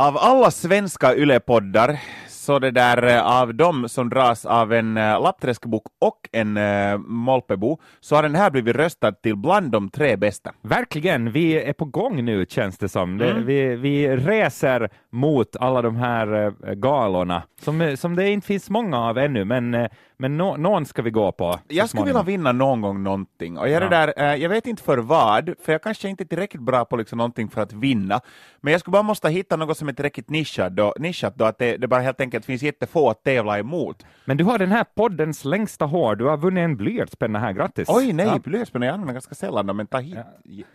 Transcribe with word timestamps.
Av 0.00 0.18
alla 0.18 0.50
svenska 0.50 1.16
ylepoddar 1.16 2.00
så 2.28 2.58
det 2.58 2.70
där 2.70 3.06
eh, 3.06 3.40
av 3.40 3.54
dem 3.54 3.88
som 3.88 4.08
dras 4.08 4.46
av 4.46 4.72
en 4.72 4.96
uh, 4.96 5.22
lappträskbok 5.22 5.82
och 6.00 6.28
en 6.32 6.56
uh, 6.56 6.98
Molpebo 6.98 7.78
så 8.00 8.16
har 8.16 8.22
den 8.22 8.34
här 8.34 8.50
blivit 8.50 8.76
röstad 8.76 9.12
till 9.12 9.36
bland 9.36 9.70
de 9.70 9.90
tre 9.90 10.16
bästa. 10.16 10.52
Verkligen, 10.62 11.32
vi 11.32 11.62
är 11.62 11.72
på 11.72 11.84
gång 11.84 12.24
nu 12.24 12.46
känns 12.48 12.78
det 12.78 12.88
som. 12.88 13.20
Mm. 13.20 13.46
vi, 13.46 13.76
vi 13.76 14.16
reser 14.16 14.90
mot 15.10 15.56
alla 15.56 15.82
de 15.82 15.96
här 15.96 16.52
galorna 16.74 17.42
som, 17.60 17.96
som 17.96 18.16
det 18.16 18.30
inte 18.30 18.46
finns 18.46 18.70
många 18.70 18.98
av 18.98 19.18
ännu, 19.18 19.44
men, 19.44 19.88
men 20.20 20.36
nå- 20.36 20.56
någon 20.56 20.86
ska 20.86 21.02
vi 21.02 21.10
gå 21.10 21.32
på. 21.32 21.58
Jag 21.68 21.88
skulle 21.88 22.04
vilja 22.04 22.22
vinna 22.22 22.52
någon 22.52 22.80
gång 22.80 23.02
någonting, 23.02 23.58
och 23.58 23.68
jag, 23.68 23.76
är 23.76 23.80
Ja. 23.82 23.88
där, 24.06 24.12
eh, 24.16 24.34
jag 24.42 24.48
vet 24.48 24.66
inte 24.66 24.82
för 24.82 24.98
vad, 24.98 25.50
för 25.64 25.72
jag 25.72 25.82
kanske 25.82 26.08
inte 26.08 26.22
är 26.22 26.26
tillräckligt 26.26 26.62
bra 26.62 26.84
på 26.84 26.96
liksom 26.96 27.18
någonting 27.18 27.48
för 27.50 27.60
att 27.62 27.72
vinna, 27.72 28.20
men 28.60 28.72
jag 28.72 28.80
skulle 28.80 28.92
bara 28.92 29.02
måste 29.02 29.28
hitta 29.28 29.56
något 29.56 29.76
som 29.76 29.88
är 29.88 29.92
tillräckligt 29.92 30.30
nischat 30.30 30.72
då, 30.76 30.94
nischat 30.98 31.34
då 31.36 31.44
att 31.44 31.58
det, 31.58 31.76
det 31.76 31.88
bara 31.88 32.00
helt 32.00 32.20
enkelt 32.20 32.44
finns 32.44 32.62
jättefå 32.62 33.10
att 33.10 33.24
tävla 33.24 33.58
emot. 33.58 34.06
Men 34.24 34.36
du 34.36 34.44
har 34.44 34.58
den 34.58 34.72
här 34.72 34.84
poddens 34.94 35.44
längsta 35.44 35.84
hår, 35.84 36.16
du 36.16 36.24
har 36.24 36.36
vunnit 36.36 36.62
en 36.64 36.76
blyertspenna 36.76 37.38
här, 37.38 37.52
grattis! 37.52 37.88
Oj 37.90 38.12
nej, 38.12 38.26
Ja. 38.26 38.38
blyertspenna 38.44 38.86
jag 38.86 38.92
använder 38.92 39.12
ganska 39.14 39.34
sällan 39.34 39.76
men 39.76 39.86
ta 39.86 39.98
hit. 39.98 40.16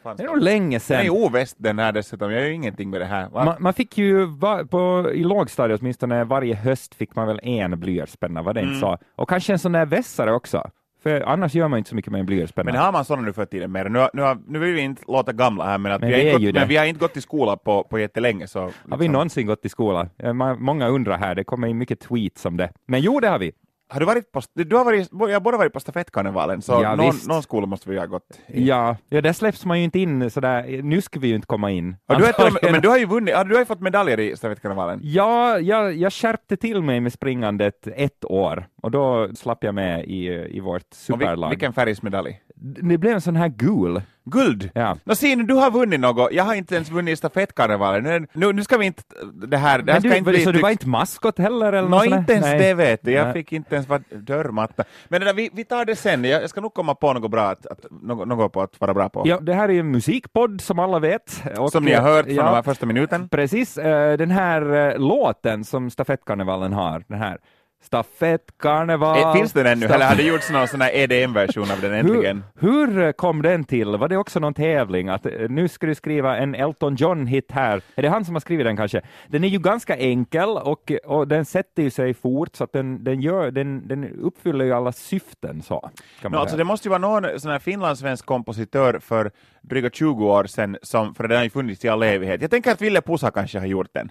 Fan, 0.03 0.15
Det 0.17 0.23
är 0.23 0.27
nog 0.27 0.41
länge 0.41 0.79
sedan. 0.79 1.01
är 1.05 1.09
oväst 1.09 1.55
den 1.59 1.79
här 1.79 1.91
dessutom, 1.91 2.31
jag 2.31 2.41
gör 2.41 2.49
ingenting 2.49 2.89
med 2.89 3.01
det 3.01 3.05
här. 3.05 3.29
Man, 3.29 3.55
man 3.59 3.73
fick 3.73 3.97
ju 3.97 4.25
va, 4.25 4.63
på, 4.69 5.11
i 5.13 5.23
lågstadiet 5.23 5.81
åtminstone 5.81 6.23
varje 6.23 6.55
höst 6.55 6.95
fick 6.95 7.15
man 7.15 7.27
väl 7.27 7.39
en 7.43 7.79
blyertspenna, 7.79 8.41
var 8.41 8.53
det 8.53 8.59
Mm. 8.59 8.73
inte 8.73 8.79
så? 8.81 8.97
Och 9.15 9.29
kanske 9.35 9.53
en 9.53 9.59
sån 9.59 9.71
där 9.71 9.85
vässare 9.85 10.33
också, 10.33 10.69
för 11.03 11.21
annars 11.21 11.53
gör 11.55 11.67
man 11.67 11.77
inte 11.77 11.89
så 11.89 11.95
mycket 11.95 12.11
med 12.11 12.19
en 12.19 12.25
blyertspenna. 12.25 12.71
Men 12.71 12.81
har 12.81 12.91
man 12.91 13.05
sådana 13.05 13.27
nu 13.27 13.33
för 13.33 13.45
tiden 13.45 13.71
mer? 13.71 13.89
Nu, 13.89 14.07
nu, 14.13 14.21
har, 14.21 14.37
nu 14.47 14.59
vill 14.59 14.73
vi 14.73 14.81
inte 14.81 15.03
låta 15.07 15.31
gamla 15.33 15.65
här, 15.65 15.77
men, 15.77 15.91
att 15.91 16.01
Men 16.01 16.09
vi, 16.09 16.31
har 16.31 16.39
gått, 16.39 16.53
men 16.53 16.67
vi 16.67 16.77
har 16.77 16.85
inte 16.85 16.99
gått 16.99 17.17
i 17.17 17.21
skola 17.21 17.57
på, 17.57 17.83
på 17.83 17.99
jättelänge. 17.99 18.47
Så, 18.47 18.59
Har 18.59 18.67
vi 18.67 18.91
liksom- 18.91 19.11
någonsin 19.11 19.47
gått 19.47 19.65
i 19.65 19.69
skola? 19.69 20.09
Ma- 20.17 20.59
Många 20.59 20.87
undrar 20.87 21.17
här, 21.17 21.35
det 21.35 21.43
kommer 21.43 21.67
in 21.67 21.77
mycket 21.77 21.99
tweets 21.99 22.45
om 22.45 22.57
det. 22.57 22.71
Men 22.85 23.01
jo, 23.01 23.19
det 23.19 23.27
har 23.27 23.39
vi. 23.39 23.51
Har 23.89 23.99
du 23.99 24.05
varit 24.05 24.31
på, 24.31 24.41
du 24.53 24.75
har 24.75 24.85
varit, 24.85 25.09
jag 25.11 25.29
har 25.29 25.39
båda 25.39 25.57
varit 25.57 25.73
på 25.73 25.79
stafettkarnevalen, 25.79 26.61
så 26.61 26.71
Ja, 26.83 26.95
någon, 26.95 27.15
någon 27.27 27.43
skola 27.43 27.65
måste 27.65 27.89
vi 27.89 27.97
ha 27.97 28.05
gått 28.05 28.39
i. 28.47 28.67
Ja, 28.67 28.97
ja, 29.09 29.21
där 29.21 29.33
släpps 29.33 29.65
man 29.65 29.77
ju 29.77 29.83
inte 29.83 29.99
in 29.99 30.29
sådär, 30.31 30.81
nu 30.83 31.01
ska 31.01 31.19
vi 31.19 31.27
ju 31.27 31.35
inte 31.35 31.47
komma 31.47 31.71
in. 31.71 31.95
Och 32.09 32.17
du, 32.17 32.25
är, 32.25 32.71
men 32.71 32.81
du 32.81 32.89
har 32.89 32.97
ju 32.97 33.05
vunnit, 33.05 33.35
du 33.45 33.53
har 33.53 33.59
ju 33.59 33.65
fått 33.65 33.79
medaljer 33.81 34.19
i 34.19 34.37
stafettkarnevalen. 34.37 34.99
Ja, 35.03 35.59
jag, 35.59 35.93
jag 35.93 36.13
skärpte 36.13 36.57
till 36.57 36.81
mig 36.81 36.99
med 36.99 37.13
springandet 37.13 37.87
ett 37.87 38.25
år 38.25 38.67
och 38.81 38.91
då 38.91 39.29
slapp 39.35 39.63
jag 39.63 39.75
med 39.75 40.05
i, 40.05 40.25
i 40.57 40.59
vårt 40.59 40.81
Och 40.81 40.95
superlag. 40.95 41.35
vil, 41.35 41.49
vilken 41.49 41.73
färgsmedalj? 41.73 42.41
Det 42.55 42.97
blev 42.97 43.13
en 43.13 43.21
sån 43.21 43.35
här 43.35 43.47
gul. 43.47 44.01
Guld! 44.25 44.69
Ja. 44.73 44.97
Nå 45.03 45.15
se 45.15 45.35
nu, 45.35 45.43
du 45.43 45.53
har 45.53 45.71
vunnit 45.71 45.99
något, 45.99 46.31
jag 46.31 46.43
har 46.43 46.55
inte 46.55 46.75
ens 46.75 46.89
vunnit 46.89 47.17
stafettkarnevalen. 47.17 48.03
Nu, 48.03 48.27
nu, 48.33 48.53
nu 48.53 48.63
ska 48.63 48.77
vi 48.77 48.85
inte, 48.85 49.03
det 49.33 49.57
här, 49.57 49.81
det 49.81 49.93
här 49.93 49.99
ska 49.99 50.09
du, 50.09 50.17
inte 50.17 50.31
bli... 50.31 50.43
så 50.43 50.51
du 50.51 50.59
var 50.59 50.69
inte 50.69 50.87
maskot 50.87 51.37
heller? 51.37 51.73
Eller 51.73 51.99
sådär? 51.99 52.17
inte 52.17 52.33
ens 52.33 52.45
Nej. 52.45 52.59
det 52.59 52.73
vet 52.73 52.99
du, 53.03 53.11
jag 53.11 53.23
Nej. 53.23 53.33
fick 53.33 53.53
inte 53.53 53.75
ens 53.75 53.87
vara 53.87 54.01
dörrmatta. 54.11 54.83
Men 55.07 55.21
det 55.21 55.25
där, 55.25 55.33
vi, 55.33 55.49
vi 55.53 55.63
tar 55.63 55.85
det 55.85 55.95
sen, 55.95 56.23
jag, 56.23 56.43
jag 56.43 56.49
ska 56.49 56.61
nog 56.61 56.73
komma 56.73 56.95
på 56.95 57.13
något 57.13 57.31
bra, 57.31 57.43
att, 57.49 57.65
att, 57.65 57.85
något, 58.01 58.27
något 58.27 58.53
på 58.53 58.61
att 58.61 58.79
vara 58.79 58.93
bra 58.93 59.09
på. 59.09 59.23
Ja, 59.25 59.39
det 59.39 59.53
här 59.53 59.69
är 59.69 59.73
ju 59.73 59.79
en 59.79 59.91
musikpodd 59.91 60.61
som 60.61 60.79
alla 60.79 60.99
vet. 60.99 61.43
Och, 61.57 61.71
Som 61.71 61.85
ni 61.85 61.93
har 61.93 62.01
hört 62.01 62.25
från 62.25 62.35
ja, 62.35 62.43
den 62.43 62.53
här 62.53 62.61
första 62.61 62.85
minuten. 62.85 63.29
Precis, 63.29 63.77
eh, 63.77 64.17
den 64.17 64.31
här 64.31 64.91
eh, 64.91 64.99
låten 64.99 65.63
som 65.63 65.89
stafettkarnevalen 65.89 66.73
har, 66.73 67.03
den 67.07 67.19
här 67.19 67.37
Stafettkarneval. 67.85 69.17
Eh, 69.19 69.33
Finns 69.33 69.53
den 69.53 69.65
ännu, 69.65 69.85
staff- 69.85 69.95
eller 69.95 70.05
har 70.05 70.15
det 70.15 70.23
gjorts 70.23 70.49
någon 70.51 70.67
sån 70.67 70.81
här 70.81 70.91
EDM-version 70.95 71.71
av 71.71 71.81
den 71.81 71.93
äntligen? 71.93 72.43
Hur, 72.59 72.87
hur 72.87 73.11
kom 73.11 73.41
den 73.41 73.63
till? 73.63 73.87
Var 73.97 74.07
det 74.07 74.17
också 74.17 74.39
någon 74.39 74.53
tävling? 74.53 75.09
Att 75.09 75.25
eh, 75.25 75.31
nu 75.49 75.67
ska 75.67 75.87
du 75.87 75.95
skriva 75.95 76.37
en 76.37 76.55
Elton 76.55 76.95
John-hit 76.95 77.51
här. 77.51 77.81
Är 77.95 78.01
det 78.01 78.09
han 78.09 78.25
som 78.25 78.35
har 78.35 78.39
skrivit 78.39 78.65
den 78.65 78.77
kanske? 78.77 79.01
Den 79.27 79.43
är 79.43 79.47
ju 79.47 79.59
ganska 79.59 79.97
enkel 79.97 80.49
och, 80.49 80.91
och 81.05 81.27
den 81.27 81.45
sätter 81.45 81.83
ju 81.83 81.89
sig 81.89 82.13
fort 82.13 82.55
så 82.55 82.63
att 82.63 82.71
den, 82.73 83.03
den, 83.03 83.21
gör, 83.21 83.51
den, 83.51 83.87
den 83.87 84.19
uppfyller 84.21 84.65
ju 84.65 84.73
alla 84.73 84.91
syften. 84.91 85.61
Så, 85.61 85.89
kan 86.21 86.31
No, 86.31 86.37
alltså 86.37 86.57
det 86.57 86.63
måste 86.63 86.87
ju 86.87 86.89
vara 86.89 86.99
någon 86.99 87.39
sån 87.39 87.51
här 87.51 87.59
finlandssvensk 87.59 88.25
kompositör 88.25 88.99
för 88.99 89.31
dryga 89.61 89.89
20 89.89 90.25
år 90.25 90.43
sedan, 90.45 90.77
som, 90.81 91.15
för 91.15 91.27
den 91.27 91.37
har 91.37 91.43
ju 91.43 91.49
funnits 91.49 91.85
i 91.85 91.89
all 91.89 92.03
evighet. 92.03 92.41
Jag 92.41 92.51
tänker 92.51 92.71
att 92.71 92.81
Ville 92.81 93.01
Pusa 93.01 93.31
kanske 93.31 93.59
har 93.59 93.65
gjort 93.65 93.89
den. 93.93 94.09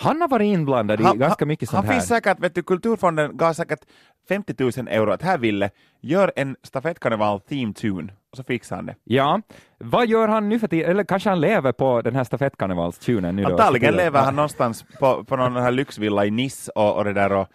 Han 0.00 0.20
har 0.20 0.28
varit 0.28 0.44
inblandad 0.46 1.00
i 1.00 1.04
Han- 1.04 1.18
ganska 1.18 1.42
han- 1.44 1.48
mycket 1.48 1.70
Han 1.70 1.76
sånt 1.76 1.86
här. 1.86 1.92
finns 1.92 2.08
säkert, 2.08 2.40
vet 2.40 2.54
du, 2.54 2.62
Kulturfonden 2.62 3.36
gav 3.36 3.52
säkert 3.52 3.80
50 4.28 4.54
000 4.82 4.88
euro 4.88 5.10
att 5.12 5.22
här 5.22 5.38
Ville, 5.38 5.70
gör 6.00 6.32
en 6.36 6.56
stafettkarneval 6.62 7.40
theme 7.40 7.72
tune, 7.72 8.12
och 8.30 8.36
så 8.36 8.42
fixar 8.44 8.76
han 8.76 8.86
det. 8.86 8.94
Ja, 9.04 9.40
vad 9.78 10.06
gör 10.06 10.28
han 10.28 10.48
nu 10.48 10.58
för 10.58 10.68
tiden? 10.68 10.90
Eller 10.90 11.04
kanske 11.04 11.28
han 11.28 11.40
lever 11.40 11.72
på 11.72 12.02
den 12.02 12.14
här 12.16 12.24
stafettkarnevalstunen 12.24 13.36
nu 13.36 13.42
då? 13.42 13.48
Antagligen 13.50 13.94
lever 13.94 14.20
han 14.20 14.36
någonstans 14.36 14.84
på, 15.00 15.24
på 15.24 15.36
någon 15.36 15.56
här 15.56 15.70
lyxvilla 15.70 16.26
i 16.26 16.30
Nice 16.30 16.70
och, 16.74 16.96
och 16.96 17.04
det 17.04 17.12
där 17.12 17.32
och 17.32 17.48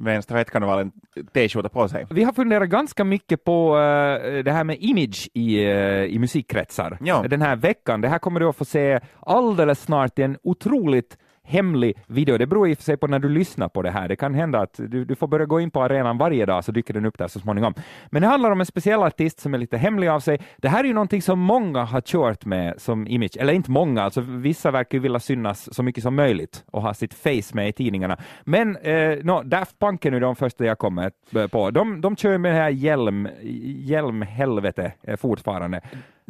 med 0.00 0.16
en 0.16 0.22
stafettkarnevalen 0.22 0.92
t-skjorta 1.34 1.68
på 1.68 1.88
sig. 1.88 2.06
Vi 2.10 2.24
har 2.24 2.32
funderat 2.32 2.68
ganska 2.68 3.04
mycket 3.04 3.44
på 3.44 3.76
eh, 3.78 4.42
det 4.44 4.52
här 4.52 4.64
med 4.64 4.76
image 4.80 5.28
i, 5.34 5.64
eh, 5.64 6.04
i 6.04 6.18
musikkretsar 6.18 6.98
Ja. 7.00 7.22
den 7.30 7.42
här 7.42 7.56
veckan. 7.56 8.00
Det 8.00 8.08
här 8.08 8.18
kommer 8.18 8.40
du 8.40 8.48
att 8.48 8.56
få 8.56 8.64
se 8.64 9.00
alldeles 9.20 9.80
snart 9.82 10.18
i 10.18 10.22
en 10.22 10.36
otroligt 10.42 11.18
hemlig 11.48 11.98
video. 12.06 12.38
Det 12.38 12.46
beror 12.46 12.68
i 12.68 12.74
och 12.74 12.78
för 12.78 12.84
sig 12.84 12.96
på 12.96 13.06
när 13.06 13.18
du 13.18 13.28
lyssnar 13.28 13.68
på 13.68 13.82
det 13.82 13.90
här. 13.90 14.08
Det 14.08 14.16
kan 14.16 14.34
hända 14.34 14.60
att 14.60 14.74
du, 14.76 15.04
du 15.04 15.14
får 15.14 15.26
börja 15.26 15.46
gå 15.46 15.60
in 15.60 15.70
på 15.70 15.82
arenan 15.82 16.18
varje 16.18 16.46
dag 16.46 16.64
så 16.64 16.72
dyker 16.72 16.94
den 16.94 17.06
upp 17.06 17.18
där 17.18 17.28
så 17.28 17.40
småningom. 17.40 17.74
Men 18.10 18.22
det 18.22 18.28
handlar 18.28 18.50
om 18.50 18.60
en 18.60 18.66
speciell 18.66 19.02
artist 19.02 19.40
som 19.40 19.54
är 19.54 19.58
lite 19.58 19.76
hemlig 19.76 20.08
av 20.08 20.20
sig. 20.20 20.40
Det 20.56 20.68
här 20.68 20.84
är 20.84 20.88
ju 20.88 20.94
någonting 20.94 21.22
som 21.22 21.38
många 21.38 21.84
har 21.84 22.00
kört 22.00 22.44
med 22.44 22.74
som 22.80 23.06
image, 23.06 23.36
eller 23.38 23.52
inte 23.52 23.70
många, 23.70 24.02
alltså 24.02 24.20
vissa 24.20 24.70
verkar 24.70 24.98
ju 24.98 25.02
vilja 25.02 25.20
synas 25.20 25.74
så 25.74 25.82
mycket 25.82 26.02
som 26.02 26.14
möjligt 26.14 26.64
och 26.70 26.82
ha 26.82 26.94
sitt 26.94 27.14
face 27.14 27.54
med 27.54 27.68
i 27.68 27.72
tidningarna. 27.72 28.16
Men 28.44 28.76
eh, 28.76 29.18
no, 29.22 29.42
Daft 29.42 29.78
Punk 29.78 30.04
är 30.04 30.10
nu 30.10 30.20
de 30.20 30.36
första 30.36 30.64
jag 30.64 30.78
kommer 30.78 31.10
på. 31.48 31.70
De, 31.70 32.00
de 32.00 32.16
kör 32.16 32.38
med 32.38 32.52
det 32.52 32.56
här 32.56 32.70
hjälm, 32.70 33.28
hjälmhelvete 33.42 34.92
eh, 35.02 35.16
fortfarande. 35.16 35.80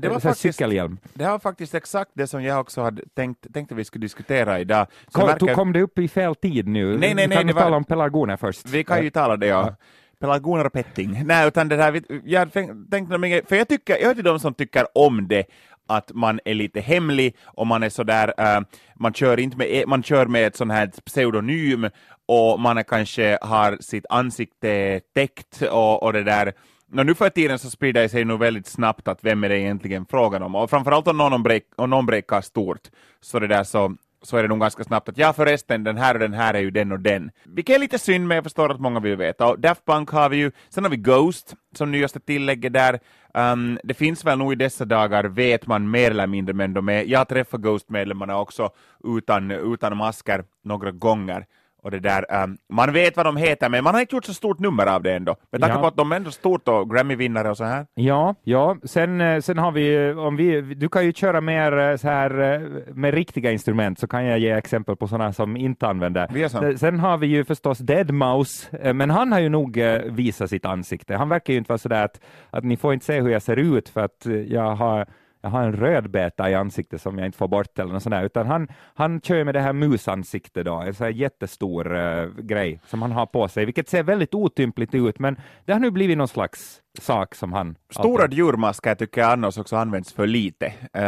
Det 0.03 0.09
var 0.09 0.21
faktiskt- 0.21 0.57
cykelhjälm. 0.59 0.99
Det 1.15 1.25
var 1.25 1.39
faktiskt 1.39 1.75
exakt 1.75 2.11
det 2.15 2.27
som 2.27 2.43
jag 2.43 2.61
också 2.61 2.83
hade 2.83 3.03
tänkt, 3.17 3.47
tänkte 3.55 3.75
vi 3.75 3.85
skulle 3.85 4.05
diskutera 4.05 4.61
idag. 4.61 4.87
Så 5.09 5.21
Kom, 5.21 5.27
märker- 5.29 5.55
kom 5.55 5.73
det 5.73 5.83
upp 5.83 5.99
i 5.99 6.09
fel 6.09 6.35
tid 6.35 6.69
nu? 6.69 6.87
Nej, 6.99 6.99
nej, 6.99 7.25
Vi 7.25 7.27
nej, 7.29 7.37
kan 7.39 7.47
det 7.47 7.53
var- 7.53 7.63
tala 7.63 7.77
om 7.77 7.85
pelargoner 7.85 8.37
först. 8.37 8.67
Vi 8.69 8.85
kan 8.85 9.03
ju 9.05 9.11
tala 9.11 9.37
det, 9.37 9.47
ja. 9.47 9.75
Pelargoner 10.21 10.65
och 10.65 10.73
petting. 10.73 11.23
Nej, 11.25 11.49
utan 11.49 11.69
det 11.69 11.77
här, 11.77 11.91
vi- 11.93 12.21
jag 12.25 12.53
tänk- 12.53 12.91
tänkte 12.91 13.43
för 13.49 13.57
jag 13.57 13.69
tycker, 13.69 13.97
jag 13.99 14.07
hör 14.07 14.15
till 14.15 14.25
de 14.25 14.39
som 14.41 14.55
tycker 14.55 14.87
om 14.95 15.29
det, 15.29 15.45
att 15.89 16.11
man 16.15 16.41
är 16.45 16.55
lite 16.55 16.81
hemlig 16.81 17.37
och 17.45 17.67
man 17.67 17.83
är 17.83 17.89
sådär, 17.89 18.29
uh, 18.41 18.61
man 18.97 19.13
kör 19.15 19.41
inte 19.41 19.57
med, 19.57 19.85
man 19.89 20.03
kör 20.03 20.27
med 20.27 20.47
ett 20.47 20.57
sånt 20.57 20.73
här 20.73 20.87
pseudonym 21.07 21.89
och 22.27 22.61
man 22.61 22.85
kanske 22.85 23.39
har 23.43 23.77
sitt 23.81 24.07
ansikte 24.11 25.01
täckt 25.15 25.63
och, 25.63 26.03
och 26.03 26.13
det 26.13 26.23
där. 26.25 26.53
No, 26.91 27.03
nu 27.03 27.15
för 27.15 27.31
tiden 27.31 27.59
så 27.59 27.71
sprider 27.71 28.03
det 28.03 28.09
sig 28.09 28.25
nog 28.25 28.41
väldigt 28.41 28.67
snabbt 28.67 29.09
att 29.09 29.25
vem 29.25 29.45
är 29.45 29.49
det 29.49 29.59
egentligen 29.59 30.07
frågan 30.07 30.43
om, 30.43 30.55
och 30.55 30.71
framförallt 30.71 31.09
om 31.09 31.17
någon, 31.17 31.43
break, 31.43 31.63
om 31.77 31.91
någon 31.91 32.07
breakar 32.07 32.41
stort, 32.41 32.81
så 33.21 33.39
det 33.39 33.47
där 33.47 33.65
så 33.65 33.97
så 34.23 34.37
är 34.37 34.43
det 34.43 34.49
nog 34.49 34.61
ganska 34.61 34.85
snabbt 34.85 35.09
att 35.09 35.19
ja 35.19 35.33
förresten, 35.33 35.85
den 35.85 35.97
här 35.97 36.15
och 36.15 36.21
den 36.21 36.33
här 36.33 36.55
är 36.55 36.59
ju 36.59 36.71
den 36.71 36.93
och 36.93 37.01
den. 37.01 37.31
Vilket 37.45 37.77
är 37.77 37.79
lite 37.79 37.99
synd, 37.99 38.27
men 38.27 38.35
jag 38.35 38.45
förstår 38.45 38.71
att 38.71 38.81
många 38.81 39.01
vill 39.01 39.17
veta. 39.17 39.47
Och 39.47 39.61
Daft 39.61 39.85
Punk 39.87 40.11
har 40.11 40.29
vi 40.29 40.37
ju, 40.37 40.51
sen 40.69 40.85
har 40.85 40.91
vi 40.91 40.97
Ghost 40.97 41.55
som 41.75 41.93
nyaste 41.93 42.21
tillägget 42.21 42.73
där. 42.73 42.99
Um, 43.35 43.79
det 43.85 43.95
finns 43.95 44.25
väl 44.25 44.39
nog 44.39 44.53
i 44.53 44.57
dessa 44.57 44.85
dagar, 44.85 45.25
vet 45.25 45.67
man 45.67 45.91
mer 45.91 46.11
eller 46.11 46.27
mindre, 46.27 46.55
men 46.55 46.75
de 46.75 46.89
är, 46.89 47.03
jag 47.05 47.29
träffar 47.29 47.59
Ghost-medlemmarna 47.59 48.39
också 48.39 48.71
utan, 49.05 49.51
utan 49.51 49.97
masker 49.97 50.45
några 50.65 50.91
gånger. 50.91 51.47
Och 51.83 51.91
det 51.91 51.99
där, 52.01 52.43
um, 52.45 52.57
man 52.73 52.93
vet 52.93 53.17
vad 53.17 53.27
de 53.27 53.37
heter, 53.37 53.69
men 53.69 53.85
man 53.85 53.95
har 53.95 54.01
inte 54.01 54.15
gjort 54.17 54.25
så 54.25 54.35
stort 54.35 54.59
nummer 54.59 54.87
av 54.87 55.03
det 55.03 55.13
ändå. 55.15 55.37
Med 55.53 55.61
tanke 55.61 55.77
Ja. 55.77 55.81
på 55.81 55.87
att 55.87 55.97
de 55.97 56.13
är 56.13 56.17
ändå 56.17 56.31
stort 56.31 56.69
och 56.69 56.91
Grammy-vinnare 56.95 57.51
och 57.51 57.57
så 57.57 57.65
här. 57.65 57.87
Ja, 57.95 58.35
ja. 58.45 58.77
Sen, 58.85 59.21
eh, 59.21 59.41
sen 59.41 59.59
har 59.59 59.73
vi, 59.73 60.13
om 60.13 60.37
vi, 60.37 60.61
du 60.61 60.89
kan 60.89 61.05
ju 61.07 61.13
köra 61.13 61.41
mer 61.41 61.79
eh, 61.79 61.97
så 61.97 62.09
här 62.09 62.41
eh, 62.55 62.61
med 62.95 63.15
riktiga 63.15 63.53
instrument, 63.53 63.99
så 63.99 64.07
kan 64.07 64.25
jag 64.25 64.39
ge 64.39 64.51
exempel 64.51 64.97
på 64.97 65.09
sådana 65.09 65.33
som 65.33 65.57
inte 65.57 65.87
använder. 65.87 66.37
Eh, 66.37 66.77
Sen 66.77 66.99
har 67.01 67.17
vi 67.19 67.27
ju 67.27 67.45
förstås 67.45 67.81
Deadmau5, 67.81 68.79
eh, 68.83 68.95
men 68.95 69.11
han 69.11 69.33
har 69.33 69.41
ju 69.41 69.49
nog 69.49 69.77
eh, 69.79 69.99
visat 70.03 70.51
sitt 70.51 70.65
ansikte. 70.65 71.17
Han 71.17 71.29
verkar 71.29 71.53
ju 71.53 71.59
inte 71.59 71.69
vara 71.69 71.79
sådär 71.79 72.05
att, 72.05 72.21
att 72.51 72.65
ni 72.65 72.77
får 72.77 72.93
inte 72.95 73.07
se 73.07 73.21
hur 73.21 73.31
jag 73.31 73.43
ser 73.43 73.57
ut 73.57 73.89
för 73.89 74.01
att 74.05 74.27
eh, 74.27 74.33
jag 74.35 74.75
har 74.75 75.07
jag 75.41 75.51
har 75.51 75.63
en 75.63 75.73
rödbeta 75.73 76.51
i 76.51 76.55
ansiktet 76.55 77.03
som 77.03 77.19
jag 77.19 77.27
inte 77.27 77.39
får 77.39 77.49
bort 77.49 77.79
eller 77.79 77.93
något 77.93 78.03
sånt 78.03 78.15
där, 78.15 78.25
utan 78.25 78.47
han, 78.47 78.69
han 78.95 79.21
kör 79.21 79.45
med 79.45 79.55
det 79.55 79.61
här 79.61 79.73
musansiktet 79.73 80.65
då, 80.65 80.75
en 80.75 80.95
sån 80.95 81.05
här 81.05 81.13
jättestor 81.13 81.97
uh, 81.97 82.29
grej 82.39 82.81
som 82.87 83.03
han 83.03 83.13
har 83.13 83.27
på 83.27 83.49
sig, 83.49 83.65
vilket 83.65 83.89
ser 83.89 84.03
väldigt 84.03 84.35
otympligt 84.35 84.95
ut, 84.95 85.19
men 85.19 85.37
det 85.65 85.73
har 85.73 85.81
nu 85.81 85.91
blivit 85.91 86.19
någon 86.19 86.29
slags 86.29 86.83
sak 87.03 87.35
som 87.35 87.53
han... 87.53 87.77
Stora 87.91 88.23
alltid- 88.23 88.39
djurmasker 88.39 88.95
tycker 88.95 89.21
jag 89.21 89.31
annars 89.31 89.59
också 89.59 89.77
används 89.77 90.13
för 90.13 90.27
lite. 90.27 90.67
Eh, 90.93 91.03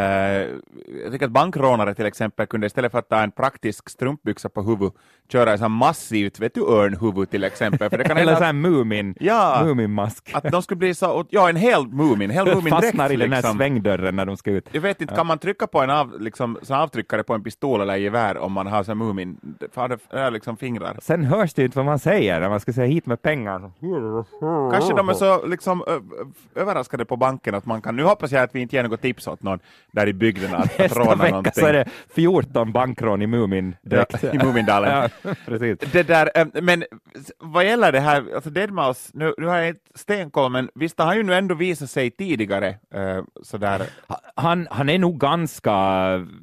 jag 1.02 1.12
tycker 1.12 1.26
att 1.26 1.32
bankrånare 1.32 1.94
till 1.94 2.06
exempel 2.06 2.46
kunde 2.46 2.66
istället 2.66 2.92
för 2.92 2.98
att 2.98 3.08
ta 3.08 3.20
en 3.20 3.30
praktisk 3.30 3.88
strumpbyxa 3.90 4.48
på 4.48 4.62
huvudet 4.62 4.94
köra 5.32 5.52
en 5.52 5.58
sån 5.58 5.72
massivt, 5.72 6.40
vet 6.40 6.54
du, 6.54 6.60
örnhuvud 6.60 7.30
till 7.30 7.44
exempel. 7.44 7.90
För 7.90 7.98
det 7.98 8.04
kan 8.04 8.16
Eller 8.16 8.32
hända 8.32 8.36
så 8.38 8.42
att, 8.44 8.46
här 8.46 8.52
Mumin, 8.52 9.14
Ja. 9.20 9.60
Muminmask. 9.64 10.30
att 10.34 10.44
de 10.52 10.62
skulle 10.62 10.78
bli 10.78 10.94
så, 10.94 11.24
ja 11.30 11.48
en 11.48 11.56
hel 11.56 11.86
Mumin, 11.86 12.30
hel 12.30 12.46
Mumin-dräkt 12.54 12.70
Fastnar 12.84 13.12
i 13.12 13.16
den 13.16 13.32
här 13.32 13.38
liksom. 13.42 13.56
svängdörren 13.56 14.16
när 14.16 14.26
de 14.26 14.36
ska 14.36 14.50
ut. 14.50 14.68
Jag 14.72 14.80
vet 14.80 15.00
inte, 15.00 15.14
kan 15.14 15.26
man 15.26 15.38
trycka 15.38 15.66
på 15.66 15.80
en 15.80 15.90
av, 15.90 16.20
liksom, 16.20 16.58
sån 16.62 16.76
avtryckare 16.76 17.22
på 17.22 17.34
en 17.34 17.42
pistol 17.42 17.80
eller 17.80 17.96
gevär 17.96 18.38
om 18.38 18.52
man 18.52 18.66
har 18.66 18.82
sån 18.82 18.98
Mumin, 18.98 19.56
för 19.72 19.88
det 19.88 19.98
är 20.10 20.30
liksom 20.30 20.56
fingrar. 20.56 20.98
Sen 21.02 21.24
hörs 21.24 21.54
det 21.54 21.62
ju 21.62 21.66
inte 21.66 21.78
vad 21.78 21.86
man 21.86 21.98
säger 21.98 22.40
när 22.40 22.48
man 22.48 22.60
ska 22.60 22.72
säga 22.72 22.86
hit 22.86 23.06
med 23.06 23.22
pengar. 23.22 23.70
Kanske 24.72 24.94
de 24.94 25.08
är 25.08 25.14
så 25.14 25.46
liksom, 25.46 25.79
överraskade 26.54 27.04
på 27.04 27.16
banken 27.16 27.54
att 27.54 27.66
man 27.66 27.82
kan, 27.82 27.96
nu 27.96 28.02
hoppas 28.02 28.32
jag 28.32 28.42
att 28.42 28.54
vi 28.54 28.60
inte 28.60 28.76
ger 28.76 28.82
något 28.82 29.02
tips 29.02 29.26
åt 29.26 29.42
någon 29.42 29.58
där 29.92 30.06
i 30.06 30.12
bygden 30.12 30.54
att, 30.54 30.80
att 30.80 30.96
råna 30.96 31.14
vecka 31.14 31.30
någonting. 31.30 31.52
så 31.54 31.66
är 31.66 31.72
det 31.72 31.84
14 32.14 32.72
bankrån 32.72 33.22
i 33.22 33.26
Mumin-dräkt. 33.26 34.22
Ja, 34.22 34.32
i 34.32 34.38
Mumindalen. 34.38 35.10
ja, 35.22 35.30
precis. 35.46 35.78
Det 35.92 36.02
där, 36.02 36.30
men 36.62 36.84
vad 37.38 37.64
gäller 37.64 37.92
det 37.92 38.00
här, 38.00 38.34
alltså 38.34 38.50
Deadmaus, 38.50 39.10
nu, 39.14 39.34
nu 39.38 39.46
har 39.46 39.56
jag 39.58 39.68
inte 39.68 39.80
stenkoll, 39.94 40.52
men 40.52 40.68
visst 40.74 40.98
har 40.98 41.06
han 41.06 41.16
ju 41.16 41.22
nu 41.22 41.34
ändå 41.34 41.54
visat 41.54 41.90
sig 41.90 42.10
tidigare 42.10 42.74
sådär. 43.42 43.82
Han, 44.34 44.68
han 44.70 44.88
är 44.88 44.98
nog 44.98 45.20
ganska 45.20 45.70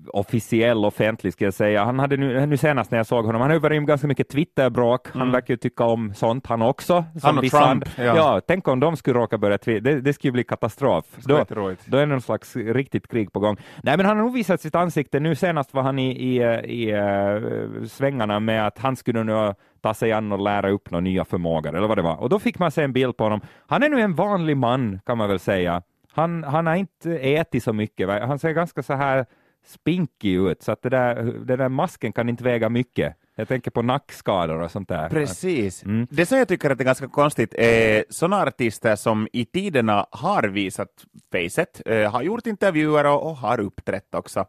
officiell 0.08 0.86
offentlig 0.86 1.34
ska 1.34 1.46
jag 1.46 1.54
säga. 1.54 1.84
Han 1.84 2.00
hade 2.00 2.18
nu, 2.18 2.46
nu 2.46 2.58
senast 2.58 2.92
när 2.92 2.98
jag 2.98 3.08
såg 3.08 3.26
honom, 3.26 3.42
han 3.42 3.50
har 3.50 3.56
ju 3.56 3.60
varit 3.60 3.84
ganska 3.84 4.08
mycket 4.08 4.30
Twitterbråk. 4.30 5.08
Han 5.14 5.32
verkar 5.32 5.54
ju 5.54 5.58
tycka 5.58 5.84
om 5.84 6.14
sånt 6.14 6.48
han 6.48 6.62
också. 6.62 7.06
som 7.20 7.22
Han 7.22 7.38
och 7.38 7.46
Trump, 7.46 7.86
ja. 7.98 8.04
ja. 8.04 8.42
tänk 8.48 8.68
om 8.68 8.80
de 8.80 8.98
skulle 8.98 9.20
råka 9.28 9.38
börja 9.38 9.58
twittra, 9.58 9.92
det, 9.92 10.02
det 10.02 10.14
skulle 10.14 10.32
bli 10.32 10.44
katastrof. 10.44 11.06
Då, 11.18 11.46
då 11.86 11.98
är 11.98 12.06
någon 12.06 12.22
slags 12.22 12.56
riktigt 12.56 13.08
krig 13.08 13.34
på 13.34 13.40
gång. 13.40 13.58
Nej, 13.84 13.98
men 13.98 14.06
han 14.06 14.18
har 14.18 14.24
nog 14.24 14.34
visat 14.34 14.62
sitt 14.62 14.76
ansikte. 14.76 15.20
Nu 15.20 15.36
senast 15.36 15.74
var 15.74 15.84
han 15.84 16.00
i, 16.00 16.12
i, 16.12 16.38
eh, 16.38 16.60
i 16.60 16.94
uh, 16.94 17.86
svängarna 17.86 18.40
med 18.40 18.68
att 18.68 18.78
han 18.78 18.96
skulle 18.96 19.24
nu 19.24 19.54
ta 19.82 19.94
sig 19.94 20.12
an 20.12 20.32
och 20.32 20.40
lära 20.40 20.70
upp 20.70 20.92
några 20.92 21.02
nya 21.02 21.26
förmågor, 21.26 21.76
eller 21.76 21.88
vad 21.88 21.98
det 21.98 22.02
var. 22.02 22.16
Och 22.16 22.30
då 22.30 22.40
fick 22.40 22.60
man 22.60 22.72
se 22.72 22.84
en 22.84 22.94
bild 22.94 23.18
på 23.18 23.24
honom. 23.24 23.42
Han 23.68 23.84
är 23.84 23.90
nu 23.90 24.02
en 24.02 24.16
vanlig 24.16 24.58
man, 24.58 25.00
kan 25.06 25.18
man 25.18 25.30
väl 25.30 25.40
säga. 25.40 25.82
Han, 26.14 26.44
han 26.44 26.68
har 26.68 26.76
inte 26.76 27.18
ätit 27.18 27.64
så 27.64 27.74
mycket. 27.74 28.08
va? 28.08 28.26
Han 28.26 28.40
ser 28.40 28.52
ganska 28.52 28.84
så 28.84 28.94
här 28.94 29.26
spinkig 29.66 30.34
ut, 30.34 30.64
så 30.64 30.72
att 30.72 30.82
det 30.82 30.90
där, 30.90 31.16
den 31.46 31.60
där 31.60 31.70
masken 31.70 32.14
kan 32.14 32.30
inte 32.30 32.44
väga 32.44 32.70
mycket. 32.70 33.16
Jag 33.40 33.48
tänker 33.48 33.72
på 33.72 33.82
nackskador 33.82 34.62
och 34.62 34.72
sånt 34.72 34.90
där. 34.90 35.10
Precis. 35.10 35.84
Mm. 35.84 36.08
Det 36.12 36.26
som 36.26 36.38
jag 36.38 36.48
tycker 36.48 36.70
att 36.70 36.80
är 36.80 36.84
ganska 36.84 37.08
konstigt 37.08 37.54
är 37.54 38.06
sådana 38.10 38.44
artister 38.44 38.96
som 38.96 39.28
i 39.34 39.46
tiderna 39.46 40.08
har 40.12 40.44
visat 40.44 40.90
facet, 41.32 41.82
eh, 41.86 42.12
har 42.12 42.22
gjort 42.22 42.48
intervjuer 42.48 43.06
och, 43.06 43.30
och 43.30 43.38
har 43.38 43.60
uppträtt 43.60 44.16
också. 44.16 44.46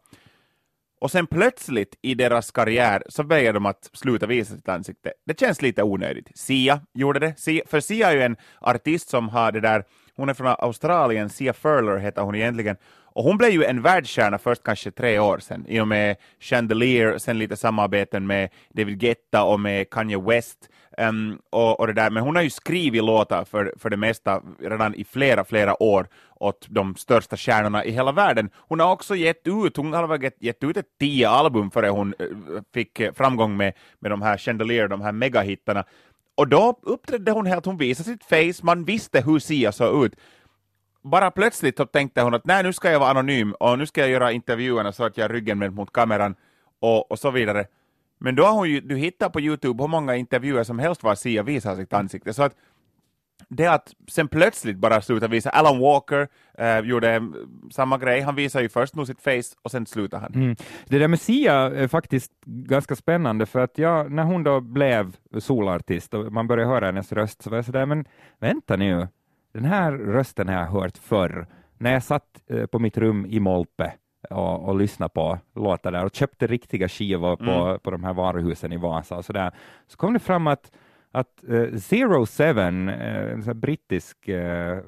Och 1.01 1.11
sen 1.11 1.27
plötsligt 1.27 1.99
i 2.03 2.15
deras 2.15 2.51
karriär 2.51 3.03
så 3.09 3.23
väljer 3.23 3.53
de 3.53 3.67
att 3.67 3.91
sluta 3.93 4.27
visa 4.27 4.55
sitt 4.55 4.69
ansikte. 4.69 5.13
Det 5.27 5.41
känns 5.41 5.63
lite 5.63 5.83
onödigt. 5.83 6.39
Sia 6.39 6.81
gjorde 6.95 7.19
det. 7.19 7.35
Sia, 7.39 7.63
för 7.67 7.81
Sia 7.81 8.11
är 8.11 8.15
ju 8.15 8.23
en 8.23 8.37
artist 8.61 9.09
som 9.09 9.29
har 9.29 9.53
det 9.53 9.61
där, 9.61 9.85
hon 10.15 10.29
är 10.29 10.35
från 10.35 10.47
Australien, 10.59 11.31
Sia 11.31 11.53
Furler 11.53 11.97
heter 11.97 12.23
hon 12.23 12.35
egentligen, 12.35 12.77
och 13.19 13.25
hon 13.25 13.39
blev 13.39 13.51
ju 13.51 13.65
en 13.65 13.83
världsstjärna 13.83 14.39
först 14.39 14.63
kanske 14.63 14.91
tre 14.91 15.19
år 15.19 15.39
sedan, 15.39 15.65
i 15.69 15.81
och 15.81 15.89
med 15.89 16.17
Chandelier, 16.41 17.19
sen 17.19 17.39
lite 17.39 17.57
samarbeten 17.57 18.27
med 18.27 18.51
David 18.69 18.99
Guetta 18.99 19.43
och 19.43 19.61
med 19.61 19.91
Kanye 19.91 20.19
West. 20.19 20.69
Um, 20.99 21.39
och, 21.51 21.81
och 21.81 21.87
det 21.87 21.93
där. 21.93 22.11
Men 22.11 22.23
hon 22.23 22.37
har 22.37 22.43
ju 22.43 22.51
skrivit 22.51 23.05
låtar 23.05 23.45
för, 23.45 23.75
för 23.79 23.91
det 23.91 23.97
mesta 23.97 24.43
redan 24.61 24.95
i 24.95 25.05
flera, 25.05 25.45
flera 25.45 25.83
år 25.83 26.07
åt 26.35 26.67
de 26.69 26.97
största 26.97 27.37
stjärnorna 27.37 27.85
i 27.85 27.91
hela 27.91 28.13
världen. 28.13 28.51
Hon 28.57 28.81
har 28.81 28.93
också 28.93 29.17
gett 29.17 29.47
ut, 29.47 29.77
hon 29.77 29.93
har 29.93 30.07
väl 30.07 30.23
gett, 30.23 30.43
gett 30.43 30.65
ut 30.65 30.77
ett 30.77 30.99
tio 31.01 31.29
album 31.29 31.71
före 31.71 31.89
hon 31.89 32.15
eh, 32.19 32.27
fick 32.75 33.03
framgång 33.17 33.57
med, 33.57 33.73
med 33.99 34.11
de 34.11 34.23
här 34.23 34.37
Chandelier, 34.39 34.89
de 34.89 35.01
här 35.01 35.13
megahittarna. 35.13 35.85
Och 36.35 36.49
då 36.49 36.79
uppträdde 36.83 37.31
hon 37.31 37.47
helt, 37.47 37.67
hon 37.67 37.77
visade 37.77 38.09
sitt 38.11 38.25
face, 38.25 38.67
man 38.67 38.85
visste 38.85 39.21
hur 39.21 39.39
Sia 39.39 39.73
såg 39.73 40.05
ut. 40.05 40.15
Bara 41.11 41.31
plötsligt 41.31 41.77
så 41.77 41.87
tänkte 41.87 42.23
hon 42.23 42.35
att 42.35 42.45
nej, 42.47 42.63
nu 42.63 42.73
ska 42.73 42.91
jag 42.91 43.01
vara 43.01 43.11
anonym 43.11 43.53
och 43.53 43.79
nu 43.79 43.87
ska 43.87 44.01
jag 44.01 44.11
göra 44.11 44.33
intervjuerna 44.33 44.93
så 44.93 45.05
att 45.05 45.17
jag 45.17 45.25
har 45.25 45.29
ryggen 45.29 45.59
vänd 45.59 45.75
mot 45.75 45.93
kameran 45.93 46.35
och, 46.81 47.11
och 47.11 47.19
så 47.19 47.31
vidare. 47.31 47.67
Men 48.19 48.35
då 48.35 48.45
har 48.45 48.53
hon 48.53 48.71
ju, 48.71 48.81
du 48.81 48.97
hittar 48.97 49.29
på 49.29 49.41
Youtube 49.41 49.83
hur 49.83 49.89
många 49.89 50.17
intervjuer 50.17 50.65
som 50.65 50.79
helst 50.79 51.03
var 51.03 51.15
Sia 51.15 51.43
visar 51.43 51.77
sitt 51.77 51.93
ansikte. 51.93 52.35
Så 52.35 52.43
att 52.43 52.55
det 53.49 53.67
att 53.67 53.95
sen 54.09 54.29
plötsligt 54.29 54.77
bara 54.77 55.01
sluta 55.01 55.29
visa, 55.29 55.51
Alan 55.51 55.79
Walker 55.79 56.29
eh, 56.59 56.81
gjorde 56.81 57.23
samma 57.71 57.99
grej, 57.99 58.21
han 58.21 58.35
visar 58.35 58.61
ju 58.61 58.69
först 58.69 58.95
nog 58.95 59.07
sitt 59.07 59.21
face 59.21 59.57
och 59.63 59.71
sen 59.71 59.87
slutar 59.87 60.19
han. 60.19 60.35
Mm. 60.35 60.57
Det 60.87 60.99
där 60.99 61.09
med 61.09 61.21
Sia 61.21 61.55
är 61.55 61.89
faktiskt 61.89 62.33
ganska 62.45 62.97
spännande 62.97 63.47
för 63.47 63.61
att 63.61 63.79
jag, 63.79 64.13
när 64.13 64.23
hon 64.23 64.43
då 64.43 64.61
blev 64.61 65.17
solartist 65.39 66.15
och 66.15 66.33
man 66.33 66.47
började 66.47 66.71
höra 66.71 66.87
hennes 66.87 67.13
röst 67.13 67.43
så 67.43 67.51
var 67.51 67.59
jag 67.59 67.65
sådär, 67.65 67.87
men 67.87 68.05
vänta 68.39 68.77
nu, 68.77 69.09
den 69.53 69.65
här 69.65 69.93
rösten 69.93 70.49
har 70.49 70.55
jag 70.55 70.67
hört 70.67 70.99
förr. 70.99 71.47
När 71.79 71.93
jag 71.93 72.03
satt 72.03 72.43
eh, 72.51 72.67
på 72.67 72.79
mitt 72.79 72.99
rum 72.99 73.27
i 73.27 73.41
Molpe 73.41 73.93
och, 74.31 74.69
och 74.69 74.77
lyssnade 74.77 75.11
på 75.15 75.39
låtar 75.55 75.93
där 75.93 76.05
och 76.05 76.15
köpte 76.15 76.47
riktiga 76.47 76.89
skivor 76.89 77.37
på, 77.37 77.45
Mm. 77.69 77.81
på 77.81 77.91
de 77.91 78.05
här 78.05 78.13
varuhusen 78.15 78.73
i 78.73 78.77
Vasa 78.77 79.17
och 79.17 79.25
sådär, 79.25 79.51
så 79.87 79.97
kom 79.97 80.13
det 80.13 80.19
fram 80.19 80.47
att 80.47 80.73
att 81.13 81.45
uh, 81.49 81.77
Zero 81.79 82.27
Seven, 82.27 82.89
eh, 82.89 83.33
en 83.33 83.43
sån 83.43 83.61
brittisk, 83.61 84.29
eh, 84.29 84.37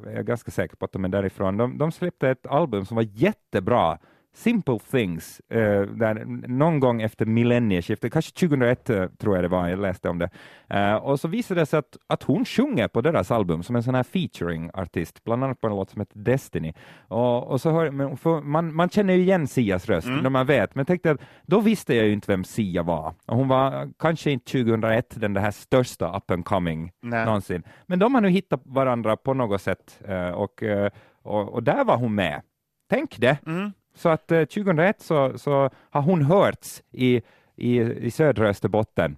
jag 0.05 0.15
är 0.15 0.23
ganska 0.23 0.51
säker 0.51 0.77
på 0.77 0.85
att 0.85 0.93
de 0.93 1.05
är 1.05 1.09
därifrån, 1.09 1.57
de, 1.57 1.79
de 1.79 1.93
släppte 1.93 2.29
ett 2.31 2.47
album 2.47 2.85
som 2.85 2.95
var 2.95 3.07
jättebra, 3.13 3.99
Simple 4.35 4.79
Things, 4.91 5.41
eh, 5.49 5.83
där 5.83 6.25
någon 6.49 6.81
gång 6.81 7.03
efter 7.03 7.27
millennieskiftet, 7.27 8.13
kanske 8.13 8.33
2001 8.41 8.91
eh, 8.91 9.07
tror 9.07 9.35
jag 9.37 9.45
det 9.45 9.49
var, 9.49 9.69
jag 9.69 9.79
läste 9.79 10.09
om 10.09 10.19
det. 10.19 10.31
Eh, 10.69 10.95
och 10.95 11.21
så 11.21 11.29
visade 11.29 11.61
det 11.61 11.67
sig 11.67 11.79
att, 11.79 11.97
att 12.07 12.23
hon 12.23 12.45
sjunger 12.45 12.89
på 12.89 13.01
deras 13.01 13.31
album 13.31 13.63
som 13.63 13.77
en 13.77 13.83
sån 13.83 13.95
här 13.95 14.03
featuring-artist, 14.03 15.25
bland 15.25 15.45
annat 15.45 15.61
på 15.61 15.67
en 15.67 15.73
låt 15.73 15.91
som 15.91 16.01
heter 16.01 16.19
Destiny. 16.19 16.73
Och, 17.09 17.47
och 17.51 17.61
så 17.61 17.71
hör, 17.71 18.41
man, 18.41 18.75
man 18.75 18.89
känner 18.89 19.15
ju 19.15 19.21
igen 19.23 19.47
Sias 19.47 19.87
röst 19.89 20.07
Mm. 20.07 20.23
när 20.23 20.31
man 20.31 20.47
vet, 20.47 20.75
men 20.75 20.87
tänkte 20.87 21.11
att 21.11 21.21
då 21.47 21.61
visste 21.61 21.95
jag 21.95 22.07
ju 22.07 22.13
inte 22.13 22.33
vem 22.33 22.45
Sia 22.45 22.83
var. 22.83 23.15
Och 23.27 23.37
hon 23.37 23.49
var 23.49 23.91
kanske 23.99 24.31
inte 24.31 24.53
2001 24.53 25.21
den 25.21 25.35
där 25.35 25.51
största 25.51 26.17
up 26.17 26.31
and 26.31 26.45
coming 26.45 26.91
Nej. 27.03 27.25
någonsin. 27.25 27.63
Men 27.87 27.99
de 27.99 28.15
har 28.15 28.21
nu 28.21 28.29
hittat 28.29 28.61
varandra 28.65 29.17
på 29.17 29.35
något 29.35 29.63
sätt 29.63 30.01
eh, 30.09 30.29
och, 30.31 30.63
eh, 30.63 30.91
och, 31.23 31.49
och 31.55 31.63
där 31.63 31.85
var 31.85 31.97
hon 31.97 32.15
med. 32.15 32.43
Tänk 32.91 33.19
det! 33.19 33.39
Mm. 33.47 33.73
Så 34.01 34.09
att 34.09 34.33
eh, 34.33 34.45
2001 34.45 35.01
så, 35.01 35.39
så 35.39 35.71
har 35.91 36.03
hon 36.03 36.23
hörts 36.23 36.83
i, 36.93 37.23
i, 37.57 37.81
i 37.81 38.11
södra 38.11 38.49
Österbotten. 38.49 39.17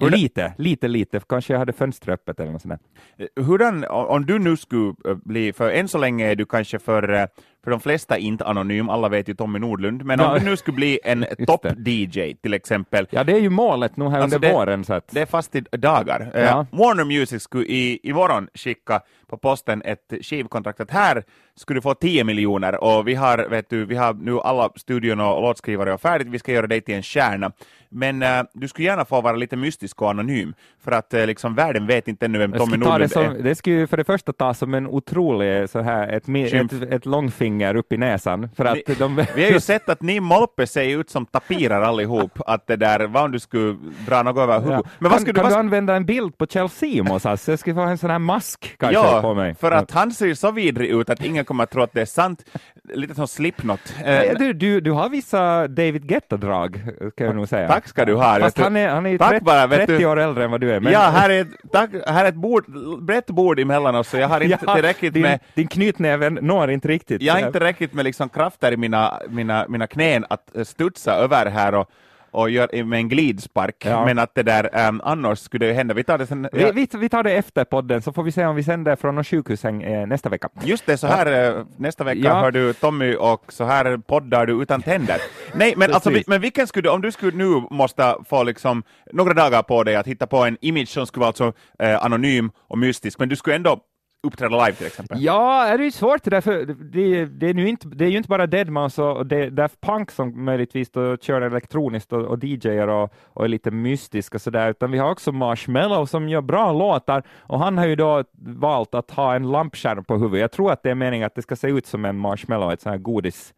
Hur 0.00 0.10
Lite, 0.10 0.54
lite, 0.58 0.88
lite. 0.88 1.20
Kanske 1.28 1.52
jag 1.52 1.58
hade 1.58 1.72
fönstret 1.72 2.14
öppet 2.14 2.40
eller 2.40 2.52
något 2.52 2.62
sånt 2.62 2.74
där. 3.16 3.26
Eh, 3.36 3.44
Hurdan, 3.44 3.84
om 3.88 4.26
du 4.26 4.38
nu 4.38 4.56
skulle 4.56 4.88
eh, 5.08 5.14
bli, 5.24 5.52
för 5.52 5.70
än 5.70 5.88
så 5.88 5.98
länge 5.98 6.30
är 6.30 6.36
du 6.36 6.44
kanske 6.44 6.78
för, 6.78 7.12
eh, 7.12 7.26
för 7.64 7.70
de 7.70 7.80
flesta 7.80 8.18
inte 8.18 8.44
anonym, 8.44 8.88
alla 8.88 9.08
vet 9.08 9.28
ju 9.28 9.34
Tommy 9.34 9.58
Nordlund, 9.58 10.04
men 10.04 10.20
Ja. 10.20 10.32
om 10.32 10.38
du 10.38 10.44
nu 10.50 10.56
skulle 10.56 10.74
bli 10.74 11.00
en 11.04 11.24
topp-DJ 11.46 12.34
till 12.42 12.54
exempel, 12.54 13.06
Ja, 13.10 13.24
det 13.24 13.32
är 13.32 13.40
ju 13.40 13.50
målet 13.50 13.96
nu 13.96 14.08
här 14.08 14.20
Alltså 14.20 14.36
under 14.36 14.48
det- 14.48 14.54
våren. 14.54 14.84
Så 14.84 14.94
att, 14.94 15.08
det 15.08 15.20
är 15.20 15.26
fast 15.26 15.54
i 15.56 15.60
dagar. 15.60 16.30
Ja. 16.34 16.66
Warner 16.72 17.04
Music 17.04 17.42
skulle 17.42 17.64
i, 17.66 18.00
i 18.02 18.12
morgon 18.12 18.48
skicka 18.54 19.00
på 19.26 19.36
posten 19.38 19.82
ett 19.84 20.12
skivkontrakt 20.22 20.80
att 20.80 20.90
här 20.90 21.22
skulle 21.56 21.76
du 21.78 21.82
få 21.82 21.94
10 21.94 22.24
miljoner 22.24 22.84
och 22.84 23.08
vi 23.08 23.14
har, 23.14 23.38
vet 23.50 23.70
du, 23.70 23.84
vi 23.84 23.96
har 23.96 24.14
nu 24.14 24.38
alla 24.40 24.70
studion 24.76 25.20
och 25.20 25.42
låtskrivare 25.42 25.92
och 25.94 26.00
färdigt, 26.00 26.28
vi 26.28 26.38
ska 26.38 26.52
göra 26.52 26.66
dig 26.66 26.80
till 26.80 26.94
en 26.94 27.02
stjärna. 27.02 27.52
Men 27.92 28.22
eh, 28.22 28.42
du 28.54 28.68
skulle 28.68 28.86
gärna 28.88 29.04
få 29.04 29.20
vara 29.20 29.36
lite 29.36 29.56
mystisk 29.56 29.79
och 30.02 30.10
anonym, 30.10 30.54
för 30.84 30.92
att 30.92 31.14
eh, 31.14 31.26
liksom 31.26 31.54
världen 31.54 31.86
vet 31.86 32.08
inte 32.08 32.26
ännu 32.26 32.38
vem 32.38 32.52
Tommy 32.52 32.70
ta 32.72 32.76
det, 32.78 32.86
Nordlund 32.90 33.10
som, 33.10 33.22
är. 33.24 33.42
det 33.42 33.54
skulle 33.54 33.76
ju 33.76 33.86
för 33.86 33.96
det 33.96 34.04
första 34.04 34.32
tas 34.32 34.58
som 34.58 34.74
en 34.74 34.86
otrolig, 34.86 35.68
så 35.70 35.80
här, 35.80 36.08
ett, 36.08 36.28
ett, 36.28 36.72
ett 36.92 37.06
långfinger 37.06 37.74
upp 37.76 37.92
i 37.92 37.96
näsan. 37.96 38.48
För 38.56 38.64
att 38.64 38.78
Vi- 38.86 38.94
de, 38.94 39.16
Vi 39.34 39.44
har 39.44 39.50
ju 39.50 39.60
sett 39.70 39.88
att 39.88 40.02
ni 40.02 40.20
Molpe 40.20 40.66
ser 40.66 40.98
ut 41.00 41.10
som 41.10 41.26
tapirer 41.26 41.80
allihop, 41.80 42.38
att 42.46 42.66
det 42.66 42.76
där, 42.76 43.06
vad 43.06 43.24
om 43.24 43.32
du 43.32 43.38
skulle 43.38 43.76
dra 44.06 44.22
något 44.22 44.38
över 44.42 44.58
huvudet. 44.60 44.80
Ja. 44.84 44.90
Men 44.98 45.10
vad 45.10 45.12
kan 45.12 45.20
skulle 45.20 45.34
kan 45.34 45.44
vad 45.44 45.52
du 45.52 45.56
använda 45.56 45.96
en 45.96 46.04
bild 46.04 46.38
på 46.38 46.46
Chelsea 46.46 46.90
Simons? 46.90 47.26
Alltså? 47.26 47.52
Jag 47.52 47.58
skulle 47.58 47.74
få 47.74 47.80
en 47.80 47.98
sån 47.98 48.10
här 48.10 48.18
mask 48.18 48.74
kanske 48.78 48.94
Ja, 49.00 49.22
på 49.22 49.34
mig. 49.34 49.54
för 49.54 49.72
att 49.72 49.90
han 49.90 50.12
ser 50.12 50.34
så 50.34 50.50
vidrig 50.50 50.90
ut 50.90 51.10
att 51.10 51.24
ingen 51.24 51.44
kommer 51.44 51.64
att 51.64 51.70
tro 51.70 51.82
att 51.82 51.92
det 51.92 52.00
är 52.00 52.04
sant. 52.06 52.44
Lite 52.84 53.14
som 53.14 53.28
Slipknot. 53.28 53.80
Eh, 54.04 54.22
Du, 54.38 54.52
du, 54.52 54.80
du 54.80 54.90
har 54.90 55.08
vissa 55.08 55.68
David 55.68 56.06
Guetta-drag, 56.06 56.80
kan 57.16 57.26
jag 57.26 57.36
nog 57.36 57.48
säga. 57.48 57.68
Tack 57.68 57.88
ska 57.88 58.04
du 58.04 58.14
ha. 58.14 58.38
Fast 58.40 58.58
han 58.58 58.76
är, 58.76 58.88
han 58.88 59.06
är 59.06 59.18
Tack 59.18 59.30
30, 59.30 59.44
bara, 59.44 59.66
vet 59.66 59.78
30 59.86 59.98
du. 59.98 60.06
år 60.06 60.18
äldre 60.20 60.44
än 60.44 60.50
vad 60.50 60.60
du 60.60 60.70
är. 60.72 60.80
men- 60.80 60.92
Ja, 60.92 61.00
här 61.00 61.30
är, 61.30 61.46
tack, 61.72 61.90
här 62.06 62.24
är 62.24 62.28
ett 62.28 62.34
bord, 62.34 62.64
brett 63.02 63.26
bord 63.26 63.60
emellan 63.60 63.94
oss, 63.94 64.08
så 64.08 64.16
jag 64.16 64.28
har 64.28 64.40
inte 64.44 64.58
Ja, 64.66 64.74
tillräckligt 64.74 65.12
din, 65.14 65.22
med 65.22 65.40
din 65.54 65.68
knytnäve 65.68 66.30
når 66.30 66.70
inte 66.70 66.88
riktigt. 66.88 67.22
jag 67.22 67.32
har 67.32 67.40
inte 67.40 67.52
tillräckligt 67.52 67.92
med 67.92 68.04
liksom 68.04 68.28
krafter 68.28 68.72
i 68.72 68.76
mina, 68.76 69.20
mina, 69.28 69.66
mina 69.68 69.86
knän 69.86 70.24
att 70.30 70.56
eh, 70.56 70.64
studsa 70.64 71.12
över 71.14 71.46
här 71.46 71.74
och 71.74 71.90
och 72.30 72.50
gör 72.50 72.84
med 72.84 72.96
en 72.98 73.08
glidspark, 73.08 73.76
Ja. 73.86 74.04
men 74.04 74.18
att 74.18 74.34
det 74.34 74.42
där 74.42 74.88
um, 74.88 75.00
annars 75.04 75.38
skulle 75.38 75.66
det 75.66 75.72
hända. 75.72 75.94
Vi 75.94 76.04
tar 76.04 76.18
det 76.18 76.26
sen. 76.26 76.48
Vi, 76.52 76.70
vi, 76.74 76.88
vi 76.98 77.08
tar 77.08 77.22
det 77.22 77.32
efter 77.32 77.64
podden 77.64 78.02
så 78.02 78.12
får 78.12 78.22
vi 78.22 78.32
se 78.32 78.46
om 78.46 78.56
vi 78.56 78.62
sänder 78.62 78.96
från 78.96 79.14
någon 79.14 79.24
sjukhussäng 79.24 79.82
eh, 79.82 80.06
nästa 80.06 80.28
vecka. 80.28 80.48
Just 80.64 80.86
det, 80.86 80.96
så 80.96 81.06
här 81.06 81.56
eh, 81.58 81.64
nästa 81.76 82.04
vecka 82.04 82.20
Ja. 82.24 82.40
hör 82.40 82.50
du 82.50 82.72
Tommy 82.72 83.14
och 83.14 83.52
så 83.52 83.64
här 83.64 83.96
poddar 83.96 84.46
du 84.46 84.62
utan 84.62 84.82
tänder. 84.82 85.16
Nej, 85.54 85.74
men 85.76 85.92
alltså, 85.94 86.10
men 86.26 86.40
vilken 86.40 86.66
skulle 86.66 86.88
om 86.88 87.00
du 87.02 87.12
skulle 87.12 87.36
nu 87.36 87.62
måste 87.70 88.14
få 88.28 88.42
liksom 88.42 88.82
några 89.12 89.34
dagar 89.34 89.62
på 89.62 89.84
dig 89.84 89.96
att 89.96 90.06
hitta 90.06 90.26
på 90.26 90.36
en 90.44 90.56
image 90.60 90.88
som 90.88 91.06
skulle 91.06 91.20
vara 91.20 91.28
alltså 91.28 91.52
eh, 91.78 92.04
anonym 92.04 92.50
och 92.68 92.78
mystisk, 92.78 93.18
men 93.18 93.28
du 93.28 93.36
skulle 93.36 93.56
ändå 93.56 93.78
uppträda 94.22 94.64
live 94.64 94.72
till 94.72 94.86
exempel? 94.86 95.22
Ja, 95.22 95.64
det 95.66 95.82
är 95.82 95.84
ju 95.84 95.90
svårt 95.90 96.24
det 96.24 96.30
där, 96.30 96.40
för 96.40 96.64
det, 96.66 97.24
det, 97.26 97.48
är, 97.48 97.54
nu 97.54 97.68
inte, 97.68 97.88
det 97.88 98.04
är 98.04 98.08
ju 98.08 98.16
inte 98.16 98.28
bara 98.28 98.46
Deadmau5 98.46 99.00
och, 99.00 99.52
Daft 99.52 99.80
Punk 99.80 100.10
som 100.10 100.44
möjligtvis 100.44 100.90
då 100.90 101.16
kör 101.16 101.40
elektroniskt 101.40 102.12
och, 102.12 102.24
och 102.24 102.44
DJar 102.44 102.88
och, 102.88 103.14
och 103.26 103.44
är 103.44 103.48
lite 103.48 103.70
mystisk 103.70 104.34
och 104.34 104.40
sådär, 104.40 104.70
utan 104.70 104.90
vi 104.90 104.98
har 104.98 105.10
också 105.10 105.32
Marshmello 105.32 106.06
som 106.06 106.28
gör 106.28 106.40
bra 106.40 106.72
låtar 106.72 107.22
och 107.38 107.58
han 107.58 107.78
har 107.78 107.86
ju 107.86 107.96
då 107.96 108.24
valt 108.38 108.94
att 108.94 109.10
ha 109.10 109.34
en 109.34 109.50
lampskärm 109.50 110.04
på 110.04 110.14
huvudet. 110.14 110.40
Jag 110.40 110.52
tror 110.52 110.72
att 110.72 110.82
det 110.82 110.90
är 110.90 110.94
meningen 110.94 111.26
att 111.26 111.34
det 111.34 111.42
ska 111.42 111.56
se 111.56 111.68
ut 111.68 111.86
som 111.86 112.04
en 112.04 112.18
marshmallow, 112.18 112.72
ett 112.72 112.80
sånt 112.80 112.92
här 112.92 112.98
godis 112.98 113.54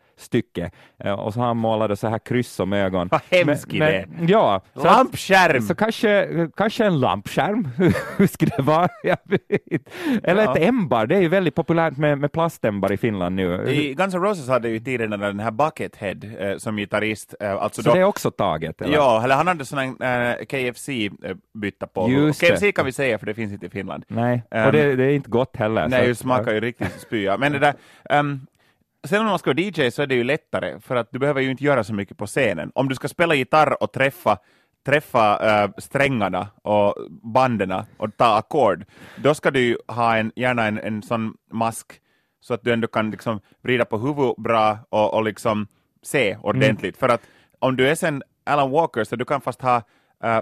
Eh, 1.04 1.12
och 1.12 1.34
så 1.34 1.40
han 1.40 1.56
målat 1.56 1.98
så 1.98 2.08
här 2.08 2.18
kryss 2.18 2.60
om 2.60 2.72
ögon. 2.72 3.08
Vad 3.10 3.20
hemsk 3.30 3.72
Men- 3.72 3.76
idé. 3.88 4.04
men- 4.08 4.28
Ja, 4.28 4.60
så 4.74 4.80
att- 4.80 4.84
Lampskärm! 4.84 5.62
så 5.62 5.74
kanske, 5.74 6.28
kanske 6.56 6.84
en 6.84 7.00
lampskärm, 7.00 7.68
hur 8.16 8.26
skulle 8.26 8.52
det 8.56 8.62
vara? 8.62 8.88
Eller 10.22 10.42
Ja. 10.44 10.56
ett 10.56 10.62
ämbar, 10.62 11.06
det 11.06 11.16
är 11.16 11.20
ju 11.20 11.28
väldigt 11.28 11.54
populärt 11.54 11.96
med, 11.96 12.18
med 12.18 12.32
plastämbar 12.32 12.92
i 12.92 12.96
Finland 12.96 13.36
nu. 13.36 13.70
I 13.72 13.94
Guns 13.94 14.14
N' 14.14 14.22
Roses 14.22 14.48
hade 14.48 14.68
ju 14.68 14.78
tidigare 14.78 15.16
den 15.16 15.40
här 15.40 15.50
Buckethead 15.50 16.24
eh, 16.38 16.56
som 16.56 16.76
gitarrist, 16.76 17.34
eh, 17.40 17.52
alltså 17.52 17.82
så 17.82 17.88
då, 17.88 17.94
det 17.94 18.00
är 18.00 18.04
också 18.04 18.30
taget? 18.30 18.82
Eller? 18.82 18.94
Ja, 18.94 19.24
eller 19.24 19.34
han 19.34 19.46
hade 19.46 19.64
sån 19.64 19.78
här 20.00 20.36
eh, 20.40 20.44
KFC-bytta 20.44 21.86
på. 21.86 22.10
Just 22.10 22.40
KFC 22.40 22.60
det. 22.60 22.72
kan 22.72 22.84
vi 22.86 22.92
säga, 22.92 23.18
för 23.18 23.26
det 23.26 23.34
finns 23.34 23.52
inte 23.52 23.66
i 23.66 23.70
Finland. 23.70 24.04
Nej, 24.08 24.42
Ehm, 24.50 24.66
och 24.66 24.72
det, 24.72 24.96
det 24.96 25.04
är 25.04 25.10
inte 25.14 25.30
gott 25.30 25.56
heller. 25.56 25.88
Nej, 25.88 26.06
det 26.08 26.14
smakar 26.14 26.52
ju 26.52 26.60
riktigt 26.60 27.00
spya. 27.00 27.36
Men 27.38 27.52
det 27.52 27.58
där, 27.58 27.74
ehm, 28.10 28.40
sen 29.08 29.20
om 29.20 29.26
man 29.26 29.38
ska 29.38 29.50
vara 29.50 29.60
DJ 29.60 29.90
så 29.90 30.02
är 30.02 30.06
det 30.06 30.14
ju 30.14 30.24
lättare, 30.24 30.80
för 30.80 30.96
att 30.96 31.08
du 31.12 31.18
behöver 31.18 31.40
ju 31.40 31.50
inte 31.50 31.64
göra 31.64 31.84
så 31.84 31.94
mycket 31.94 32.16
på 32.16 32.26
scenen. 32.26 32.72
Om 32.74 32.88
du 32.88 32.94
ska 32.94 33.08
spela 33.08 33.34
gitarr 33.34 33.82
och 33.82 33.92
träffa 33.92 34.38
träffa 34.84 35.62
eh, 35.62 35.70
strängarna 35.78 36.48
och 36.62 36.94
banden 37.10 37.72
och 37.96 38.16
ta 38.16 38.36
ackord, 38.36 38.84
då 39.16 39.34
ska 39.34 39.50
du 39.50 39.78
ha 39.88 40.16
en, 40.16 40.32
gärna 40.36 40.66
en, 40.66 40.78
en 40.78 41.02
sån 41.02 41.34
mask 41.52 41.92
så 42.40 42.54
att 42.54 42.64
du 42.64 42.72
ändå 42.72 42.88
kan 42.88 43.10
liksom 43.10 43.40
vrida 43.62 43.84
på 43.84 43.98
huvudet 43.98 44.36
bra 44.36 44.78
och, 44.88 45.14
och 45.14 45.24
liksom 45.24 45.66
se 46.02 46.36
ordentligt. 46.36 46.96
För 46.96 47.08
att 47.08 47.22
om 47.58 47.76
du 47.76 47.88
är 47.88 47.94
sen 47.94 48.22
Alan 48.44 48.70
Walker 48.70 49.04
så 49.04 49.16
du 49.16 49.24
kan 49.24 49.40
fast 49.40 49.62
ha 49.62 49.82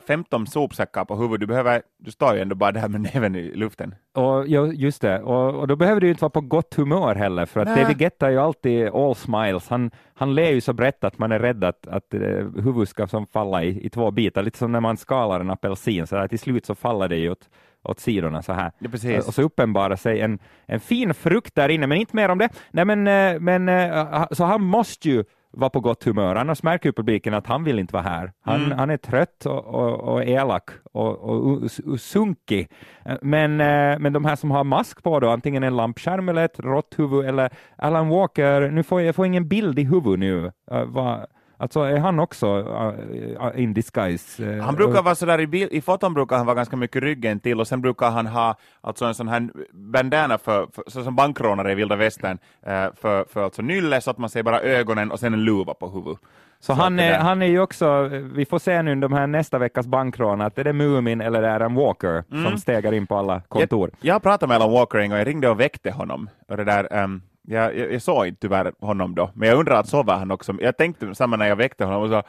15 0.06 0.46
sopsäckar 0.46 1.04
på 1.04 1.16
huvudet, 1.16 1.40
du 1.40 1.46
behöver, 1.46 1.82
du 1.98 2.10
står 2.10 2.34
ju 2.34 2.40
ändå 2.40 2.54
bara 2.54 2.72
där 2.72 2.88
med 2.88 3.00
näven 3.14 3.36
i 3.36 3.54
luften. 3.54 3.94
Och, 4.14 4.48
ja, 4.48 4.66
just 4.66 5.02
det, 5.02 5.22
och, 5.22 5.54
och 5.54 5.68
då 5.68 5.76
behöver 5.76 6.00
du 6.00 6.06
ju 6.06 6.10
inte 6.10 6.22
vara 6.22 6.30
på 6.30 6.40
gott 6.40 6.74
humör 6.74 7.14
heller, 7.14 7.46
för 7.46 7.60
att. 7.60 7.76
David 7.76 7.98
Guetta 7.98 8.26
är 8.26 8.30
ju 8.30 8.38
alltid 8.38 8.88
all 8.88 9.14
smiles. 9.14 9.68
Han, 9.68 9.90
han 10.14 10.34
ler 10.34 10.50
ju 10.50 10.60
så 10.60 10.72
brett 10.72 11.04
att 11.04 11.18
man 11.18 11.32
är 11.32 11.38
rädd 11.38 11.64
att, 11.64 11.86
att 11.86 12.14
eh, 12.14 12.20
huvudet 12.56 12.88
ska 12.88 13.06
som 13.06 13.26
falla 13.26 13.64
i, 13.64 13.86
i 13.86 13.90
två 13.90 14.10
bitar, 14.10 14.42
lite 14.42 14.58
som 14.58 14.72
när 14.72 14.80
man 14.80 14.96
skalar 14.96 15.40
en 15.40 15.50
apelsin, 15.50 16.06
så 16.06 16.16
där, 16.16 16.28
till 16.28 16.38
slut 16.38 16.66
så 16.66 16.74
faller 16.74 17.08
det 17.08 17.16
ju 17.16 17.30
åt, 17.30 17.48
åt 17.82 18.00
sidorna 18.00 18.42
så 18.42 18.52
här. 18.52 18.72
Ja, 18.78 18.88
precis. 18.90 19.28
Och 19.28 19.34
så 19.34 19.42
uppenbarar 19.42 19.96
sig 19.96 20.20
en, 20.20 20.38
en 20.66 20.80
fin 20.80 21.14
frukt 21.14 21.54
där 21.54 21.68
inne, 21.68 21.86
men 21.86 21.98
inte 21.98 22.16
mer 22.16 22.28
om 22.28 22.38
det. 22.38 22.48
Nej, 22.70 22.84
men, 22.84 23.06
eh, 23.06 23.40
men, 23.40 23.68
eh, 23.68 24.26
så 24.30 24.44
han 24.44 24.62
måste 24.62 25.08
ju 25.08 25.24
vara 25.52 25.70
på 25.70 25.80
gott 25.80 26.04
humör, 26.04 26.36
annars 26.36 26.62
märker 26.62 26.88
ju 26.88 26.92
publiken 26.92 27.34
att 27.34 27.46
han 27.46 27.64
vill 27.64 27.78
inte 27.78 27.92
vara 27.92 28.02
här. 28.02 28.32
Han, 28.44 28.64
Mm. 28.64 28.78
han 28.78 28.90
är 28.90 28.96
trött 28.96 29.46
och, 29.46 29.66
och, 29.66 30.00
och 30.00 30.24
elak 30.24 30.70
och, 30.92 31.18
och, 31.18 31.62
och, 31.86 32.00
sunkig. 32.00 32.68
Eh, 33.04 33.16
Men, 33.22 33.60
eh, 33.60 33.98
men 33.98 34.12
de 34.12 34.24
här 34.24 34.36
som 34.36 34.50
har 34.50 34.64
mask 34.64 35.02
på 35.02 35.20
då, 35.20 35.28
antingen 35.30 35.62
en 35.62 35.76
lampskärm 35.76 36.28
eller 36.28 36.44
ett 36.44 36.60
rått 36.60 36.94
huvud 36.98 37.24
eller 37.24 37.50
Alan 37.76 38.08
Walker, 38.08 38.70
nu 38.70 38.82
får 38.82 39.00
jag, 39.00 39.08
jag 39.08 39.14
får 39.14 39.26
ingen 39.26 39.48
bild 39.48 39.78
i 39.78 39.84
huvudet 39.84 40.18
nu. 40.18 40.52
Uh, 40.72 41.24
alltså 41.60 41.80
är 41.80 41.98
han 41.98 42.18
också 42.20 42.46
uh, 42.58 43.60
in 43.62 43.74
disguise? 43.74 44.44
Eh, 44.56 44.62
Han 44.64 44.74
brukar 44.74 45.02
vara 45.02 45.14
sådär 45.14 45.40
i, 45.40 45.46
bil, 45.46 45.68
i 45.70 45.80
foton 45.80 46.14
brukar 46.14 46.36
han 46.36 46.46
vara 46.46 46.56
ganska 46.56 46.76
mycket 46.76 47.02
ryggen 47.02 47.40
till 47.40 47.60
och 47.60 47.66
sen 47.68 47.80
brukar 47.82 48.10
han 48.10 48.26
ha 48.26 48.56
alltså 48.80 49.04
en 49.04 49.14
sån 49.14 49.28
här 49.28 49.48
bandana 49.72 50.38
för, 50.38 50.66
för 50.72 50.84
så 50.86 51.02
som 51.04 51.16
bankrånare 51.16 51.72
i 51.72 51.74
vilda 51.74 51.96
västern 51.96 52.38
eh, 52.66 52.86
för, 53.00 53.24
för 53.24 53.44
alltså 53.44 53.62
nylle 53.62 54.00
så 54.00 54.10
att 54.10 54.18
man 54.18 54.30
ser 54.30 54.42
bara 54.42 54.60
ögonen 54.60 55.10
och 55.10 55.20
sen 55.20 55.34
en 55.34 55.44
luva 55.44 55.74
på 55.74 55.88
huvudet. 55.88 56.18
Så 56.62 56.72
han 56.72 56.92
att 56.92 56.98
det 56.98 57.04
är, 57.04 57.18
han 57.18 57.42
är 57.42 57.46
ju 57.46 57.60
också, 57.60 58.02
vi 58.34 58.44
får 58.46 58.58
se 58.58 58.82
nu 58.82 58.94
de 58.94 59.12
här 59.12 59.26
nästa 59.26 59.58
veckas 59.58 59.86
bankrån, 59.86 60.40
att 60.40 60.58
är 60.58 60.64
det 60.64 60.72
Mumin 60.72 61.20
eller 61.20 61.42
är 61.42 61.58
det 61.58 61.64
en 61.64 61.74
Walker 61.74 62.24
Mm. 62.32 62.44
som 62.50 62.58
stegar 62.58 62.92
in 62.92 63.06
på 63.06 63.16
alla 63.16 63.40
kontor. 63.48 63.90
Jag, 64.00 64.14
jag 64.14 64.22
pratade 64.22 64.48
med 64.48 64.56
Alan 64.56 64.72
Walker 64.72 64.98
en 64.98 65.10
gång, 65.10 65.18
jag 65.18 65.26
ringde 65.26 65.48
och 65.48 65.60
väckte 65.60 65.90
honom. 65.90 66.30
Och 66.48 66.56
det 66.56 66.64
där, 66.64 66.88
ehm, 66.92 67.22
jag, 67.50 67.78
jag, 67.78 67.92
jag 67.92 68.02
såg 68.02 68.26
inte 68.26 68.40
tyvärr 68.40 68.72
honom 68.80 69.14
då, 69.14 69.30
men 69.34 69.48
jag 69.48 69.58
undrar 69.58 69.80
att 69.80 69.88
sover 69.88 70.16
han 70.16 70.30
också. 70.30 70.54
Jag 70.60 70.76
tänkte 70.76 71.14
samma 71.14 71.36
när 71.36 71.48
jag 71.48 71.56
väckte 71.56 71.84
honom 71.84 72.02
och 72.02 72.08
så 72.08 72.22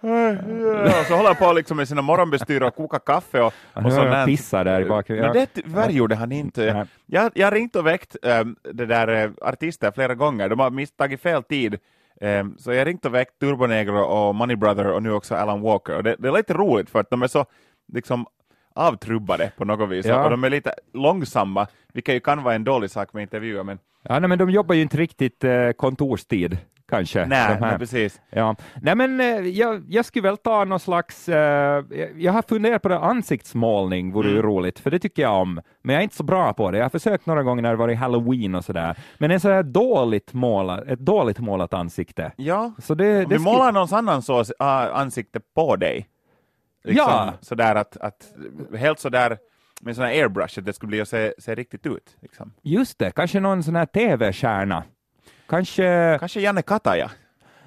Ja, 0.00 1.04
så 1.08 1.14
håller 1.14 1.26
han 1.26 1.36
på 1.36 1.52
liksom 1.52 1.76
med 1.76 1.88
sina 1.88 2.02
morgonbestyr 2.02 2.62
och 2.62 2.74
kokar 2.74 2.98
kaffe 2.98 3.40
och, 3.40 3.52
och 3.72 3.92
sånt 3.92 4.26
pissar 4.26 4.64
där 4.64 4.80
i 4.80 4.84
bakgrunden. 4.84 5.26
Men 5.26 5.34
det 5.34 5.46
tyvärr 5.46 5.90
gjorde 5.90 6.14
han 6.14 6.32
inte. 6.32 6.86
Jag, 7.06 7.30
jag 7.34 7.46
har 7.46 7.52
ringt 7.52 7.76
och 7.76 7.86
väckt 7.86 8.16
ähm, 8.22 8.56
det 8.72 8.86
där 8.86 9.08
äh, 9.08 9.30
artister 9.40 9.90
flera 9.90 10.14
gånger. 10.14 10.48
De 10.48 10.60
har 10.60 10.70
misstagit 10.70 11.20
fel 11.20 11.42
tid. 11.42 11.78
Ähm, 12.20 12.54
så 12.58 12.72
jag 12.72 12.78
har 12.78 12.84
ringt 12.84 13.04
och 13.04 13.14
väckt 13.14 13.38
Turbonegro 13.40 13.98
och 13.98 14.34
Money 14.34 14.56
Brother 14.56 14.86
och 14.86 15.02
nu 15.02 15.12
också 15.12 15.34
Alan 15.34 15.60
Walker. 15.60 15.96
Och 15.96 16.02
det, 16.02 16.16
det 16.18 16.28
är 16.28 16.32
lite 16.32 16.54
roligt 16.54 16.90
för 16.90 17.00
att 17.00 17.10
de 17.10 17.22
är 17.22 17.26
så 17.26 17.46
liksom 17.92 18.26
avtrubbade 18.76 19.52
på 19.56 19.64
något 19.64 19.88
vis. 19.90 20.06
Ja. 20.06 20.24
Och 20.24 20.30
de 20.30 20.44
är 20.44 20.50
lite 20.50 20.74
långsamma, 20.94 21.66
vilket 21.92 22.14
ju 22.14 22.20
kan 22.20 22.42
vara 22.42 22.54
en 22.54 22.64
dålig 22.64 22.90
sak 22.90 23.12
med 23.12 23.22
intervjuer. 23.22 23.62
Men 23.64 23.78
Ja, 24.08 24.18
nej, 24.18 24.28
men 24.28 24.38
de 24.38 24.50
jobbar 24.50 24.74
ju 24.74 24.82
inte 24.82 24.96
riktigt 24.96 25.44
eh, 25.44 25.70
kontorstid, 25.70 26.58
kanske. 26.88 27.26
nej, 27.26 27.56
men 27.60 27.78
precis. 27.78 28.20
Ja. 28.30 28.56
Nej, 28.82 28.94
men 28.94 29.20
eh, 29.20 29.26
jag, 29.48 29.84
jag 29.88 30.04
skulle 30.04 30.22
väl 30.28 30.36
ta 30.36 30.64
någon 30.64 30.80
slags, 30.80 31.28
eh, 31.28 31.84
jag- 32.16 32.32
har 32.32 32.42
funderat 32.48 32.82
på 32.82 32.88
det, 32.88 32.98
ansiktsmålning 32.98 34.12
vore 34.12 34.26
Mm. 34.28 34.36
ju 34.36 34.42
roligt, 34.42 34.78
för 34.78 34.90
det 34.90 34.98
tycker 34.98 35.22
jag 35.22 35.40
om, 35.40 35.60
men 35.82 35.92
jag 35.94 36.00
är 36.00 36.02
inte 36.02 36.16
så 36.16 36.22
bra 36.22 36.52
på 36.52 36.70
det. 36.70 36.78
Jag 36.78 36.84
har 36.84 36.90
försökt 36.90 37.26
några 37.26 37.42
gånger 37.42 37.62
när 37.62 37.70
det 37.70 37.76
varit 37.76 37.98
halloween 37.98 38.54
och 38.54 38.64
sådär, 38.64 38.96
men 39.18 39.30
en 39.30 39.40
sådär 39.40 39.62
dåligt 39.62 40.32
målat, 40.32 40.84
ett 40.88 40.98
dåligt 41.00 41.38
målat 41.38 41.74
ansikte. 41.74 42.32
Ja, 42.36 42.72
Så 42.78 42.94
det, 42.94 43.22
om 43.24 43.28
det 43.30 43.36
du 43.36 43.42
målar 43.42 43.72
någons 43.72 43.92
annans 43.92 44.30
äh, 44.30 44.66
ansikte 44.96 45.40
på 45.54 45.76
dig. 45.76 46.06
Liksom, 46.86 47.06
Ja. 47.12 47.32
Sådär 47.40 47.74
att, 47.74 47.96
att 47.96 48.32
helt 48.78 48.98
sådär 49.00 49.38
med 49.80 49.96
sån 49.96 50.04
här 50.04 50.12
airbrush, 50.12 50.58
att 50.58 50.64
det 50.64 50.72
skulle 50.72 50.88
bli 50.88 51.00
att 51.00 51.08
se, 51.08 51.34
se 51.38 51.54
riktigt 51.54 51.86
ut. 51.86 52.16
Liksom. 52.20 52.52
Just 52.62 52.98
det, 52.98 53.10
kanske 53.10 53.40
någon 53.40 53.62
sån 53.62 53.76
här 53.76 53.86
tv-stjärna. 53.86 54.84
Kanske, 55.48 56.16
Kanske 56.20 56.40
Janne 56.40 56.62
Kataja. 56.62 57.10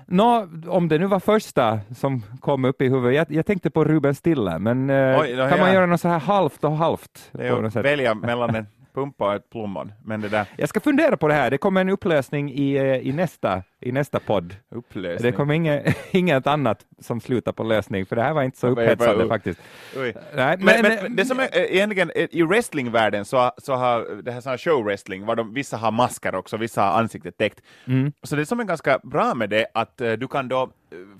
nå, 0.06 0.48
om 0.68 0.88
det 0.88 0.98
nu 0.98 1.06
var 1.06 1.20
första 1.20 1.80
som 1.96 2.24
kom 2.42 2.66
upp 2.66 2.82
i 2.82 2.90
huvudet, 2.90 3.16
jag, 3.16 3.38
jag 3.38 3.46
tänkte 3.46 3.70
på 3.70 3.86
Ruben 3.86 4.16
Stille, 4.16 4.60
men 4.60 4.90
eh, 4.90 5.20
Oj, 5.20 5.36
kan 5.50 5.60
man 5.60 5.74
göra 5.74 5.86
något 5.86 6.02
så 6.02 6.08
här 6.08 6.20
halvt 6.20 6.64
och 6.64 6.78
halvt? 6.78 7.30
På 7.32 7.62
något 7.62 7.74
sätt? 7.74 7.86
välja 7.86 8.14
mellan 8.14 8.56
en 8.56 8.68
pumpa 9.00 9.36
ett 9.36 9.50
plommon. 9.50 9.92
Men 10.04 10.22
det 10.22 10.30
där 10.30 10.46
Jag 10.58 10.70
ska 10.70 10.80
fundera 10.80 11.18
på 11.18 11.28
det 11.28 11.34
här, 11.34 11.52
det 11.52 11.58
kommer 11.58 11.82
en 11.82 11.90
upplösning 11.90 12.52
i, 12.52 12.76
eh, 12.76 12.84
i, 12.84 13.12
nästa, 13.14 13.64
i 13.80 13.92
nästa 13.92 14.20
podd. 14.20 14.56
upplösning. 14.70 15.32
Det 15.32 15.38
kommer 15.38 15.54
inget, 15.54 15.98
inget 16.12 16.48
annat 16.48 16.86
som 17.00 17.22
slutar 17.22 17.52
på 17.52 17.64
lösning, 17.64 18.06
för 18.06 18.16
det 18.16 18.22
här 18.22 18.34
var 18.34 18.44
inte 18.44 18.58
så 18.58 18.68
upphetsande 18.68 19.28
faktiskt. 19.28 19.60
Oj. 19.98 20.14
Nej, 20.36 20.58
Men, 20.60 20.82
men, 20.82 21.16
det 21.16 21.26
som 21.26 21.40
är 21.40 21.44
eh, 21.44 21.76
egentligen, 21.76 22.12
eh, 22.16 22.28
i 22.32 22.44
wrestlingvärlden 22.44 23.26
så, 23.26 23.52
så 23.58 23.74
har 23.74 24.22
det 24.24 24.32
här 24.32 24.50
här 24.50 24.58
showwrestling, 24.58 25.26
var 25.26 25.36
de, 25.36 25.54
vissa 25.54 25.78
har 25.78 25.92
masker 25.92 26.36
också, 26.36 26.58
vissa 26.58 26.82
har 26.82 27.00
ansiktet 27.00 27.38
täckt. 27.38 27.62
Mm. 27.88 28.12
Så 28.24 28.36
det 28.36 28.46
som 28.46 28.60
är 28.60 28.64
ganska 28.64 29.00
bra 29.04 29.34
med 29.36 29.50
det, 29.50 29.66
att 29.74 29.98
du 29.98 30.28
kan 30.28 30.48
då, 30.48 30.70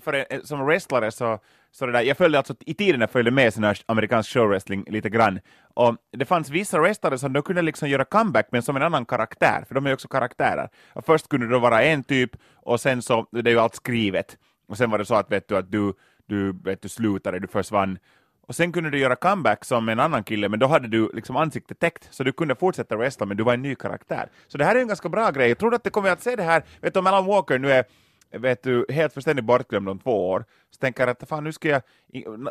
för 0.04 0.12
en, 0.12 0.46
som 0.46 0.66
wrestlare 0.66 1.10
så, 1.10 1.38
så 1.72 1.86
det 1.86 1.92
där, 1.92 2.00
jag 2.00 2.16
följde 2.16 2.38
alltså, 2.38 2.54
i 2.60 2.74
tiden 2.74 3.00
jag 3.00 3.10
följde 3.10 3.30
med 3.30 3.54
sån 3.54 3.64
här 3.64 3.78
amerikansk 3.86 4.30
showwrestling 4.30 4.84
lite 4.86 5.08
grann, 5.10 5.40
och 5.74 5.96
det 6.10 6.24
fanns 6.24 6.50
vissa 6.50 6.80
wrestlare 6.80 7.18
som 7.18 7.32
då 7.32 7.42
kunde 7.42 7.62
liksom 7.62 7.88
göra 7.88 8.04
comeback 8.04 8.48
men 8.50 8.62
som 8.62 8.76
en 8.76 8.82
annan 8.82 9.04
karaktär, 9.04 9.64
för 9.68 9.74
de 9.74 9.86
är 9.86 9.90
ju 9.90 9.94
också 9.94 10.08
karaktärer. 10.08 10.68
Och 10.92 11.06
först 11.06 11.28
kunde 11.28 11.46
det 11.46 11.52
då 11.52 11.58
vara 11.58 11.82
en 11.82 12.04
typ, 12.04 12.30
och 12.54 12.80
sen 12.80 13.02
så, 13.02 13.26
det 13.30 13.50
är 13.50 13.54
ju 13.54 13.60
allt 13.60 13.74
skrivet, 13.74 14.38
och 14.68 14.76
sen 14.76 14.90
var 14.90 14.98
det 14.98 15.04
så 15.04 15.14
att 15.14 15.32
vet 15.32 15.48
du, 15.48 15.56
att 15.56 15.70
du, 15.72 15.94
du, 16.26 16.52
vet 16.64 16.82
du 16.82 16.88
slutade, 16.88 17.38
du 17.38 17.48
försvann, 17.48 17.98
och 18.46 18.56
sen 18.56 18.72
kunde 18.72 18.90
du 18.90 18.98
göra 18.98 19.16
comeback 19.16 19.64
som 19.64 19.88
en 19.88 20.00
annan 20.00 20.24
kille, 20.24 20.48
men 20.48 20.58
då 20.58 20.66
hade 20.66 20.88
du 20.88 21.10
liksom 21.14 21.36
ansiktet 21.36 21.78
täckt, 21.78 22.08
så 22.10 22.24
du 22.24 22.32
kunde 22.32 22.54
fortsätta 22.54 22.96
wrestla, 22.96 23.26
men 23.26 23.36
du 23.36 23.42
var 23.42 23.54
en 23.54 23.62
ny 23.62 23.74
karaktär. 23.74 24.28
Så 24.48 24.58
det 24.58 24.64
här 24.64 24.76
är 24.76 24.80
en 24.80 24.88
ganska 24.88 25.08
bra 25.08 25.30
grej. 25.30 25.48
Jag 25.48 25.58
tror 25.58 25.74
att 25.74 25.84
det 25.84 25.90
kommer 25.90 26.10
att 26.10 26.22
se 26.22 26.36
det 26.36 26.42
här, 26.42 26.62
vet 26.80 26.94
du 26.94 27.00
om 27.00 27.06
Alan 27.06 27.26
Walker 27.26 27.58
nu 27.58 27.70
är 27.70 27.84
vet 28.32 28.62
du, 28.62 28.86
helt 28.88 29.12
fullständigt 29.12 29.44
bortglömd 29.44 29.88
om 29.88 29.98
två 29.98 30.30
år, 30.30 30.44
så 30.70 30.78
tänker 30.78 31.02
jag 31.02 31.10
att 31.10 31.28
fan 31.28 31.44
nu 31.44 31.52
ska 31.52 31.68
jag, 31.68 31.82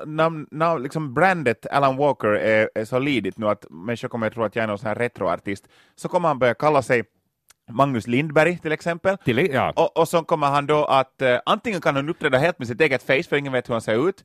namn, 0.08 0.48
namn, 0.52 0.84
liksom 0.84 1.14
brandet 1.14 1.66
Alan 1.66 1.98
Walker 1.98 2.28
är, 2.28 2.70
är 2.76 2.86
så 2.86 3.00
lidigt 3.00 3.38
nu 3.38 3.48
att 3.48 3.66
människor 3.70 4.08
kommer 4.08 4.28
att 4.28 4.34
tro 4.34 4.44
att 4.44 4.56
jag 4.56 4.64
är 4.64 4.68
någon 4.68 4.78
sån 4.78 4.88
här 4.88 4.96
retroartist, 4.96 5.68
så 5.96 6.08
kommer 6.08 6.28
han 6.28 6.40
börja 6.40 6.54
kalla 6.54 6.82
sig 6.82 7.04
Magnus 7.70 8.08
Lindberg 8.08 8.58
till 8.58 8.72
exempel. 8.72 9.18
Till, 9.18 9.38
ja. 9.38 9.74
Och, 9.76 9.98
och 9.98 10.08
så 10.08 10.24
kommer 10.24 10.48
han 10.48 10.66
då 10.68 10.86
att 10.86 11.22
uh, 11.22 11.38
antingen 11.46 11.82
kan 11.82 11.96
han 11.96 12.10
uppträda 12.10 12.38
helt 12.38 12.60
med 12.60 12.68
sitt 12.68 12.82
eget 12.82 13.04
face, 13.04 13.24
för 13.24 13.36
ingen 13.36 13.54
vet 13.54 13.70
hur 13.70 13.74
han 13.74 13.82
ser 13.82 14.10
ut, 14.10 14.24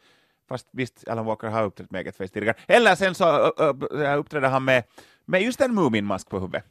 fast 0.48 0.68
visst, 0.72 1.08
Alan 1.08 1.24
Walker 1.24 1.48
har 1.48 1.64
uppträtt 1.64 1.90
med 1.90 2.00
eget 2.00 2.16
face 2.16 2.28
tidigare, 2.28 2.56
eller 2.66 2.94
sen 2.94 3.14
så 3.14 3.46
uh, 3.46 3.74
uh, 4.00 4.18
uppträder 4.18 4.48
han 4.48 4.64
med, 4.64 4.84
med 5.24 5.42
just 5.42 5.60
en 5.60 5.74
Muminmask 5.74 6.28
på 6.28 6.38
huvudet. 6.38 6.64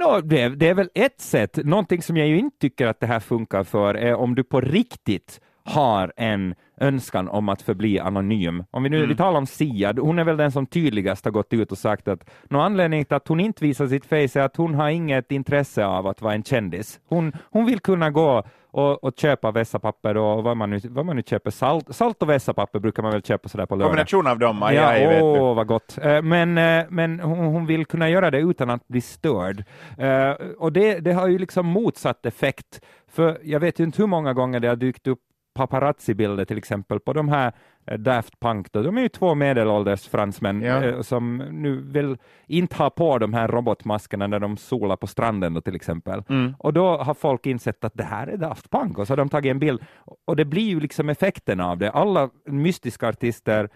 No, 0.00 0.20
det, 0.20 0.48
det 0.48 0.68
är 0.68 0.74
väl 0.74 0.90
ett 0.94 1.20
sätt. 1.20 1.58
Någonting 1.64 2.02
som 2.02 2.16
jag 2.16 2.28
ju 2.28 2.38
inte 2.38 2.58
tycker 2.58 2.86
att 2.86 3.00
det 3.00 3.06
här 3.06 3.20
funkar 3.20 3.64
för 3.64 3.94
är 3.94 4.14
om 4.14 4.34
du 4.34 4.44
på 4.44 4.60
riktigt 4.60 5.40
har 5.64 6.12
en 6.16 6.54
önskan 6.80 7.28
om 7.28 7.48
att 7.48 7.62
förbli 7.62 7.98
anonym. 7.98 8.64
Om 8.70 8.82
vi 8.82 8.88
nu 8.88 8.96
mm. 8.96 9.08
vi 9.08 9.16
talar 9.16 9.38
om 9.38 9.46
Sia, 9.46 9.94
hon 10.00 10.18
är 10.18 10.24
väl 10.24 10.36
den 10.36 10.52
som 10.52 10.66
tydligast 10.66 11.24
har 11.24 11.32
gått 11.32 11.52
ut 11.52 11.72
och 11.72 11.78
sagt 11.78 12.08
att 12.08 12.30
någon 12.48 12.62
anledning 12.62 13.04
till 13.04 13.16
att 13.16 13.28
hon 13.28 13.40
inte 13.40 13.64
visar 13.64 13.86
sitt 13.86 14.06
face 14.06 14.40
är 14.40 14.40
att 14.40 14.56
hon 14.56 14.74
har 14.74 14.88
inget 14.88 15.32
intresse 15.32 15.86
av 15.86 16.06
att 16.06 16.22
vara 16.22 16.34
en 16.34 16.42
kändis. 16.42 17.00
Hon, 17.08 17.32
hon 17.50 17.66
vill 17.66 17.80
kunna 17.80 18.10
gå 18.10 18.44
och, 18.76 19.04
och 19.04 19.12
köpa 19.16 19.50
vässapapper 19.50 20.16
och 20.16 20.44
vad 20.44 20.56
man 20.56 20.70
nu, 20.70 20.80
vad 20.84 21.06
man 21.06 21.16
nu 21.16 21.22
köper, 21.22 21.50
salt, 21.50 21.94
salt 21.94 22.22
och 22.22 22.28
vässapapper 22.28 22.78
brukar 22.78 23.02
man 23.02 23.12
väl 23.12 23.22
köpa 23.22 23.48
sådär 23.48 23.66
på 23.66 23.74
lördag. 23.74 23.90
Kombination 23.90 24.26
av 24.26 24.38
dem, 24.38 24.58
ja, 24.62 24.98
ja 24.98 25.22
åh, 25.22 25.54
vad 25.54 25.66
gott. 25.66 25.98
Eh, 26.02 26.22
men, 26.22 26.58
eh, 26.58 26.84
men 26.88 27.20
hon, 27.20 27.38
hon, 27.38 27.66
vill 27.66 27.86
kunna 27.86 28.08
göra 28.08 28.30
det 28.30 28.38
utan 28.38 28.70
att 28.70 28.88
bli 28.88 29.00
störd. 29.00 29.64
Eh, 29.98 30.30
och 30.58 30.72
det, 30.72 30.98
det 30.98 31.12
har 31.12 31.28
ju 31.28 31.38
liksom 31.38 31.66
motsatt 31.66 32.26
effekt. 32.26 32.80
För 33.08 33.38
jag 33.42 33.60
vet 33.60 33.80
ju 33.80 33.84
inte 33.84 34.02
hur 34.02 34.06
många 34.06 34.32
gånger 34.32 34.60
det 34.60 34.68
har 34.68 34.76
dykt 34.76 35.06
upp 35.06 35.20
paparazzi-bilder 35.56 36.44
till 36.44 36.58
exempel 36.58 37.00
på 37.00 37.12
de 37.12 37.28
här 37.28 37.52
eh, 37.86 37.98
Daft 37.98 38.40
Punk. 38.40 38.72
Då. 38.72 38.82
De 38.82 38.98
är 38.98 39.02
ju 39.02 39.08
två 39.08 39.34
medelålders 39.34 40.08
fransmän 40.08 40.62
ja. 40.62 40.84
eh, 40.84 41.00
som 41.00 41.36
nu 41.36 41.80
vill 41.80 42.16
inte 42.46 42.76
ha 42.76 42.90
på 42.90 43.18
de 43.18 43.34
här 43.34 43.48
robotmaskerna 43.48 44.26
när 44.26 44.40
de 44.40 44.56
solar 44.56 44.96
på 44.96 45.06
stranden 45.06 45.54
då, 45.54 45.60
till 45.60 45.76
exempel. 45.76 46.22
Mm. 46.28 46.54
Och 46.58 46.72
då 46.72 46.96
har 46.96 47.14
folk 47.14 47.46
insett 47.46 47.84
att 47.84 47.94
det 47.94 48.04
här 48.04 48.26
är 48.26 48.36
Daft 48.36 48.70
Punk 48.70 48.98
och 48.98 49.06
så 49.06 49.12
har 49.12 49.16
de 49.16 49.28
tagit 49.28 49.50
en 49.50 49.58
bild. 49.58 49.80
Och 50.24 50.36
det 50.36 50.44
blir 50.44 50.68
ju 50.68 50.80
liksom 50.80 51.08
effekten 51.08 51.60
av 51.60 51.78
det. 51.78 51.90
Alla 51.90 52.30
mystiska 52.44 53.08
artister 53.08 53.68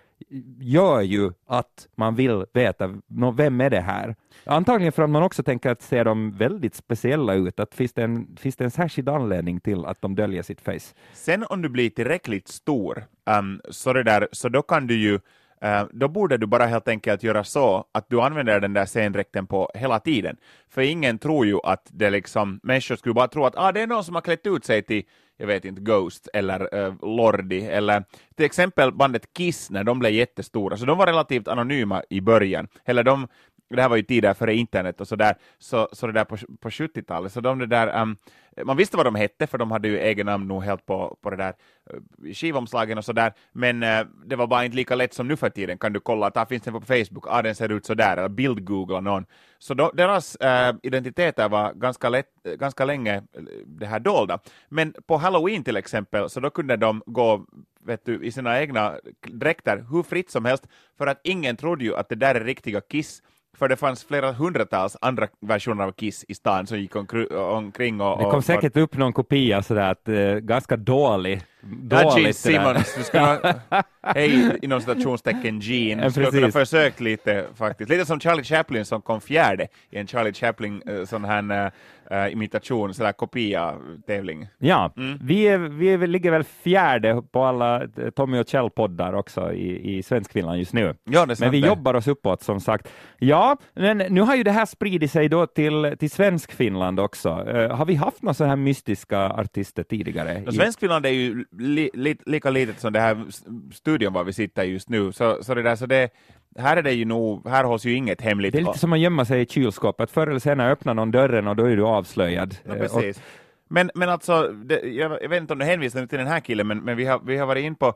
gör 0.60 1.00
ju 1.00 1.32
att 1.46 1.88
man 1.96 2.14
vill 2.14 2.44
veta 2.52 2.88
vem 3.34 3.60
är 3.60 3.70
det 3.70 3.80
här? 3.80 4.16
Antagligen 4.44 4.92
för 4.92 5.02
att 5.02 5.10
man 5.10 5.22
också 5.22 5.42
tänker 5.42 5.70
att 5.70 5.82
ser 5.82 6.04
de 6.04 6.32
väldigt 6.32 6.74
speciella 6.74 7.34
ut, 7.34 7.60
att 7.60 7.74
finns 7.74 7.92
det, 7.92 8.02
en, 8.02 8.36
finns 8.36 8.56
det 8.56 8.64
en 8.64 8.70
särskild 8.70 9.08
anledning 9.08 9.60
till 9.60 9.84
att 9.84 10.02
de 10.02 10.14
döljer 10.14 10.42
sitt 10.42 10.60
face? 10.60 10.94
Sen 11.12 11.44
om 11.48 11.62
du 11.62 11.68
blir 11.68 11.90
tillräckligt 11.90 12.48
stor, 12.48 13.04
um, 13.38 13.60
så, 13.70 13.92
det 13.92 14.02
där, 14.02 14.28
så 14.32 14.48
då 14.48 14.62
kan 14.62 14.86
du 14.86 14.96
ju 14.98 15.20
Uh, 15.64 15.88
då 15.92 16.08
borde 16.08 16.36
du 16.36 16.46
bara 16.46 16.66
helt 16.66 16.88
enkelt 16.88 17.22
göra 17.22 17.44
så 17.44 17.84
att 17.92 18.10
du 18.10 18.20
använder 18.20 18.60
den 18.60 18.72
där 18.72 18.86
scendräkten 18.86 19.46
på 19.46 19.70
hela 19.74 19.98
tiden. 19.98 20.36
För 20.68 20.82
ingen 20.82 21.18
tror 21.18 21.46
ju 21.46 21.58
att 21.64 21.88
det 21.90 22.10
liksom, 22.10 22.60
människor 22.62 22.96
skulle 22.96 23.14
bara 23.14 23.28
tro 23.28 23.44
att 23.44 23.54
ah, 23.56 23.72
det 23.72 23.80
är 23.80 23.86
någon 23.86 24.04
som 24.04 24.14
har 24.14 24.22
klätt 24.22 24.46
ut 24.46 24.64
sig 24.64 24.82
till 24.82 25.04
jag 25.40 25.46
vet 25.46 25.64
inte, 25.64 25.80
Ghost 25.80 26.28
eller 26.34 26.74
uh, 26.74 26.94
Lordi, 27.02 27.60
eller 27.66 28.04
till 28.36 28.46
exempel 28.46 28.92
bandet 28.92 29.34
Kiss 29.34 29.70
när 29.70 29.84
de 29.84 29.98
blev 29.98 30.12
jättestora, 30.12 30.76
så 30.76 30.84
de 30.84 30.98
var 30.98 31.06
relativt 31.06 31.48
anonyma 31.48 32.02
i 32.10 32.20
början, 32.20 32.68
eller 32.84 33.04
de 33.04 33.28
det 33.76 33.82
här 33.82 33.88
var 33.88 33.96
ju 33.96 34.02
tidigare 34.02 34.34
före 34.34 34.54
internet 34.54 35.00
och 35.00 35.08
sådär, 35.08 35.34
så, 35.58 35.88
så 35.92 36.06
det 36.06 36.12
där 36.12 36.24
på, 36.24 36.36
på 36.60 36.68
70-talet, 36.68 37.32
så 37.32 37.40
de 37.40 37.68
där, 37.68 38.02
um, 38.02 38.16
man 38.64 38.76
visste 38.76 38.96
vad 38.96 39.06
de 39.06 39.14
hette, 39.14 39.46
för 39.46 39.58
de 39.58 39.70
hade 39.70 39.88
ju 39.88 39.98
egen 39.98 40.26
namn 40.26 40.48
nog 40.48 40.62
helt 40.62 40.86
på, 40.86 41.18
på 41.22 41.30
det 41.30 41.36
där 41.36 41.54
uh, 41.94 42.32
skivomslagen 42.32 42.98
och 42.98 43.04
sådär, 43.04 43.32
men 43.52 43.82
uh, 43.82 44.06
det 44.26 44.36
var 44.36 44.46
bara 44.46 44.64
inte 44.64 44.76
lika 44.76 44.94
lätt 44.94 45.14
som 45.14 45.28
nu 45.28 45.36
för 45.36 45.50
tiden, 45.50 45.78
kan 45.78 45.92
du 45.92 46.00
kolla 46.00 46.26
att 46.26 46.36
här 46.36 46.44
finns 46.44 46.62
den 46.62 46.74
på 46.74 46.80
Facebook, 46.80 47.26
ah, 47.28 47.42
den 47.42 47.54
ser 47.54 47.72
ut 47.72 47.86
sådär, 47.86 48.16
eller 48.16 48.28
bildgoogla 48.28 49.00
någon. 49.00 49.26
Så 49.58 49.74
de, 49.74 49.90
deras 49.94 50.36
uh, 50.44 50.78
identiteter 50.82 51.48
var 51.48 51.72
ganska, 51.72 52.08
lätt, 52.08 52.28
ganska 52.58 52.84
länge 52.84 53.22
det 53.64 53.86
här 53.86 54.00
dolda. 54.00 54.38
Men 54.68 54.94
på 55.06 55.16
Halloween 55.16 55.64
till 55.64 55.76
exempel, 55.76 56.30
så 56.30 56.40
då 56.40 56.50
kunde 56.50 56.76
de 56.76 57.02
gå 57.06 57.46
vet 57.84 58.04
du, 58.04 58.24
i 58.24 58.32
sina 58.32 58.60
egna 58.60 58.98
dräkter 59.20 59.84
hur 59.90 60.02
fritt 60.02 60.30
som 60.30 60.44
helst, 60.44 60.66
för 60.98 61.06
att 61.06 61.20
ingen 61.24 61.56
trodde 61.56 61.84
ju 61.84 61.96
att 61.96 62.08
det 62.08 62.14
där 62.14 62.34
är 62.34 62.44
riktiga 62.44 62.80
Kiss, 62.80 63.22
för 63.58 63.68
det 63.68 63.76
fanns 63.76 64.04
flera 64.04 64.32
hundratals 64.32 64.96
andra 65.00 65.28
versioner 65.40 65.84
av 65.84 65.92
Kiss 65.92 66.24
i 66.28 66.34
stan 66.34 66.66
som 66.66 66.78
gick 66.78 66.96
omkring 66.96 68.00
och... 68.00 68.18
Det 68.18 68.24
kom 68.24 68.34
och, 68.34 68.44
säkert 68.44 68.76
upp 68.76 68.96
någon 68.96 69.12
kopia 69.12 69.62
sådär 69.62 69.90
att 69.90 70.08
uh, 70.08 70.38
ganska 70.38 70.76
dålig. 70.76 71.42
Ja, 71.90 72.18
Gene 72.18 72.32
Simmons, 72.32 72.94
du 72.96 73.02
skulle 73.02 73.22
ha, 73.22 73.54
hej 74.02 74.58
inom 74.62 74.80
citationstecken 74.80 75.60
Gene, 75.60 76.04
du 76.04 76.10
skulle 76.10 76.30
kunna 76.30 76.50
försökt 76.50 77.00
lite 77.00 77.46
faktiskt. 77.54 77.90
Lite 77.90 78.06
som 78.06 78.20
Charlie 78.20 78.44
Chaplin 78.44 78.84
som 78.84 79.02
kom 79.02 79.20
fjärde 79.20 79.68
i 79.90 79.98
en 79.98 80.06
Charlie 80.06 80.32
Chaplin 80.32 80.82
uh, 80.88 81.04
sån 81.04 81.24
här 81.24 81.72
uh, 82.12 82.32
imitation, 82.32 82.94
sådär 82.94 83.12
kopia-tävling. 83.12 84.48
Ja, 84.58 84.92
mm. 84.96 85.18
vi, 85.22 85.48
är, 85.48 85.58
vi 85.58 86.06
ligger 86.06 86.30
väl 86.30 86.44
fjärde 86.44 87.22
på 87.32 87.44
alla 87.44 87.82
eh, 87.82 88.10
Tommy 88.16 88.38
och 88.38 88.46
Kjell-poddar 88.46 89.12
också 89.12 89.52
i, 89.52 89.96
i 89.96 90.02
Svenskfinland 90.02 90.58
just 90.58 90.72
nu. 90.72 90.94
Ja, 91.04 91.26
men 91.40 91.50
vi 91.50 91.60
det. 91.60 91.66
jobbar 91.66 91.94
oss 91.94 92.08
uppåt 92.08 92.42
som 92.42 92.60
sagt. 92.60 92.88
Ja, 93.18 93.56
men 93.74 93.98
nu 93.98 94.20
har 94.20 94.36
ju 94.36 94.42
det 94.42 94.50
här 94.50 94.66
spridit 94.66 95.10
sig 95.10 95.28
då 95.28 95.46
till, 95.46 95.96
till 95.98 96.10
Svenskfinland 96.10 97.00
också. 97.00 97.28
Uh, 97.28 97.70
har 97.70 97.86
vi 97.86 97.94
haft 97.94 98.22
några 98.22 98.34
sådana 98.34 98.50
här 98.50 98.56
mystiska 98.56 99.28
artister 99.28 99.82
tidigare? 99.82 100.40
No, 100.40 100.52
Svenskfinland 100.52 101.06
är 101.06 101.10
ju 101.10 101.44
li, 101.58 101.90
li, 101.94 102.16
lika 102.26 102.50
litet 102.50 102.80
som 102.80 102.92
det 102.92 103.00
här 103.00 103.24
studion 103.72 104.12
var 104.12 104.24
vi 104.24 104.32
sitter 104.32 104.62
just 104.62 104.88
nu, 104.88 105.12
så, 105.12 105.38
så 105.42 105.54
det 105.54 105.62
där 105.62 105.76
så 105.76 105.86
det 105.86 106.10
här 106.58 106.76
är 106.76 106.82
det 106.82 106.92
ju 106.92 107.04
nog, 107.04 107.48
här 107.48 107.64
hålls 107.64 107.84
ju 107.84 107.94
inget 107.94 108.20
hemligt. 108.20 108.52
Det 108.52 108.58
är 108.58 108.64
lite 108.64 108.78
som 108.78 108.92
att 108.92 108.98
gömma 108.98 109.24
sig 109.24 109.40
i 109.40 109.46
kylskåpet. 109.46 110.10
Förr 110.10 110.26
eller 110.26 110.40
senare 110.40 110.72
öppnar 110.72 110.94
någon 110.94 111.10
dörren 111.10 111.48
och 111.48 111.56
då 111.56 111.64
är 111.64 111.76
du 111.76 111.84
avslöjad. 111.84 112.56
Ja, 112.64 112.74
precis. 112.74 113.16
Och... 113.16 113.22
Men, 113.68 113.90
men 113.94 114.08
alltså, 114.08 114.42
det, 114.42 114.80
jag, 114.80 115.22
jag, 115.22 115.28
vet 115.28 115.40
inte 115.40 115.52
om 115.52 115.58
du 115.58 115.64
hänvisar 115.64 116.06
till 116.06 116.18
den 116.18 116.26
här 116.26 116.40
killen, 116.40 116.66
men, 116.66 116.78
men 116.78 116.96
vi, 116.96 117.04
har, 117.04 117.20
vi 117.24 117.36
har 117.36 117.46
varit 117.46 117.64
in 117.64 117.74
på 117.74 117.94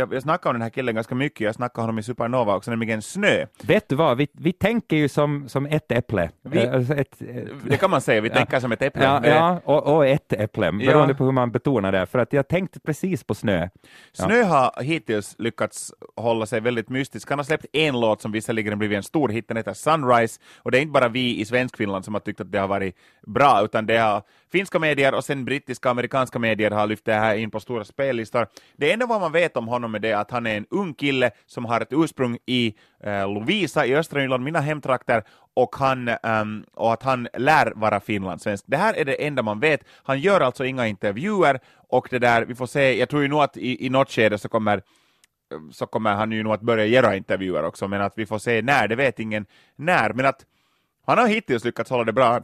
har, 0.00 0.08
jag 0.12 0.22
snackat 0.22 0.46
om 0.46 0.52
den 0.52 0.62
här 0.62 0.70
killen 0.70 0.94
ganska 0.94 1.14
mycket, 1.14 1.40
jag 1.40 1.54
snackade 1.54 1.80
om 1.80 1.82
honom 1.82 1.98
i 1.98 2.02
Supernova 2.02 2.56
också, 2.56 2.70
nämligen 2.70 3.02
Snö. 3.02 3.46
Vet 3.62 3.88
du 3.88 3.94
vad, 3.94 4.16
vi, 4.16 4.28
vi 4.32 4.52
tänker 4.52 4.96
ju 4.96 5.08
som, 5.08 5.48
som 5.48 5.66
ett 5.66 5.92
äpple. 5.92 6.30
Vi, 6.42 6.64
eh, 6.64 6.74
alltså 6.74 6.94
ett, 6.94 7.22
det 7.64 7.76
kan 7.76 7.90
man 7.90 8.00
säga, 8.00 8.20
vi 8.20 8.28
ja. 8.32 8.34
tänker 8.34 8.60
som 8.60 8.72
ett 8.72 8.82
äpple. 8.82 9.04
Ja, 9.04 9.26
ja 9.26 9.60
och, 9.64 9.96
och, 9.96 10.06
ett 10.06 10.32
äpple, 10.32 10.72
beroende 10.72 11.12
ja. 11.12 11.14
på 11.14 11.24
hur 11.24 11.32
man 11.32 11.50
betonar 11.50 11.92
det, 11.92 12.06
för 12.06 12.18
att 12.18 12.32
jag 12.32 12.48
tänkte 12.48 12.80
precis 12.80 13.24
på 13.24 13.34
Snö. 13.34 13.68
Snö 14.12 14.42
har 14.42 14.82
hittills 14.82 15.34
lyckats 15.38 15.92
hålla 16.16 16.46
sig 16.46 16.60
väldigt 16.60 16.88
mystisk. 16.88 17.30
Han 17.30 17.38
har 17.38 17.44
släppt 17.44 17.66
en 17.72 18.00
låt 18.00 18.20
som 18.20 18.32
visserligen 18.32 18.78
blivit 18.78 18.96
en 18.96 19.02
stor 19.02 19.28
hit, 19.28 19.48
den 19.48 19.56
heter 19.56 19.74
Sunrise, 19.74 20.40
och 20.56 20.70
det 20.70 20.78
är 20.78 20.82
inte 20.82 20.92
bara 20.92 21.08
vi 21.08 21.40
i 21.40 21.44
Svenskfinland 21.44 22.04
som 22.04 22.14
har 22.14 22.20
tyckt 22.20 22.40
att 22.40 22.52
det 22.52 22.58
har 22.58 22.68
varit 22.68 22.96
bra, 23.26 23.64
utan 23.64 23.86
det 23.86 23.96
har 23.96 24.22
finska 24.52 24.78
medier 24.78 25.14
och 25.14 25.24
sen 25.24 25.44
brittiska 25.44 25.88
och 25.88 25.90
amerikanska 25.90 26.38
medier 26.38 26.70
har 26.70 26.86
lyft 26.86 27.04
det 27.04 27.14
här 27.14 27.34
in 27.34 27.50
på 27.50 27.60
stora 27.60 27.84
spellistor. 27.84 28.46
Det 28.76 28.92
enda 28.92 29.06
vad 29.06 29.20
man 29.20 29.32
vet 29.32 29.56
om 29.56 29.68
honom 29.68 29.94
är 29.94 29.98
det 29.98 30.12
att 30.12 30.30
han 30.30 30.46
är 30.46 30.56
en 30.56 30.66
ung 30.70 30.94
kille 30.94 31.30
som 31.46 31.64
har 31.64 31.80
ett 31.80 31.92
ursprung 31.92 32.38
i 32.46 32.74
eh, 33.04 33.34
Lovisa 33.34 33.86
i 33.86 33.94
östra 33.94 34.20
Nyland, 34.20 34.44
mina 34.44 34.60
hemtrakter, 34.60 35.22
och, 35.54 35.76
han, 35.76 36.08
um, 36.22 36.64
och 36.74 36.92
att 36.92 37.02
han 37.02 37.28
lär 37.34 37.72
vara 37.76 38.00
finlandssvensk. 38.00 38.64
Det 38.66 38.76
här 38.76 38.94
är 38.94 39.04
det 39.04 39.26
enda 39.26 39.42
man 39.42 39.60
vet. 39.60 39.80
Han 40.02 40.20
gör 40.20 40.40
alltså 40.40 40.64
inga 40.64 40.86
intervjuer 40.86 41.60
och 41.88 42.08
det 42.10 42.18
där, 42.18 42.44
vi 42.44 42.54
får 42.54 42.66
se, 42.66 42.98
jag 42.98 43.08
tror 43.08 43.22
ju 43.22 43.28
nog 43.28 43.42
att 43.42 43.56
i, 43.56 43.86
i 43.86 43.90
något 43.90 44.10
skede 44.10 44.38
så 44.38 44.48
kommer 44.48 44.76
eh, 44.76 45.58
så 45.72 45.86
kommer 45.86 46.14
han 46.14 46.32
ju 46.32 46.42
nog 46.42 46.52
att 46.52 46.60
börja 46.60 46.86
göra 46.86 47.16
intervjuer 47.16 47.64
också, 47.64 47.88
men 47.88 48.00
att 48.00 48.12
vi 48.16 48.26
får 48.26 48.38
se 48.38 48.62
när, 48.62 48.88
det 48.88 48.96
vet 48.96 49.18
ingen 49.18 49.46
när, 49.76 50.12
men 50.12 50.26
att 50.26 50.46
han 51.06 51.18
har 51.18 51.26
hittills 51.26 51.64
lyckats 51.64 51.90
hålla 51.90 52.04
det 52.04 52.12
bra. 52.12 52.40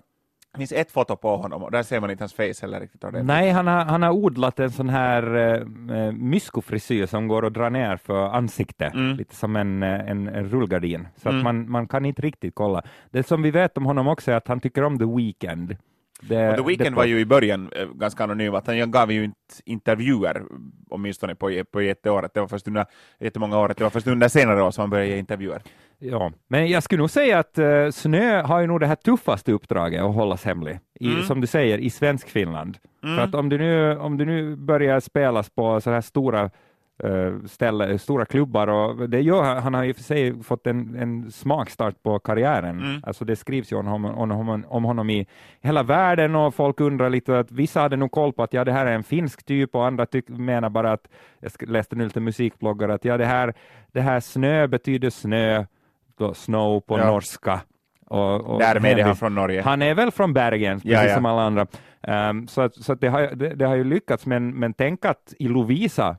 Det 0.58 0.60
finns 0.60 0.80
ett 0.80 0.90
foto 0.90 1.16
på 1.16 1.36
honom 1.36 1.62
och 1.62 1.70
där 1.70 1.82
ser 1.82 2.00
man 2.00 2.10
inte 2.10 2.22
hans 2.22 2.34
face 2.34 2.62
heller 2.62 2.80
riktigt. 2.80 3.04
Nej, 3.22 3.50
han 3.50 3.66
har, 3.66 3.84
han 3.84 4.02
har 4.02 4.10
odlat 4.10 4.60
en 4.60 4.70
sån 4.70 4.88
här 4.88 5.36
eh, 5.36 6.12
myskofrisyr 6.12 7.06
som 7.06 7.28
går 7.28 7.46
att 7.46 7.54
dra 7.54 7.68
ner 7.68 7.96
för 7.96 8.28
ansiktet, 8.28 8.94
mm. 8.94 9.16
lite 9.16 9.34
som 9.34 9.56
en, 9.56 9.82
eh, 9.82 10.10
en, 10.10 10.28
en 10.28 10.48
rullgardin, 10.48 11.08
så 11.16 11.28
mm. 11.28 11.38
att 11.38 11.44
man, 11.44 11.70
man 11.70 11.88
kan 11.88 12.04
inte 12.04 12.22
riktigt 12.22 12.54
kolla. 12.54 12.82
Det 13.10 13.26
som 13.26 13.42
vi 13.42 13.50
vet 13.50 13.76
om 13.76 13.86
honom 13.86 14.08
också 14.08 14.30
är 14.30 14.36
att 14.36 14.48
han 14.48 14.60
tycker 14.60 14.84
om 14.84 14.98
The 14.98 15.04
Weeknd. 15.04 15.76
Det, 16.20 16.56
The 16.56 16.62
Weeknd 16.62 16.96
var 16.96 17.04
ju 17.04 17.20
i 17.20 17.26
början 17.26 17.72
äh, 17.76 17.86
ganska 17.94 18.24
anonym, 18.24 18.54
att 18.54 18.66
han 18.66 18.90
gav 18.90 19.12
ju 19.12 19.24
inte 19.24 19.38
intervjuer 19.64 20.42
åtminstone 20.90 21.34
på, 21.34 21.62
på 21.72 21.82
jätteåret, 21.82 22.34
det 22.34 22.40
var 22.40 22.48
först 22.48 22.68
under 22.68 22.86
jättemånga 23.20 23.58
år, 23.58 23.68
det 23.68 23.80
var 23.80 23.90
först 23.90 24.06
under 24.06 24.28
senare 24.28 24.62
år 24.62 24.70
som 24.70 24.82
han 24.82 24.90
började 24.90 25.10
ge 25.10 25.18
intervjuer. 25.18 25.62
Ja, 26.00 26.32
men 26.48 26.68
jag 26.68 26.82
skulle 26.82 27.00
nog 27.00 27.10
säga 27.10 27.38
att 27.38 27.58
uh, 27.58 27.90
Snö 27.90 28.42
har 28.42 28.60
ju 28.60 28.66
nog 28.66 28.80
det 28.80 28.86
här 28.86 28.94
tuffaste 28.94 29.52
uppdraget 29.52 30.02
att 30.02 30.14
hållas 30.14 30.44
hemlig, 30.44 30.78
i, 31.00 31.12
mm. 31.12 31.22
som 31.22 31.40
du 31.40 31.46
säger, 31.46 31.78
i 31.78 31.90
svensk 31.90 32.28
Finland. 32.28 32.78
Mm. 33.04 33.16
För 33.16 33.24
att 33.24 33.34
om 33.34 33.48
du 33.48 33.58
nu, 33.58 33.96
om 33.96 34.16
du 34.16 34.24
nu 34.24 34.56
börjar 34.56 35.00
spelas 35.00 35.50
på 35.50 35.80
så 35.80 35.90
här 35.90 36.00
stora 36.00 36.50
uh, 37.04 37.44
ställe, 37.46 37.98
stora 37.98 38.24
klubbar 38.24 38.68
och 38.68 39.08
det 39.08 39.20
gör 39.20 39.54
han 39.60 39.74
har 39.74 39.84
ju 39.84 39.94
för 39.94 40.02
sig 40.02 40.42
fått 40.42 40.66
en, 40.66 40.96
en 40.96 41.32
smakstart 41.32 42.02
på 42.02 42.18
karriären. 42.18 42.78
Mm. 42.78 43.00
Alltså 43.02 43.24
det 43.24 43.36
skrivs 43.36 43.72
ju 43.72 43.76
om 43.76 43.86
honom, 43.86 44.18
om, 44.18 44.30
honom, 44.30 44.64
om 44.68 44.84
honom 44.84 45.10
i 45.10 45.26
hela 45.60 45.82
världen 45.82 46.36
och 46.36 46.54
folk 46.54 46.80
undrar 46.80 47.10
lite 47.10 47.38
att 47.38 47.52
vissa 47.52 47.80
hade 47.80 47.96
nog 47.96 48.10
koll 48.10 48.32
på 48.32 48.42
att 48.42 48.52
ja, 48.52 48.64
det 48.64 48.72
här 48.72 48.86
är 48.86 48.92
en 48.92 49.04
finsk 49.04 49.44
typ 49.44 49.74
och 49.74 49.86
andra 49.86 50.06
tyck, 50.06 50.28
menar 50.28 50.70
bara 50.70 50.92
att, 50.92 51.08
jag 51.40 51.68
läste 51.68 51.96
nu 51.96 52.04
lite 52.04 52.20
musikbloggar, 52.20 52.88
att 52.88 53.04
ja, 53.04 53.16
det 53.16 53.26
här, 53.26 53.54
det 53.92 54.00
här 54.00 54.20
snö 54.20 54.66
betyder 54.66 55.10
snö 55.10 55.64
då 56.18 56.34
snow 56.34 56.80
på 56.80 56.98
ja. 56.98 57.06
norska. 57.06 57.60
Och, 58.06 58.40
och 58.40 58.58
Därmed 58.58 58.98
är 58.98 59.04
han 59.04 59.16
från 59.16 59.34
Norge. 59.34 59.62
Han 59.62 59.82
är 59.82 59.94
väl 59.94 60.10
från 60.10 60.32
Bergen, 60.32 60.76
precis 60.76 60.92
Ja, 60.92 61.04
ja. 61.04 61.14
som 61.14 61.26
alla 61.26 61.42
andra. 61.42 61.66
Ehm, 62.02 62.46
så 62.46 62.60
att, 62.60 62.74
så 62.74 62.92
att 62.92 63.00
det, 63.00 63.08
har, 63.08 63.22
det, 63.22 63.54
det 63.54 63.66
har 63.66 63.76
ju 63.76 63.84
lyckats, 63.84 64.26
men, 64.26 64.50
men 64.50 64.74
tänk 64.74 65.04
att 65.04 65.34
i 65.38 65.48
Lovisa, 65.48 66.16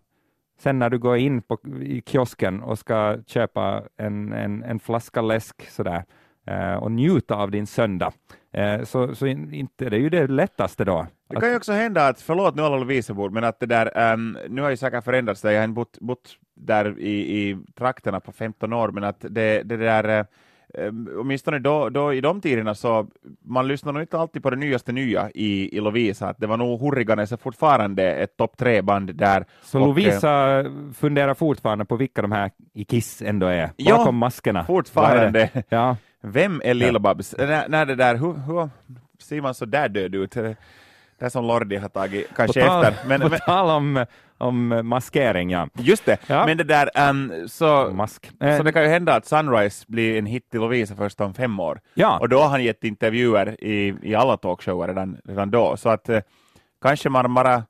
sen 0.59 0.79
när 0.79 0.89
du 0.89 0.99
går 0.99 1.17
in 1.17 1.41
på, 1.41 1.57
i 1.81 2.03
kiosken 2.05 2.61
och 2.61 2.79
ska 2.79 3.17
köpa 3.27 3.83
en, 3.97 4.33
en, 4.33 4.63
en 4.63 4.79
flaska 4.79 5.21
läsk 5.21 5.69
sådär, 5.69 6.03
eh, 6.47 6.73
och 6.73 6.91
njuta 6.91 7.35
av 7.35 7.51
din 7.51 7.67
söndag, 7.67 8.11
eh, 8.53 8.83
så, 8.83 9.15
så 9.15 9.27
in, 9.27 9.53
inte 9.53 9.89
det 9.89 9.95
är 9.95 10.01
ju 10.01 10.09
det 10.09 10.27
lättaste 10.27 10.85
då. 10.85 11.07
Det 11.29 11.39
kan 11.39 11.49
ju 11.49 11.55
också 11.55 11.73
hända 11.73 12.07
att, 12.07 12.21
förlåt 12.21 12.55
nu 12.55 12.61
alla 12.61 12.77
Lovisabor, 12.77 13.29
men 13.29 13.43
att 13.43 13.59
det 13.59 13.65
där, 13.65 13.97
ehm, 13.97 14.37
nu 14.49 14.61
har 14.61 14.69
ju 14.69 14.77
säkert 14.77 15.03
förändrats 15.03 15.41
det, 15.41 15.53
jag 15.53 15.61
har 15.61 15.67
bott, 15.67 15.97
bott 15.99 16.37
där 16.59 16.99
i, 16.99 17.11
i 17.11 17.57
trakterna 17.77 18.19
på 18.19 18.31
15 18.31 18.73
år, 18.73 18.91
men 18.91 19.03
att 19.03 19.25
det, 19.29 19.63
det 19.63 19.77
där, 19.77 20.19
eh, 20.73 20.87
um, 20.87 21.09
åtminstone 21.17 21.59
då, 21.59 21.89
då 21.89 22.13
i 22.13 22.21
de 22.21 22.41
tiderna 22.41 22.75
så, 22.75 23.07
man 23.41 23.67
lyssnar 23.67 23.93
nog 23.93 24.03
inte 24.03 24.17
alltid 24.17 24.43
på 24.43 24.49
det 24.49 24.55
nyaste 24.55 24.91
nya 24.91 25.29
i, 25.33 25.77
i 25.77 25.79
Lovisa, 25.79 26.33
det 26.37 26.47
var 26.47 26.57
nog 26.57 26.81
Hurriganes 26.81 27.33
fortfarande 27.41 28.11
ett 28.11 28.37
topp 28.37 28.57
tre-band 28.57 29.15
där. 29.15 29.45
Så 29.63 29.81
Och, 29.81 29.87
Lovisa 29.87 30.65
funderar 30.93 31.33
fortfarande 31.33 31.85
på 31.85 31.95
vilka 31.95 32.21
de 32.21 32.31
här 32.31 32.51
i 32.73 32.85
Kiss 32.85 33.21
ändå 33.21 33.47
är, 33.47 33.69
Ja, 33.75 33.97
bakom 33.97 34.15
maskerna. 34.15 34.65
Fortfarande. 34.65 35.49
Ja. 35.69 35.97
Vem 36.21 36.61
är 36.63 36.73
Lill-Babs? 36.73 37.35
När, 37.37 37.69
när 37.69 37.85
det 37.85 37.95
där, 37.95 38.15
hur, 38.15 38.33
hur 38.33 38.69
ser 39.19 39.41
man 39.41 39.53
så 39.53 39.65
där 39.65 39.89
död 39.89 40.15
ut? 40.15 40.37
Det 41.19 41.25
är 41.25 41.29
som 41.29 41.45
Lordi 41.45 41.75
har 41.75 41.89
tagit 41.89 42.27
kanske 42.35 42.61
På 42.61 42.67
tal, 42.67 42.85
efter. 42.85 43.07
Men, 43.07 43.21
på 43.21 43.29
men, 43.29 43.39
tal 43.39 43.69
om, 43.69 44.05
om 44.37 44.81
maskering, 44.83 45.49
ja. 45.49 45.67
just 45.77 46.05
det, 46.05 46.17
Ja. 46.27 46.45
men 46.45 46.57
det 46.57 46.63
där, 46.63 46.89
ehm, 46.95 47.47
så, 47.47 47.89
Mask. 47.93 48.31
så 48.39 48.45
Eh, 48.45 48.63
det 48.63 48.71
kan 48.71 48.83
ju 48.83 48.89
hända 48.89 49.15
att 49.15 49.25
Sunrise 49.25 49.85
blir 49.87 50.17
en 50.17 50.25
hit 50.25 50.47
i 50.53 50.57
Lovisa 50.57 50.95
först 50.95 51.21
om 51.21 51.33
fem 51.33 51.59
år. 51.59 51.79
ja. 51.93 52.19
Och 52.19 52.29
då 52.29 52.39
har 52.39 52.49
han 52.49 52.63
gett 52.63 52.83
intervjuer 52.83 53.63
i, 53.63 53.95
i 54.01 54.15
alla 54.15 54.37
talkshower 54.37 54.87
redan, 54.87 55.17
redan 55.25 55.51
då. 55.51 55.77
Så 55.77 55.89
att 55.89 56.09
eh, 56.09 56.19
kanske 56.81 57.09
man 57.09 57.33
bara, 57.33 57.63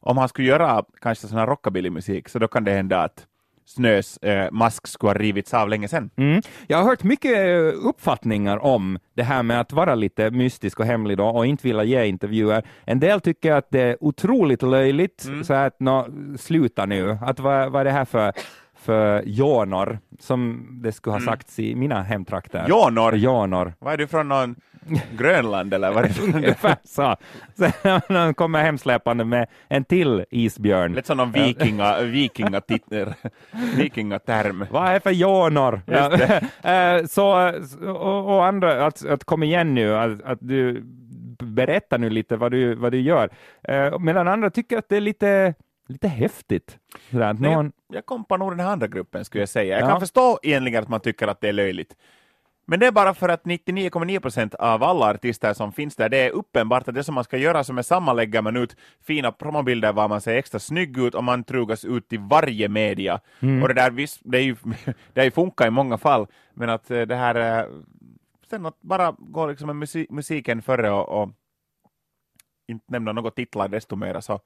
om 0.00 0.18
han 0.18 0.28
skulle 0.28 0.48
göra 0.48 0.84
kanske 1.00 1.26
sån 1.28 1.38
här 1.38 1.46
rockabilly-musik, 1.46 2.28
så 2.28 2.38
då 2.38 2.48
kan 2.48 2.64
det 2.64 2.70
hända 2.72 3.02
att 3.02 3.26
Snös 3.66 4.16
eh, 4.16 4.50
mask 4.50 4.86
skulle 4.86 5.10
ha 5.10 5.14
rivits 5.14 5.54
av 5.54 5.68
länge 5.68 5.88
sedan. 5.88 6.10
Mm. 6.16 6.42
Jag 6.66 6.78
har 6.78 6.84
hört 6.84 7.02
mycket 7.02 7.36
eh, 7.36 7.88
uppfattningar 7.88 8.58
om 8.64 8.98
det 9.14 9.22
här 9.22 9.42
med 9.42 9.60
att 9.60 9.72
vara 9.72 9.94
lite 9.94 10.30
mystisk 10.30 10.80
och 10.80 10.86
hemlig 10.86 11.16
då, 11.16 11.26
och 11.26 11.46
inte 11.46 11.66
vilja 11.66 11.84
ge 11.84 12.06
intervjuer. 12.06 12.62
En 12.84 13.00
del 13.00 13.20
tycker 13.20 13.52
att 13.52 13.70
det 13.70 13.80
är 13.80 13.96
otroligt 14.04 14.62
löjligt, 14.62 15.24
Mm. 15.26 15.44
så 15.44 15.54
att 15.54 15.80
nå, 15.80 16.06
sluta 16.38 16.86
nu, 16.86 17.18
att 17.22 17.40
vad, 17.40 17.72
vad 17.72 17.80
är 17.80 17.84
det 17.84 17.90
här 17.90 18.04
för, 18.04 18.32
för 18.74 19.22
jonor, 19.26 19.98
som 20.18 20.68
det 20.82 20.92
skulle 20.92 21.12
ha 21.12 21.18
Mm. 21.18 21.26
sagts 21.32 21.58
i 21.58 21.74
mina 21.74 22.02
hemtrakter. 22.02 22.66
Jonor, 22.68 23.14
Jonor. 23.16 23.74
vad 23.78 23.92
är 23.92 23.96
du 23.98 24.06
från 24.06 24.28
någon 24.28 24.54
Grönland 25.18 25.74
eller 25.74 25.92
vad 25.92 26.02
det 26.04 26.20
Ungefär 26.36 26.76
så. 26.84 27.16
Sen 27.54 28.34
kommer 28.34 28.62
hemsläpande 28.62 29.24
med 29.24 29.46
en 29.68 29.84
till 29.84 30.24
isbjörn. 30.30 30.92
Lite 30.92 31.06
som 31.06 31.16
någon 31.16 31.32
vikinga, 31.32 31.98
vikingatit- 32.00 33.14
vikingaterm. 33.76 34.66
Vad 34.70 34.88
är 34.88 35.00
för 35.00 35.10
jonor? 35.10 35.80
Ja. 35.86 36.10
Eh, 36.72 37.04
så, 37.06 37.48
och, 37.86 38.34
och 38.36 38.44
andra, 38.46 38.86
att, 38.86 39.06
att 39.06 39.24
kom 39.24 39.42
igen 39.42 39.74
nu, 39.74 39.94
att, 39.96 40.22
att 40.22 40.38
du 40.40 40.82
berättar 41.42 41.98
nu 41.98 42.10
lite 42.10 42.36
vad 42.36 42.50
du, 42.50 42.74
vad 42.74 42.92
du 42.92 43.00
gör. 43.00 43.30
Eh, 43.68 43.98
medan 43.98 44.28
andra 44.28 44.50
tycker 44.50 44.78
att 44.78 44.88
det 44.88 44.96
är 44.96 45.00
lite, 45.00 45.54
lite 45.88 46.08
häftigt. 46.08 46.78
Sådär, 47.10 47.32
någon, 47.32 47.72
Jag 47.92 48.06
kompar 48.06 48.38
nog 48.38 48.52
den 48.52 48.60
här 48.60 48.72
andra 48.72 48.86
gruppen 48.86 49.24
skulle 49.24 49.42
jag 49.42 49.48
säga. 49.48 49.78
Jag 49.78 49.86
Ja. 49.86 49.90
kan 49.90 50.00
förstå 50.00 50.38
egentligen 50.42 50.82
att 50.82 50.88
man 50.88 51.00
tycker 51.00 51.28
att 51.28 51.40
det 51.40 51.48
är 51.48 51.52
löjligt. 51.52 51.94
Men 52.66 52.80
det 52.80 52.86
är 52.86 52.92
bara 52.92 53.14
för 53.14 53.28
att 53.28 53.44
99,9 53.44 54.20
procent 54.20 54.54
av 54.54 54.82
alla 54.82 55.10
artister 55.10 55.54
som 55.54 55.72
finns 55.72 55.96
där, 55.96 56.08
det 56.08 56.16
är 56.16 56.30
uppenbart 56.30 56.88
att 56.88 56.94
det 56.94 57.04
som 57.04 57.14
man 57.14 57.24
ska 57.24 57.36
göra 57.36 57.64
som 57.64 57.78
är 57.78 57.82
sammanlägger 57.82 58.42
man 58.42 58.56
ut 58.56 58.76
fina 59.00 59.32
promobilder 59.32 59.92
var 59.92 60.08
man 60.08 60.20
ser 60.20 60.34
extra 60.34 60.58
snygg 60.58 60.98
ut 60.98 61.14
och 61.14 61.24
man 61.24 61.44
trugas 61.44 61.84
ut 61.84 62.12
i 62.12 62.16
varje 62.16 62.68
media. 62.68 63.20
Mm. 63.40 63.62
Och 63.62 63.68
det 63.68 63.74
där, 63.74 63.90
visst, 63.90 64.20
det 64.24 64.38
är 64.38 64.42
ju, 64.42 64.56
det 65.12 65.20
har 65.20 65.24
ju 65.24 65.30
funkat 65.30 65.66
i 65.66 65.70
många 65.70 65.98
fall, 65.98 66.26
men 66.54 66.70
att 66.70 66.90
eh, 66.90 67.00
det 67.00 67.16
här, 67.16 67.60
eh, 67.60 67.66
sen 68.50 68.66
att 68.66 68.80
bara 68.80 69.16
gå 69.18 69.46
liksom 69.46 69.66
med 69.66 69.76
musik, 69.76 70.10
musiken 70.10 70.62
före 70.62 70.90
och, 70.90 71.22
och 71.22 71.30
inte 72.68 72.84
nämna 72.88 73.12
något 73.12 73.36
titlar 73.36 73.68
desto 73.68 73.96
mera 73.96 74.22
så 74.22 74.40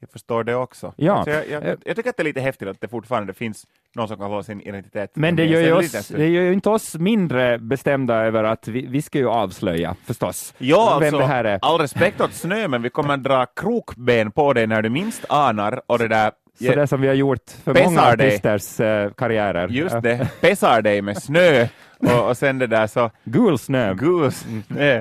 jag 0.00 0.10
förstår 0.10 0.44
det 0.44 0.54
också. 0.54 0.92
Ja. 0.96 1.12
Alltså 1.12 1.30
jag, 1.30 1.48
jag, 1.50 1.64
Eh. 1.64 1.74
jag 1.84 1.96
tycker 1.96 2.10
att 2.10 2.16
det 2.16 2.22
är 2.22 2.24
lite 2.24 2.40
häftigt 2.40 2.68
att 2.68 2.80
det 2.80 2.88
fortfarande 2.88 3.34
finns 3.34 3.66
någon 3.94 4.08
som 4.08 4.16
kan 4.16 4.26
hålla 4.30 4.42
sin 4.42 4.60
identitet. 4.60 5.10
men 5.14 5.36
det 5.36 5.44
gör, 5.44 5.60
ju 5.60 5.72
oss, 5.72 6.08
det 6.08 6.28
gör 6.28 6.42
ju 6.42 6.52
inte 6.52 6.70
oss 6.70 6.94
mindre 6.94 7.58
bestämda 7.58 8.14
över 8.14 8.44
att 8.44 8.68
vi, 8.68 8.86
vi 8.86 9.02
ska 9.02 9.18
ju 9.18 9.28
avslöja, 9.28 9.96
förstås, 10.06 10.54
Ja, 10.58 10.96
vem 11.00 11.06
alltså, 11.06 11.18
det 11.18 11.26
här 11.26 11.44
är. 11.44 11.58
all 11.62 11.78
respekt 11.80 12.20
åt 12.20 12.32
snö, 12.32 12.68
men 12.68 12.82
vi 12.82 12.90
kommer 12.90 13.16
dra 13.16 13.46
krokben 13.46 14.30
på 14.30 14.52
dig 14.52 14.66
när 14.66 14.82
du 14.82 14.90
minst 14.90 15.24
anar 15.28 15.80
och 15.86 15.98
det 15.98 16.08
där 16.08 16.32
Så 16.60 16.74
det 16.74 16.86
som 16.86 17.00
vi 17.00 17.08
har 17.08 17.14
gjort 17.14 17.50
för 17.64 17.74
Pesar 17.74 17.90
många 17.90 18.16
dig. 18.16 18.26
artisters 18.28 18.80
eh, 18.80 19.10
karriärer. 19.10 19.68
just 19.68 20.02
det, 20.02 20.28
pessar 20.40 20.82
dig 20.82 21.02
med 21.02 21.22
snö 21.22 21.66
och, 21.98 22.28
och 22.28 22.36
sen 22.36 22.58
det 22.58 22.66
där 22.66 22.86
så 22.86 23.10
Gul 23.24 23.58
snö. 23.58 23.94
gus. 23.94 24.46
snö. 24.66 25.00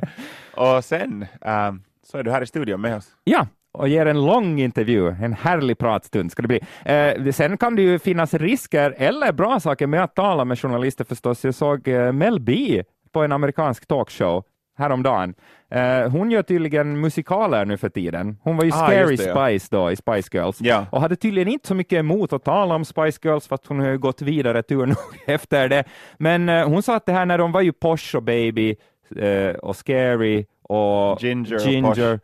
Och 0.56 0.86
sen 0.86 1.26
ehm, 1.42 1.82
så 2.12 2.18
är 2.18 2.24
du 2.24 2.32
här 2.32 2.42
i 2.42 2.46
studion 2.48 2.82
med 2.82 2.96
oss. 2.98 3.08
Ja, 3.24 3.48
och 3.74 3.88
ger 3.88 4.06
en 4.06 4.26
lång 4.26 4.60
intervju, 4.60 5.08
en 5.22 5.34
härlig 5.34 5.78
pratstund 5.78 6.32
ska 6.32 6.42
det 6.42 6.48
bli. 6.48 6.60
Eh, 6.86 7.32
sen 7.32 7.58
kan 7.58 7.76
det 7.76 7.82
ju 7.82 8.00
finnas 8.00 8.34
risker 8.34 8.96
eller 8.98 9.32
bra 9.32 9.60
saker 9.60 9.88
med 9.88 10.04
att 10.04 10.16
tala 10.16 10.46
med 10.46 10.60
journalister 10.60 11.04
förstås. 11.06 11.44
Jag 11.46 11.56
såg 11.56 11.88
eh, 11.88 12.12
Mel 12.12 12.40
B 12.40 12.84
på 13.12 13.22
en 13.24 13.32
amerikansk 13.32 13.86
talkshow 13.86 14.44
häromdagen. 14.78 15.34
Eh, 15.72 16.10
hon 16.12 16.32
gör 16.32 16.42
tydligen 16.42 17.02
musikaler 17.02 17.66
nu 17.66 17.78
för 17.78 17.90
tiden. 17.90 18.38
Hon 18.44 18.58
var 18.58 18.64
ju 18.64 18.72
Ah, 18.74 18.88
Scary 18.88 19.12
just 19.12 19.24
det, 19.24 19.30
ja. 19.30 19.48
Spice 19.48 19.68
då 19.72 19.92
i 19.92 19.96
Spice 19.96 20.30
Girls 20.38 20.62
Ja. 20.62 20.86
och 20.92 21.02
hade 21.02 21.16
tydligen 21.16 21.48
inte 21.48 21.68
så 21.68 21.76
mycket 21.76 22.00
emot 22.00 22.34
att 22.34 22.44
tala 22.44 22.76
om 22.76 22.86
Spice 22.86 23.20
Girls 23.24 23.48
fast 23.48 23.68
hon 23.68 23.80
har 23.80 23.88
ju 23.90 23.98
gått 23.98 24.22
vidare 24.22 24.64
tur 24.64 24.86
nog 24.86 24.98
efter 25.28 25.70
det. 25.70 25.84
Men 26.18 26.50
eh, 26.50 26.68
hon 26.68 26.84
sa 26.84 26.96
att 26.96 27.06
det 27.06 27.12
här 27.14 27.26
när 27.26 27.38
de 27.38 27.52
var 27.52 27.62
ju 27.62 27.72
Posh 27.72 28.16
och 28.16 28.24
Baby 28.24 28.76
eh, 29.16 29.56
och 29.56 29.76
Scary 29.76 30.46
och 30.64 31.22
Ginger 31.24 31.60
Ginger 31.70 32.14
och 32.14 32.20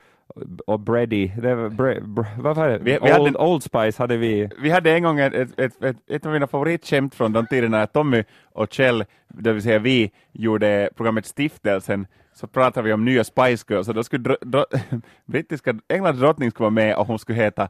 Bready. 0.79 1.31
Det 1.41 1.55
var 1.55 1.69
bre, 1.69 2.01
bre, 2.01 2.25
vad 2.37 2.55
var 2.55 2.67
det? 2.69 2.77
Vi- 2.77 2.91
vi 2.91 2.97
Old, 2.99 3.11
hade- 3.11 3.37
Old 3.37 3.63
Spice 3.63 4.03
hade 4.03 4.17
vi. 4.17 4.49
Vi 4.61 4.69
hade 4.69 4.91
en 4.91 5.03
gång 5.03 5.19
ett, 5.19 5.33
ett, 5.33 5.59
ett, 5.59 5.83
ett, 5.83 5.97
ett 6.07 6.25
av 6.25 6.31
mina 6.31 6.47
favoritskämt 6.47 7.15
från 7.15 7.33
de 7.33 7.45
tiderna 7.47 7.87
Tommy 7.87 8.23
och 8.53 8.73
Kjell, 8.73 9.05
det 9.27 9.53
vill 9.53 9.61
säga 9.63 9.79
vi, 9.79 10.11
gjorde 10.31 10.89
programmet 10.95 11.25
Stiftelsen, 11.25 12.07
så 12.33 12.47
pratade 12.47 12.87
vi 12.87 12.93
om 12.93 13.05
nya 13.05 13.23
Spice 13.23 13.65
Girls 13.69 13.87
och 13.87 13.93
då 13.95 14.03
skulle 14.03 14.23
dro, 14.23 14.35
dro, 14.41 14.65
brittiska 15.25 15.75
Englands 15.89 16.19
drottning 16.19 16.51
skulle 16.51 16.63
vara 16.63 16.69
med 16.71 16.95
och 16.95 17.07
hon 17.07 17.19
skulle 17.19 17.37
heta 17.41 17.69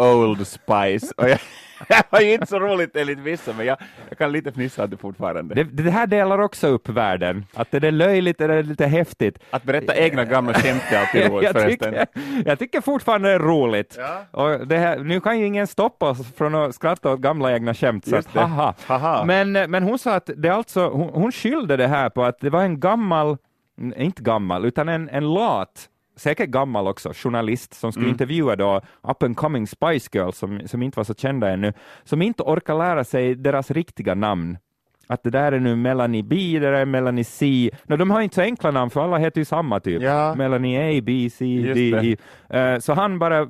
Old 0.00 0.46
Spice. 0.46 1.12
Och 1.16 1.28
jag, 1.28 1.38
det 1.88 2.02
var 2.10 2.20
ju 2.20 2.32
inte 2.32 2.46
så 2.46 2.58
roligt 2.58 2.96
enligt 2.96 3.18
vissa, 3.18 3.52
men 3.52 3.66
jag, 3.66 3.76
jag 4.08 4.18
kan 4.18 4.32
lite 4.32 4.52
fnissa 4.52 4.84
åt 4.84 4.90
det 4.90 4.96
fortfarande. 4.96 5.54
Det, 5.54 5.64
det 5.64 5.90
här 5.90 6.06
delar 6.06 6.38
också 6.38 6.66
upp 6.66 6.88
världen. 6.88 7.44
Att 7.54 7.70
det 7.70 7.84
är 7.84 7.90
löjligt 7.92 8.40
eller 8.40 8.62
lite 8.62 8.86
häftigt. 8.86 9.38
Att 9.50 9.62
berätta 9.62 9.96
egna 9.96 10.24
gamla 10.24 10.54
skämt 10.54 10.82
är 10.90 10.98
alltid 11.00 11.30
roligt 11.30 11.44
jag, 11.54 11.62
förresten. 11.62 11.94
tycker, 11.94 12.48
jag 12.48 12.58
tycker 12.58 12.80
fortfarande 12.80 13.28
det 13.28 13.34
är 13.34 13.38
roligt. 13.38 13.98
Ja. 13.98 14.24
Och 14.30 14.66
det 14.66 14.78
här, 14.78 14.98
nu 14.98 15.20
kan 15.20 15.38
ju 15.38 15.46
ingen 15.46 15.66
stoppa 15.66 16.10
oss 16.10 16.32
från 16.36 16.54
att 16.54 16.74
skratta 16.74 17.12
åt 17.12 17.20
gamla 17.20 17.52
egna 17.52 17.74
skämt. 17.74 18.06
Så 18.06 18.16
att, 18.16 18.26
haha. 18.26 18.74
Haha. 18.86 19.24
Men, 19.24 19.52
men 19.52 19.82
hon 19.82 19.98
sa 19.98 20.14
att 20.14 20.30
det 20.36 20.48
är 20.48 20.52
alltså, 20.52 20.88
hon, 20.88 21.08
hon 21.08 21.32
skyllde 21.32 21.76
det 21.76 21.86
här 21.86 22.10
på 22.10 22.24
att 22.24 22.40
det 22.40 22.50
var 22.50 22.62
en 22.62 22.80
gammal, 22.80 23.36
inte 23.96 24.22
gammal, 24.22 24.64
utan 24.64 24.88
en, 24.88 25.08
en 25.08 25.34
lat, 25.34 25.88
säkert 26.20 26.48
gammal 26.50 26.88
också, 26.88 27.12
journalist 27.14 27.74
som 27.74 27.92
skulle 27.92 28.06
Mm. 28.06 28.14
intervjua 28.14 28.56
då 28.56 28.80
up 29.02 29.22
and 29.22 29.36
coming 29.36 29.66
Spice 29.66 30.08
Girls 30.12 30.36
som, 30.38 30.60
som 30.66 30.82
inte 30.82 30.98
var 30.98 31.04
så 31.04 31.14
kända 31.14 31.48
ännu, 31.50 31.72
som 32.04 32.22
inte 32.22 32.42
orkar 32.42 32.78
lära 32.78 33.04
sig 33.04 33.34
deras 33.34 33.70
riktiga 33.70 34.14
namn. 34.14 34.58
Att 35.06 35.22
det 35.22 35.30
där 35.30 35.52
är 35.52 35.60
nu 35.60 35.76
Melanie 35.76 36.22
B, 36.22 36.36
det 36.52 36.58
där 36.60 36.72
är 36.72 36.84
Melanie 36.84 37.24
C. 37.24 37.70
No, 37.86 37.96
de 37.96 38.10
har 38.10 38.20
inte 38.20 38.34
så 38.34 38.40
enkla 38.40 38.70
namn 38.70 38.90
för 38.90 39.00
alla 39.04 39.18
heter 39.18 39.40
ju 39.40 39.44
samma 39.44 39.80
typ. 39.80 40.02
Ja. 40.02 40.34
Melanie 40.34 40.98
A, 40.98 41.02
B, 41.06 41.30
C, 41.32 41.44
Just 41.46 41.74
D. 42.02 42.16
E. 42.50 42.58
Eh, 42.58 42.78
så 42.78 42.92
han 42.92 43.18
bara 43.18 43.48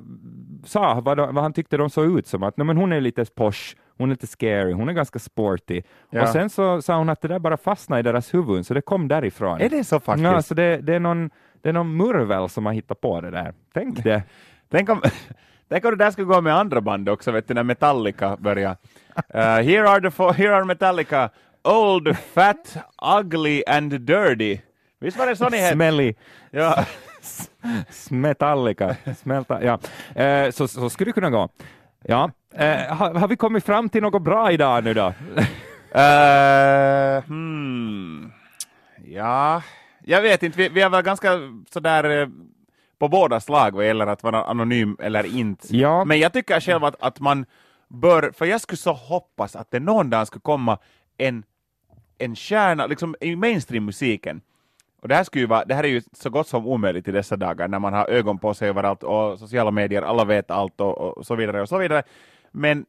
sa 0.65 1.01
vad, 1.01 1.17
de, 1.17 1.35
vad 1.35 1.43
han 1.43 1.53
tyckte 1.53 1.77
de 1.77 1.89
såg 1.89 2.17
ut 2.19 2.27
som, 2.27 2.43
att 2.43 2.57
"Nej, 2.57 2.65
men 2.67 2.77
hon 2.77 2.93
är 2.93 3.01
lite 3.01 3.25
posh, 3.25 3.75
hon 3.97 4.09
är 4.09 4.13
lite 4.13 4.27
scary, 4.27 4.73
hon 4.73 4.89
är 4.89 4.93
ganska 4.93 5.19
sporty. 5.19 5.81
Ja. 6.09 6.21
Och 6.21 6.29
sen 6.29 6.49
så 6.49 6.81
sa 6.81 6.97
hon 6.97 7.09
att 7.09 7.21
det 7.21 7.27
där 7.27 7.39
bara 7.39 7.57
fastnade 7.57 7.99
i 7.99 8.03
deras 8.03 8.33
huvuden, 8.33 8.63
så 8.63 8.73
det 8.73 8.81
kom 8.81 9.07
därifrån. 9.07 9.61
Är 9.61 9.69
det 9.69 9.83
så 9.83 9.99
faktiskt? 9.99 10.23
Ja, 10.31 10.41
så 10.41 10.53
det, 10.53 10.77
det, 10.77 10.95
är 10.95 10.99
någon, 10.99 11.29
det 11.61 11.69
är 11.69 11.73
någon 11.73 11.97
murvel 11.97 12.49
som 12.49 12.65
har 12.65 12.73
hittat 12.73 13.01
på 13.01 13.21
det 13.21 13.31
där. 13.31 13.53
Tänk 13.73 14.03
det. 14.03 14.23
Tänk 14.69 14.89
om, 14.89 15.01
tänk 15.69 15.85
om 15.85 15.91
det 15.91 15.97
där 15.97 16.11
skulle 16.11 16.27
gå 16.27 16.41
med 16.41 16.55
andra 16.55 16.81
band 16.81 17.09
också, 17.09 17.31
vet 17.31 17.47
du, 17.47 17.53
när 17.53 17.63
Metallica 17.63 18.37
börjar. 18.37 18.77
Uh, 19.35 19.41
here, 19.41 19.89
are 19.89 20.01
the 20.01 20.11
four, 20.11 20.33
here 20.33 20.55
are 20.55 20.65
Metallica, 20.65 21.29
old, 21.63 22.17
fat, 22.17 22.77
ugly 23.19 23.63
and 23.67 24.01
dirty. 24.01 24.59
Visst 24.99 25.17
var 25.17 25.27
det 25.27 25.35
så 25.35 25.49
ni 25.49 25.57
hette? 25.57 25.73
Smelly. 25.73 26.13
Ja. 26.51 26.85
Smetallika. 27.89 28.95
Smälta, 29.17 29.63
ja. 29.63 29.79
Eh, 30.21 30.51
så, 30.51 30.67
så 30.67 30.89
skulle 30.89 31.09
det 31.09 31.13
kunna 31.13 31.29
gå. 31.29 31.49
Ja. 32.03 32.31
Eh, 32.53 32.95
har, 32.95 33.13
har 33.13 33.27
vi 33.27 33.35
kommit 33.35 33.65
fram 33.65 33.89
till 33.89 34.01
något 34.01 34.21
bra 34.21 34.51
idag 34.51 34.83
nu 34.83 34.93
då? 34.93 35.13
Hmm. 37.27 38.31
Ja, 39.05 39.61
jag 40.03 40.21
vet 40.21 40.43
inte, 40.43 40.57
vi, 40.57 40.69
vi 40.69 40.81
är 40.81 40.89
väl 40.89 41.03
ganska 41.03 41.39
sådär 41.69 42.21
eh, 42.21 42.27
på 42.99 43.07
båda 43.07 43.39
slag 43.39 43.75
vad 43.75 43.85
gäller 43.85 44.07
att 44.07 44.23
vara 44.23 44.43
anonym 44.43 44.97
eller 44.99 45.35
inte. 45.35 45.77
Ja. 45.77 46.05
Men 46.05 46.19
jag 46.19 46.33
tycker 46.33 46.59
själv 46.59 46.83
att, 46.83 46.95
att 46.99 47.19
man 47.19 47.45
bör, 47.87 48.31
för 48.31 48.45
jag 48.45 48.61
skulle 48.61 48.77
så 48.77 48.93
hoppas 48.93 49.55
att 49.55 49.71
det 49.71 49.79
någon 49.79 50.09
dag 50.09 50.27
skulle 50.27 50.41
komma 50.41 50.77
en, 51.17 51.43
en 52.17 52.35
stjärna, 52.35 52.87
liksom 52.87 53.15
i 53.21 53.35
mainstream-musiken. 53.35 54.41
Och 55.01 55.07
det 55.07 55.15
här, 55.15 55.23
skulle 55.23 55.41
ju 55.41 55.47
vara, 55.47 55.65
det 55.65 55.75
här 55.75 55.83
är 55.83 55.87
ju 55.87 56.01
så 56.13 56.29
gott 56.29 56.47
som 56.47 56.67
omöjligt 56.67 57.07
i 57.07 57.11
dessa 57.11 57.35
dagar 57.35 57.67
när 57.67 57.79
man 57.79 57.93
har 57.93 58.09
ögon 58.09 58.39
på 58.39 58.53
sig 58.53 58.69
överallt 58.69 59.03
och 59.03 59.39
sociala 59.39 59.71
medier, 59.71 60.01
alla 60.01 60.25
vet 60.25 60.51
allt 60.51 60.81
och, 60.81 61.17
och 61.17 61.25
så 61.25 61.35
vidare 61.35 61.61
och 61.61 61.69
så 61.69 61.77
vidare. 61.77 62.03
Men 62.51 62.85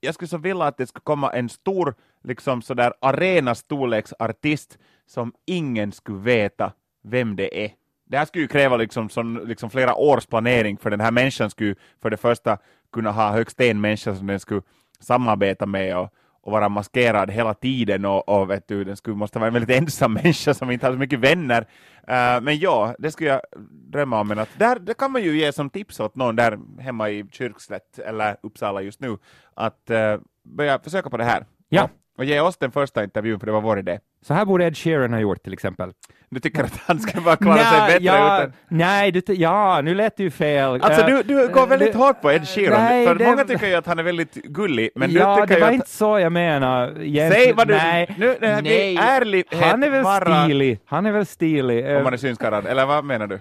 jag 0.00 0.14
skulle 0.14 0.28
så 0.28 0.38
vilja 0.38 0.64
att 0.64 0.76
det 0.76 0.86
skulle 0.86 1.02
komma 1.02 1.30
en 1.30 1.48
stor, 1.48 1.94
liksom 2.24 2.62
sådär 2.62 2.92
arena-storleksartist 3.00 4.78
som 5.06 5.32
ingen 5.46 5.92
skulle 5.92 6.18
veta 6.18 6.72
vem 7.02 7.36
det 7.36 7.64
är. 7.64 7.72
Det 8.06 8.18
här 8.18 8.24
skulle 8.24 8.42
ju 8.42 8.48
kräva 8.48 8.76
liksom, 8.76 9.08
som, 9.08 9.46
liksom 9.46 9.70
flera 9.70 9.94
års 9.94 10.26
planering 10.26 10.78
för 10.78 10.90
den 10.90 11.00
här 11.00 11.10
människan 11.10 11.50
skulle 11.50 11.74
för 12.02 12.10
det 12.10 12.16
första 12.16 12.58
kunna 12.92 13.10
ha 13.10 13.32
högst 13.32 13.60
en 13.60 13.80
människa 13.80 14.14
som 14.14 14.26
den 14.26 14.40
skulle 14.40 14.62
samarbeta 15.00 15.66
med 15.66 15.96
och, 15.96 16.14
och 16.42 16.52
vara 16.52 16.68
maskerad 16.68 17.30
hela 17.30 17.54
tiden 17.54 18.04
och, 18.04 18.28
och 18.28 18.50
vet 18.50 18.68
du, 18.68 18.84
den 18.84 18.96
skulle 18.96 19.16
måste 19.16 19.38
vara 19.38 19.46
en 19.46 19.54
väldigt 19.54 19.76
ensam 19.76 20.12
människa 20.22 20.54
som 20.54 20.70
inte 20.70 20.86
har 20.86 20.92
så 20.92 20.98
mycket 20.98 21.18
vänner. 21.18 21.60
Uh, 21.60 22.40
men 22.42 22.58
ja, 22.58 22.94
det 22.98 23.10
skulle 23.10 23.30
jag 23.30 23.40
drömma 23.70 24.20
om. 24.20 24.28
Men 24.28 24.38
att 24.38 24.48
där, 24.58 24.78
det 24.78 24.94
kan 24.94 25.12
man 25.12 25.22
ju 25.22 25.38
ge 25.38 25.52
som 25.52 25.70
tips 25.70 26.00
åt 26.00 26.16
någon 26.16 26.36
där 26.36 26.58
hemma 26.80 27.10
i 27.10 27.24
Kyrkslätt 27.32 27.98
eller 27.98 28.36
Uppsala 28.42 28.82
just 28.82 29.00
nu 29.00 29.18
att 29.54 29.90
uh, 29.90 30.20
börja 30.44 30.78
försöka 30.78 31.10
på 31.10 31.16
det 31.16 31.24
här. 31.24 31.46
Ja. 31.68 31.84
Och, 31.84 31.90
och 32.18 32.24
ge 32.24 32.40
oss 32.40 32.56
den 32.56 32.72
första 32.72 33.04
intervjun 33.04 33.40
för 33.40 33.46
det 33.46 33.52
var 33.52 33.60
vår 33.60 33.78
idé. 33.78 33.98
Så 34.22 34.34
här 34.34 34.44
borde 34.44 34.64
Ed 34.64 34.76
Sheeran 34.76 35.12
ha 35.12 35.20
gjort 35.20 35.42
till 35.42 35.52
exempel. 35.52 35.92
Du 36.32 36.40
tycker 36.40 36.64
att 36.64 36.76
han 36.86 36.98
ska 37.00 37.20
bara 37.20 37.36
klara 37.36 37.56
sig 37.58 37.80
bättre 37.86 38.04
ja, 38.04 38.38
utan... 38.42 38.52
Nej, 38.68 39.12
du, 39.12 39.22
ja, 39.34 39.80
nu 39.84 39.94
lät 39.94 40.16
det 40.16 40.22
ju 40.22 40.30
fel. 40.30 40.80
Alltså 40.82 41.00
Eh, 41.02 41.06
du, 41.06 41.22
du 41.22 41.48
går 41.48 41.66
väldigt 41.66 41.94
eh, 41.94 42.00
hårt 42.00 42.20
på 42.20 42.32
Ed 42.32 42.48
Sheeran, 42.48 42.80
nej, 42.80 43.06
för 43.06 43.14
det- 43.14 43.24
många 43.26 43.44
tycker 43.44 43.66
ju 43.66 43.74
att 43.74 43.86
han 43.86 43.98
är 43.98 44.02
väldigt 44.02 44.34
gullig, 44.34 44.90
men 44.94 45.10
ja, 45.12 45.34
du 45.36 45.42
tycker 45.42 45.46
det 45.54 45.54
ju 45.54 45.60
var 45.60 45.68
att... 45.68 45.74
inte 45.74 45.88
så 45.90 46.18
jag 46.18 46.32
menar. 46.32 46.94
Säg 47.30 47.52
vad 47.52 47.68
du... 47.68 47.74
Nej, 47.74 48.14
Nu, 48.18 48.36
det 48.40 48.46
här 48.48 48.62
nej. 48.62 48.96
ärlighet 48.96 49.46
Han 49.62 49.82
är 49.82 49.90
väl 49.90 50.02
bara... 50.04 50.44
stilig. 50.44 50.78
Han 50.84 51.06
är 51.06 51.12
väl 51.12 51.26
stilig. 51.26 51.90
Eh, 51.90 51.96
Om 51.96 52.04
man 52.04 52.12
är 52.12 52.16
synskadad, 52.16 52.66
eller 52.66 52.86
vad 52.86 53.04
menar 53.04 53.26
du? 53.26 53.40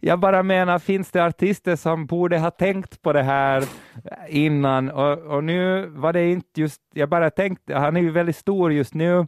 Jag 0.00 0.18
bara 0.18 0.42
menar, 0.42 0.78
finns 0.78 1.10
det 1.10 1.24
artister 1.24 1.76
som 1.76 2.06
borde 2.06 2.38
ha 2.38 2.50
tänkt 2.50 3.02
på 3.02 3.12
det 3.12 3.22
här 3.22 3.64
innan? 4.28 4.90
Och, 4.90 5.18
och 5.18 5.44
nu 5.44 5.86
var 5.86 6.12
det 6.12 6.30
inte 6.30 6.60
just, 6.60 6.80
jag 6.94 7.08
bara 7.08 7.30
tänkte, 7.30 7.74
han 7.74 7.96
är 7.96 8.00
ju 8.00 8.10
väldigt 8.10 8.36
stor 8.36 8.72
just 8.72 8.94
nu, 8.94 9.26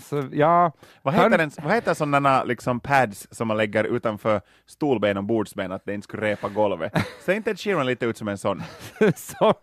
så 0.00 0.28
ja. 0.32 0.72
Vad 1.02 1.14
heter, 1.14 1.38
en, 1.38 1.50
vad 1.62 1.74
heter 1.74 1.94
sådana 1.94 2.44
liksom 2.44 2.80
pads 2.80 3.28
som 3.30 3.48
man 3.48 3.56
lägger 3.56 3.84
utanför 3.84 4.40
stolben 4.66 5.16
och 5.16 5.24
bordsben, 5.24 5.72
att 5.72 5.84
det 5.84 5.94
inte 5.94 6.04
skulle 6.04 6.22
repa 6.22 6.48
golvet? 6.48 6.92
Ser 7.24 7.32
inte 7.32 7.50
Ed 7.50 7.60
Sheeran 7.60 7.86
lite 7.86 8.06
ut 8.06 8.16
som 8.16 8.28
en 8.28 8.38
sån? 8.38 8.62
så, 9.16 9.54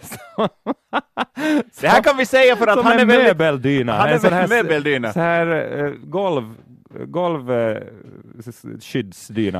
så, 0.00 0.48
Det 1.80 1.88
här 1.88 2.02
kan 2.02 2.16
vi 2.16 2.26
säga 2.26 2.56
för 2.56 2.66
att 2.66 2.84
han 2.84 2.92
är 2.92 3.04
väldigt... 3.04 3.26
möbeldyna. 3.26 3.92
Han 3.92 4.08
är 4.08 4.12
en 4.12 4.20
sån 4.20 4.32
här, 4.32 4.48
möbeldyna. 4.48 5.12
Så 5.12 5.20
här 5.20 5.78
eh, 5.84 5.90
golv, 5.90 6.54
golv 7.06 7.50
eh. 7.50 7.82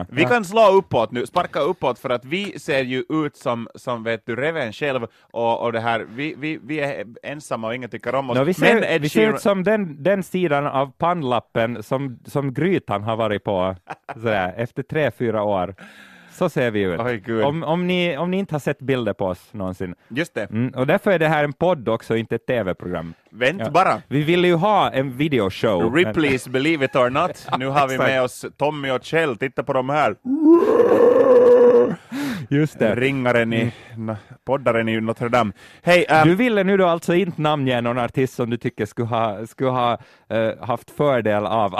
Vi 0.08 0.24
kan 0.24 0.44
slå 0.44 0.70
uppåt 0.70 1.12
nu, 1.12 1.26
sparka 1.26 1.60
uppåt 1.60 1.98
för 1.98 2.10
att 2.10 2.24
vi 2.24 2.58
ser 2.58 2.84
ju 2.84 3.04
ut 3.08 3.36
som, 3.36 3.68
som 3.74 4.04
vet 4.04 4.26
du, 4.26 4.36
Reven 4.36 4.72
själv 4.72 5.06
och, 5.20 5.62
och 5.62 5.72
det 5.72 5.80
här, 5.80 6.06
vi, 6.14 6.34
vi, 6.38 6.58
vi 6.62 6.80
är 6.80 7.04
ensamma 7.22 7.66
och 7.66 7.74
ingen 7.74 7.90
tycker 7.90 8.14
om 8.14 8.30
oss. 8.30 8.38
No, 8.38 8.44
vi 8.44 8.54
ser, 8.54 8.74
men 8.74 8.84
Ed 8.84 9.02
vi 9.02 9.08
ser 9.08 9.34
ut 9.34 9.40
som 9.40 9.64
den, 9.64 10.02
den 10.02 10.22
sidan 10.22 10.66
av 10.66 10.92
pannlappen 10.98 11.82
som, 11.82 12.18
som 12.26 12.54
Grytan 12.54 13.02
har 13.02 13.16
varit 13.16 13.44
på 13.44 13.76
sådär, 14.14 14.54
efter 14.56 14.82
tre, 14.82 15.10
fyra 15.10 15.42
år. 15.42 15.74
Så 16.32 16.48
ser 16.48 16.70
vi 16.70 16.80
ut. 16.80 17.00
Oj. 17.00 17.42
Om, 17.42 17.62
om, 17.62 17.86
ni, 17.86 18.16
om 18.16 18.30
ni 18.30 18.36
inte 18.38 18.54
har 18.54 18.60
sett 18.60 18.78
bilder 18.78 19.12
på 19.12 19.26
oss 19.26 19.48
någonsin. 19.52 19.94
just 20.08 20.34
det, 20.34 20.50
Mm, 20.50 20.68
och 20.76 20.86
därför 20.86 21.10
är 21.10 21.18
det 21.18 21.28
här 21.28 21.44
en 21.44 21.52
podd 21.52 21.88
också, 21.88 22.16
inte 22.16 22.34
ett 22.34 22.46
tv-program. 22.46 23.14
vänt 23.30 23.62
Ja. 23.64 23.70
bara. 23.70 24.02
Vi 24.08 24.22
ville 24.22 24.48
ju 24.48 24.54
ha 24.54 24.90
en 24.90 25.16
videoshow. 25.16 25.96
Ripley's 25.96 26.50
Believe 26.50 26.84
It 26.84 26.96
or 26.96 27.10
Not. 27.10 27.46
Nu 27.58 27.66
har 27.66 27.88
vi 27.88 27.98
med 27.98 28.22
oss 28.22 28.46
Tommy 28.56 28.90
och 28.90 29.04
Kjell, 29.04 29.36
titta 29.36 29.62
på 29.62 29.72
de 29.72 29.88
här. 29.88 30.16
Men, 31.92 31.96
just 32.50 32.78
det. 32.78 32.94
Ringaren 32.94 33.52
i, 33.52 33.72
na, 33.96 34.16
poddaren 34.44 34.88
i 34.88 35.00
Notre 35.00 35.28
Dame. 35.28 35.52
Hej, 35.82 36.06
ehm, 36.08 36.28
Du 36.28 36.34
ville 36.34 36.64
nu 36.64 36.76
då 36.76 36.86
alltså 36.86 37.14
inte 37.14 37.42
namnge 37.42 37.80
någon 37.80 37.98
artist 37.98 38.34
som 38.34 38.50
du 38.50 38.56
tycker 38.56 38.86
skulle 38.86 39.08
ha, 39.08 39.46
skulle 39.46 39.70
ha 39.70 39.98
eh, 40.28 40.50
haft 40.60 40.90
fördel 40.90 41.46
av 41.46 41.70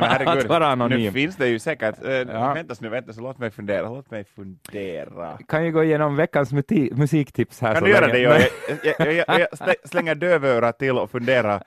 nej, 0.00 0.16
men 0.18 0.28
att 0.38 0.44
vara 0.44 0.58
nu 0.74 0.84
anonym. 0.84 1.12
finns 1.12 1.36
det 1.36 1.48
ju 1.48 1.58
säkert. 1.58 2.04
Uh, 2.04 2.10
Ja. 2.12 2.54
Vänta 2.54 2.74
nu, 2.80 2.88
vänta 2.88 3.12
så 3.12 3.20
låt 3.20 3.38
mig 3.38 3.50
fundera, 3.50 3.86
låt 3.96 4.10
mig 4.10 4.24
fundera. 4.24 5.38
Kan 5.48 5.64
ju 5.64 5.72
gå 5.72 5.84
igenom 5.84 6.16
veckans 6.16 6.52
musiktips 6.92 7.60
här 7.60 7.72
Kan 7.72 7.80
så 7.80 7.84
du 7.86 7.90
göra 7.92 8.06
länge. 8.06 8.28
det? 8.28 8.48
Jag, 8.68 8.78
jag, 8.98 9.06
jag, 9.06 9.14
jag, 9.28 9.40
jag 9.40 9.48
slä- 9.50 9.88
slänger 9.88 10.14
dövörat 10.14 10.78
till 10.78 10.98
och 10.98 11.10
funderar, 11.10 11.62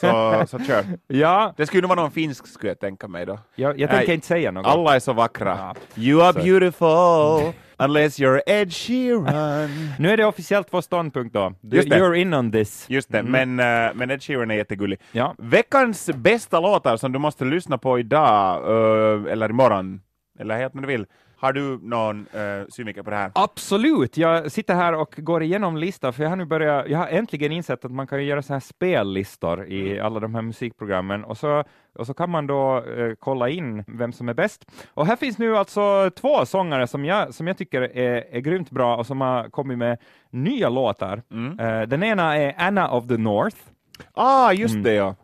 så, 0.00 0.44
så 0.46 0.58
kör. 0.64 0.84
Ja, 1.06 1.54
Det 1.56 1.66
skulle 1.66 1.82
nog 1.82 1.88
vara 1.88 2.00
någon 2.00 2.10
finsk 2.10 2.46
skulle 2.46 2.70
jag 2.70 2.80
tänka 2.80 3.08
mig 3.08 3.26
då. 3.26 3.38
jag, 3.54 3.80
jag 3.80 3.90
tänker 3.90 4.12
inte 4.12 4.26
säga 4.26 4.50
något. 4.50 4.66
Alla 4.66 4.94
är 4.94 5.00
så 5.00 5.12
vackra. 5.12 5.58
Ja. 5.58 6.02
You 6.02 6.22
are 6.22 6.32
Så. 6.32 6.38
beautiful 6.38 7.52
unless 7.78 8.20
you're 8.20 8.40
Ed 8.46 8.72
Sheeran. 8.72 9.68
Nu 9.98 10.10
är 10.10 10.16
det 10.16 10.24
officiellt 10.24 10.68
vår 10.70 10.80
ståndpunkt 10.80 11.34
då. 11.34 11.52
You're 11.62 12.14
in 12.14 12.34
on 12.34 12.52
this. 12.52 12.86
Just 12.90 13.12
det, 13.12 13.18
Mm. 13.18 13.54
men, 13.56 13.86
uh, 13.88 13.94
men 13.94 14.10
Ed 14.10 14.22
Sheeran 14.22 14.50
är 14.50 14.54
jättegullig. 14.54 15.00
Ja. 15.12 15.34
Veckans 15.38 16.10
bästa 16.14 16.60
låtar 16.60 16.96
som 16.96 17.12
du 17.12 17.18
måste 17.18 17.44
lyssna 17.44 17.78
på 17.78 17.98
idag, 17.98 18.56
eh, 19.26 19.32
eller 19.32 19.50
imorgon, 19.50 20.00
eller 20.38 20.56
helt 20.58 20.74
när 20.74 20.82
du 20.82 20.88
vill. 20.88 21.06
Har 21.36 21.52
du 21.52 21.78
någon 21.82 22.20
uh, 22.20 22.66
synvinkel 22.68 23.04
på 23.04 23.10
det 23.10 23.16
här? 23.16 23.30
Absolut! 23.34 24.16
Jag 24.16 24.52
sitter 24.52 24.74
här 24.74 24.94
och 24.94 25.14
går 25.16 25.42
igenom 25.42 25.76
listan, 25.76 26.12
för 26.12 26.22
jag 26.22 26.30
har 26.30 26.36
nu 26.36 26.44
börjat, 26.44 26.88
jag 26.88 26.98
har 26.98 27.06
äntligen 27.08 27.52
insett 27.52 27.84
att 27.84 27.90
man 27.90 28.06
kan 28.06 28.24
göra 28.24 28.42
så 28.42 28.52
här 28.52 28.60
spellistor 28.60 29.66
i 29.66 29.90
Mm. 29.92 30.06
alla 30.06 30.20
de 30.20 30.34
här 30.34 30.42
musikprogrammen, 30.42 31.24
och 31.24 31.36
så, 31.38 31.64
och 31.98 32.06
så 32.06 32.14
kan 32.14 32.30
man 32.30 32.46
då 32.46 32.76
eh, 32.84 33.12
kolla 33.18 33.48
in 33.48 33.84
vem 33.86 34.12
som 34.12 34.28
är 34.28 34.34
bäst. 34.34 34.70
Och 34.94 35.06
här 35.06 35.16
finns 35.16 35.38
nu 35.38 35.56
alltså 35.56 36.10
två 36.16 36.46
sångare 36.46 36.86
som 36.86 37.04
jag, 37.04 37.34
som 37.34 37.46
jag 37.46 37.58
tycker 37.58 37.82
är, 37.82 38.24
är 38.36 38.40
grymt 38.40 38.70
bra 38.70 38.96
och 38.96 39.06
som 39.06 39.20
har 39.20 39.48
kommit 39.50 39.78
med 39.78 39.98
nya 40.30 40.68
låtar. 40.68 41.22
Mm. 41.30 41.60
Eh, 41.60 41.82
den 41.88 42.02
ena 42.02 42.36
är 42.38 42.54
Anna 42.58 42.90
of 42.90 43.08
the 43.08 43.16
North, 43.16 43.56
Ah, 44.14 44.52
just 44.52 44.74
Mm. 44.74 44.82
det 44.84 44.94
ja. 44.94 45.14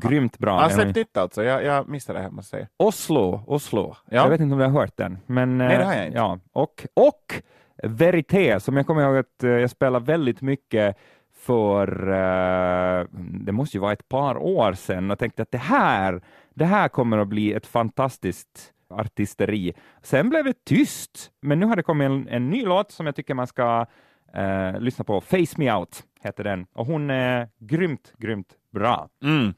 Grymt 0.00 0.38
bra. 0.38 0.52
Han 0.52 0.62
har 0.62 0.68
Den 0.68 0.76
släppt 0.78 0.96
nytt 0.96 1.16
alltså, 1.16 1.44
jag, 1.44 1.64
jag 1.64 1.88
missade 1.88 2.18
det 2.18 2.22
här 2.22 2.30
måste 2.30 2.56
jag 2.56 2.60
säga. 2.60 2.68
Oslo, 2.76 3.44
Oslo. 3.46 3.96
Ja. 4.10 4.16
Jag 4.16 4.28
vet 4.28 4.40
inte 4.40 4.52
om 4.52 4.58
du 4.58 4.64
har 4.64 4.80
hört 4.80 4.96
den. 4.96 5.18
Men, 5.26 5.58
Nej, 5.58 5.68
det 5.68 5.82
eh, 5.82 5.86
har 5.86 5.94
jag 5.94 6.06
inte. 6.06 6.18
Ja. 6.18 6.38
Och, 6.52 6.86
och 6.94 7.42
Verité, 7.82 8.60
som 8.60 8.76
jag 8.76 8.86
kommer 8.86 9.02
ihåg 9.02 9.16
att 9.16 9.44
eh, 9.44 9.50
jag 9.50 9.70
spelade 9.70 10.04
väldigt 10.04 10.40
mycket 10.40 10.96
för, 11.34 12.08
eh, 12.08 13.06
det 13.16 13.52
måste 13.52 13.76
ju 13.76 13.80
vara 13.80 13.92
ett 13.92 14.08
par 14.08 14.36
år 14.36 14.72
sedan, 14.72 15.10
och 15.10 15.18
tänkte 15.18 15.42
att 15.42 15.50
det 15.50 15.58
här, 15.58 16.22
det 16.54 16.64
här 16.64 16.88
kommer 16.88 17.18
att 17.18 17.28
bli 17.28 17.52
ett 17.52 17.66
fantastiskt 17.66 18.72
artisteri. 18.90 19.72
Sen 20.02 20.30
blev 20.30 20.44
det 20.44 20.64
tyst, 20.64 21.30
men 21.40 21.60
nu 21.60 21.66
har 21.66 21.76
det 21.76 21.82
kommit 21.82 22.06
en, 22.06 22.28
en 22.28 22.50
ny 22.50 22.64
låt 22.64 22.90
som 22.90 23.06
jag 23.06 23.16
tycker 23.16 23.34
man 23.34 23.46
ska 23.46 23.86
eh, 24.34 24.80
lyssna 24.80 25.04
på. 25.04 25.20
Face 25.20 25.54
Me 25.56 25.72
Out 25.74 26.02
heter 26.22 26.44
den, 26.44 26.66
och 26.72 26.86
hon 26.86 27.10
är 27.10 27.48
grymt, 27.58 28.12
grymt 28.18 28.48
bra. 28.72 29.08
Mm. 29.24 29.54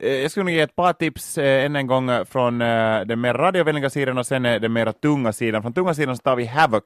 Eh, 0.00 0.12
jag 0.12 0.30
skulle 0.30 0.44
nog 0.44 0.54
ge 0.54 0.60
ett 0.60 0.76
par 0.76 0.92
tips 0.92 1.38
eh, 1.38 1.64
än 1.64 1.76
en 1.76 1.86
gång 1.86 2.10
eh, 2.10 2.24
från 2.24 2.62
eh, 2.62 3.00
den 3.00 3.20
mer 3.20 3.34
radiovänliga 3.34 3.90
sidan 3.90 4.18
och 4.18 4.26
sen 4.26 4.46
eh, 4.46 4.60
den 4.60 4.72
mer 4.72 4.92
tunga 4.92 5.32
sidan. 5.32 5.62
Från 5.62 5.72
tunga 5.72 5.94
sidan 5.94 6.16
så 6.16 6.22
tar 6.22 6.36
vi 6.36 6.46
Havoc 6.46 6.82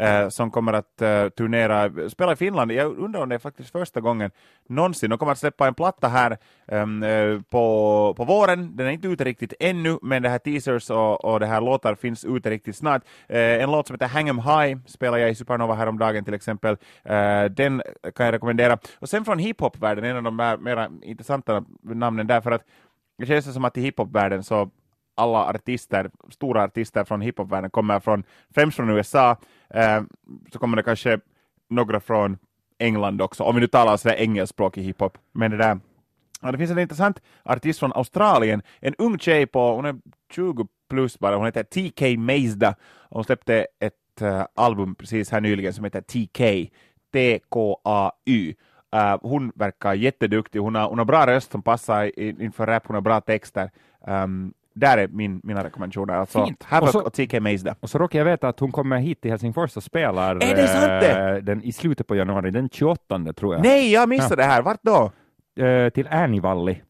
eh, 0.00 0.28
som 0.28 0.50
kommer 0.50 0.72
att 0.72 1.02
eh, 1.02 1.28
turnera, 1.28 1.90
spela 2.08 2.32
i 2.32 2.36
Finland. 2.36 2.72
Jag 2.72 2.98
undrar 2.98 3.22
om 3.22 3.28
det 3.28 3.34
är 3.34 3.38
faktiskt 3.38 3.70
första 3.70 4.00
gången 4.00 4.30
någonsin. 4.68 5.10
De 5.10 5.18
kommer 5.18 5.32
att 5.32 5.38
släppa 5.38 5.66
en 5.66 5.74
platta 5.74 6.08
här 6.08 6.38
ehm, 6.68 7.02
eh, 7.02 7.40
på, 7.50 8.14
på 8.16 8.24
våren. 8.24 8.76
Den 8.76 8.86
är 8.86 8.90
inte 8.90 9.08
ute 9.08 9.24
riktigt 9.24 9.52
ännu, 9.60 9.98
men 10.02 10.22
det 10.22 10.28
här 10.28 10.38
teasers 10.38 10.90
och, 10.90 11.24
och 11.24 11.40
det 11.40 11.46
här 11.46 11.60
låtar 11.60 11.94
finns 11.94 12.24
ute 12.24 12.50
riktigt 12.50 12.76
snart. 12.76 13.02
En 13.28 13.70
låt 13.70 13.86
som 13.86 13.94
heter 13.94 14.06
Hang 14.06 14.28
'em 14.28 14.38
High 14.38 14.78
spelar 14.86 15.18
jag 15.18 15.30
i 15.30 15.34
Supernova 15.34 15.74
häromdagen 15.74 16.24
till 16.24 16.34
exempel. 16.34 16.76
Den 17.50 17.82
kan 18.14 18.26
jag 18.26 18.32
rekommendera. 18.32 18.78
Och 18.98 19.08
sen 19.08 19.24
från 19.24 19.38
hiphop-världen, 19.38 20.04
en 20.04 20.16
av 20.16 20.22
de 20.22 20.36
mer 20.36 20.56
mera 20.56 20.90
intressanta 21.02 21.64
namnen 21.82 22.26
där, 22.26 22.40
för 22.50 22.54
att 22.54 22.66
det 23.18 23.26
känns 23.26 23.54
som 23.54 23.64
att 23.64 23.76
i 23.76 23.80
hiphopvärlden 23.80 24.44
så 24.44 24.70
alla 25.14 25.48
artister, 25.48 26.10
stora 26.30 26.62
artister 26.62 27.04
från 27.04 27.20
hiphopvärlden 27.20 27.70
kommer 27.70 28.00
från, 28.00 28.24
främst 28.54 28.76
från 28.76 28.90
USA, 28.90 29.36
eh, 29.70 30.02
så 30.52 30.58
kommer 30.58 30.76
det 30.76 30.82
kanske 30.82 31.20
några 31.68 32.00
från 32.00 32.38
England 32.78 33.22
också, 33.22 33.44
om 33.44 33.54
vi 33.54 33.60
nu 33.60 33.66
talar 33.66 33.96
sådär 33.96 34.16
engelskspråkig 34.16 34.82
hiphop. 34.82 35.18
Men 35.32 35.50
det 35.50 35.56
där, 35.56 35.80
ja, 36.42 36.52
det 36.52 36.58
finns 36.58 36.70
en 36.70 36.78
intressant 36.78 37.22
artist 37.42 37.78
från 37.78 37.92
Australien, 37.92 38.62
en 38.80 38.94
ung 38.94 39.18
tjej 39.18 39.46
på, 39.46 39.74
hon 39.74 39.84
är 39.84 39.96
20 40.32 40.66
plus 40.90 41.18
bara, 41.18 41.36
hon 41.36 41.46
heter 41.46 41.62
TK 41.62 42.18
Mazda, 42.18 42.74
och 42.80 43.16
hon 43.16 43.24
släppte 43.24 43.66
ett 43.80 44.22
äh, 44.22 44.44
album 44.54 44.94
precis 44.94 45.30
här 45.30 45.40
nyligen 45.40 45.74
som 45.74 45.84
heter 45.84 46.00
TK, 46.00 46.70
T-K-A-Y. 47.12 48.54
Uh, 48.96 49.18
hon 49.22 49.52
verkar 49.54 49.94
jätteduktig, 49.94 50.58
hon 50.58 50.74
har, 50.74 50.88
hon 50.88 50.98
har 50.98 51.04
bra 51.04 51.26
röst 51.26 51.52
som 51.52 51.62
passar 51.62 52.04
i, 52.04 52.36
inför 52.44 52.66
rap, 52.66 52.86
hon 52.86 52.94
har 52.94 53.00
bra 53.00 53.20
texter. 53.20 53.70
Um, 54.06 54.52
där 54.74 54.98
är 54.98 55.08
min, 55.08 55.40
mina 55.44 55.64
rekommendationer. 55.64 56.14
Alltså, 56.14 56.44
Fint. 56.46 56.62
Havoc 56.62 56.94
Och 56.94 57.06
och, 57.06 57.16
så- 57.16 57.26
TK 57.26 57.40
Maze 57.40 57.64
där. 57.64 57.74
Och 57.80 57.90
så 57.90 57.98
råkar 57.98 58.18
jag 58.18 58.26
veta 58.26 58.48
att 58.48 58.60
hon 58.60 58.72
kommer 58.72 58.98
hit 58.98 59.20
till 59.20 59.30
Helsingfors 59.30 59.76
och 59.76 59.82
spelar 59.82 60.34
Är 60.36 60.54
det 60.56 60.66
sant 60.68 60.86
det? 60.86 61.30
eh, 61.30 61.34
den, 61.36 61.62
i 61.62 61.72
slutet 61.72 62.06
på 62.06 62.14
januari, 62.16 62.50
den 62.50 62.68
28 62.72 63.32
tror 63.32 63.54
jag, 63.54 63.62
Nej, 63.62 63.92
jag 63.92 64.08
missade 64.08 64.36
det 64.36 64.42
här. 64.48 64.62
Vart 64.62 64.82
då? 64.82 65.12
eh, 65.64 65.88
till 65.90 66.06
Ärnivalli. 66.10 66.82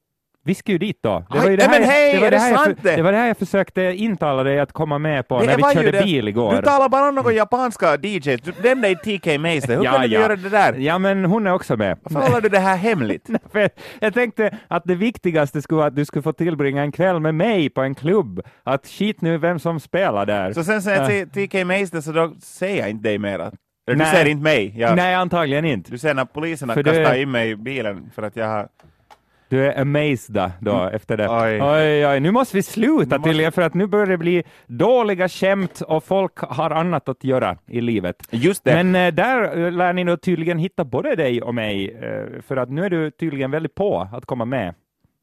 Vi 0.44 0.54
ska 0.54 0.72
ju 0.72 0.78
dit 0.78 0.98
då. 1.02 1.24
Det 1.30 1.38
var 1.38 1.50
ju 1.50 1.56
det 1.56 1.62
här, 1.62 1.80
men 1.80 1.88
hej, 1.88 2.12
det 2.12 2.18
var 2.18 2.26
är 2.26 2.30
det 2.30 2.36
det 2.36 2.40
här 2.42 2.50
jag, 2.50 2.64
sant 2.64 2.78
för- 2.80 2.88
det? 2.88 2.96
det 2.96 3.02
var 3.02 3.12
det 3.12 3.18
här 3.18 3.26
jag 3.26 3.36
försökte 3.38 3.82
intala 3.82 4.42
dig 4.42 4.60
att 4.60 4.72
komma 4.72 4.98
med 4.98 5.28
på 5.28 5.38
när 5.40 5.56
vi 5.56 5.62
körde 5.62 6.02
bil 6.02 6.28
igår. 6.28 6.54
Du 6.56 6.62
talar 6.62 6.88
bara 6.88 7.08
om 7.08 7.14
några 7.14 7.32
japanska 7.32 7.96
DJs. 8.02 8.40
Du 8.40 8.52
nämnde 8.62 8.94
TK 8.94 9.38
Maze. 9.38 9.74
Hur 9.74 9.84
Ja, 9.84 9.92
kan 9.92 10.00
du 10.00 10.06
ja. 10.06 10.20
göra 10.20 10.36
det 10.36 10.48
där? 10.48 10.74
Ja, 10.74 10.98
men 10.98 11.24
hon 11.24 11.46
är 11.46 11.52
också 11.52 11.76
med. 11.76 11.98
Varför 12.02 12.28
håller 12.28 12.40
du 12.40 12.48
det 12.48 12.58
här 12.58 12.76
hemligt? 12.76 13.28
Jag 14.00 14.14
tänkte 14.14 14.58
att 14.68 14.82
det 14.84 14.94
viktigaste 14.94 15.62
skulle 15.62 15.76
vara 15.78 15.86
att 15.86 15.96
du 15.96 16.04
skulle 16.04 16.22
få 16.22 16.32
tillbringa 16.32 16.82
en 16.82 16.92
kväll 16.92 17.20
med 17.20 17.34
mig 17.34 17.70
på 17.70 17.80
en 17.80 17.94
klubb. 17.94 18.40
Att 18.64 18.86
skit 18.86 19.20
nu 19.20 19.38
vem 19.38 19.58
som 19.58 19.80
spelar 19.80 20.26
där. 20.26 20.52
Så 20.52 20.64
sen 20.64 20.82
säger 20.82 21.10
jag 21.10 21.32
TK 21.32 21.92
det, 21.92 22.02
så 22.02 22.12
då 22.12 22.34
ser 22.42 22.78
jag 22.78 22.90
inte 22.90 23.08
dig 23.08 23.18
mera. 23.18 23.50
Du 23.86 24.04
ser 24.04 24.26
inte 24.26 24.42
mig. 24.42 24.74
Jag, 24.76 24.96
Nej, 24.96 25.14
antagligen 25.14 25.64
inte. 25.64 25.90
Du 25.90 25.98
ser 25.98 26.14
när 26.14 26.24
poliserna 26.24 26.74
kastar 26.74 27.14
in 27.14 27.30
mig 27.30 27.50
i 27.50 27.56
bilen 27.56 28.10
för 28.14 28.22
att 28.22 28.36
jag 28.36 28.46
har... 28.46 28.68
Du 29.50 29.66
är 29.66 29.80
amazed 29.80 30.50
då 30.60 30.84
efter 30.92 31.16
det. 31.16 31.28
Oj. 31.28 31.62
oj, 31.62 32.06
oj. 32.06 32.20
Nu 32.20 32.30
måste 32.30 32.56
vi 32.56 32.62
sluta 32.62 33.18
måste- 33.18 33.28
tydligen 33.30 33.52
för 33.52 33.62
att 33.62 33.74
nu 33.74 33.86
börjar 33.86 34.06
det 34.06 34.18
bli 34.18 34.42
dåliga 34.66 35.28
skämt 35.28 35.80
och 35.80 36.04
folk 36.04 36.38
har 36.38 36.70
annat 36.70 37.08
att 37.08 37.24
göra 37.24 37.56
i 37.66 37.80
livet. 37.80 38.16
Just 38.30 38.64
det. 38.64 38.74
Men 38.84 38.94
eh, 38.94 39.14
där 39.14 39.64
eh, 39.66 39.72
lär 39.72 39.92
ni 39.92 40.04
nog 40.04 40.20
tydligen 40.20 40.58
hitta 40.58 40.84
både 40.84 41.16
dig 41.16 41.42
och 41.42 41.54
mig, 41.54 41.90
eh, 41.90 42.42
för 42.42 42.56
att 42.56 42.70
nu 42.70 42.84
är 42.84 42.90
du 42.90 43.10
tydligen 43.10 43.50
väldigt 43.50 43.74
på 43.74 44.08
att 44.12 44.26
komma 44.26 44.44
med 44.44 44.74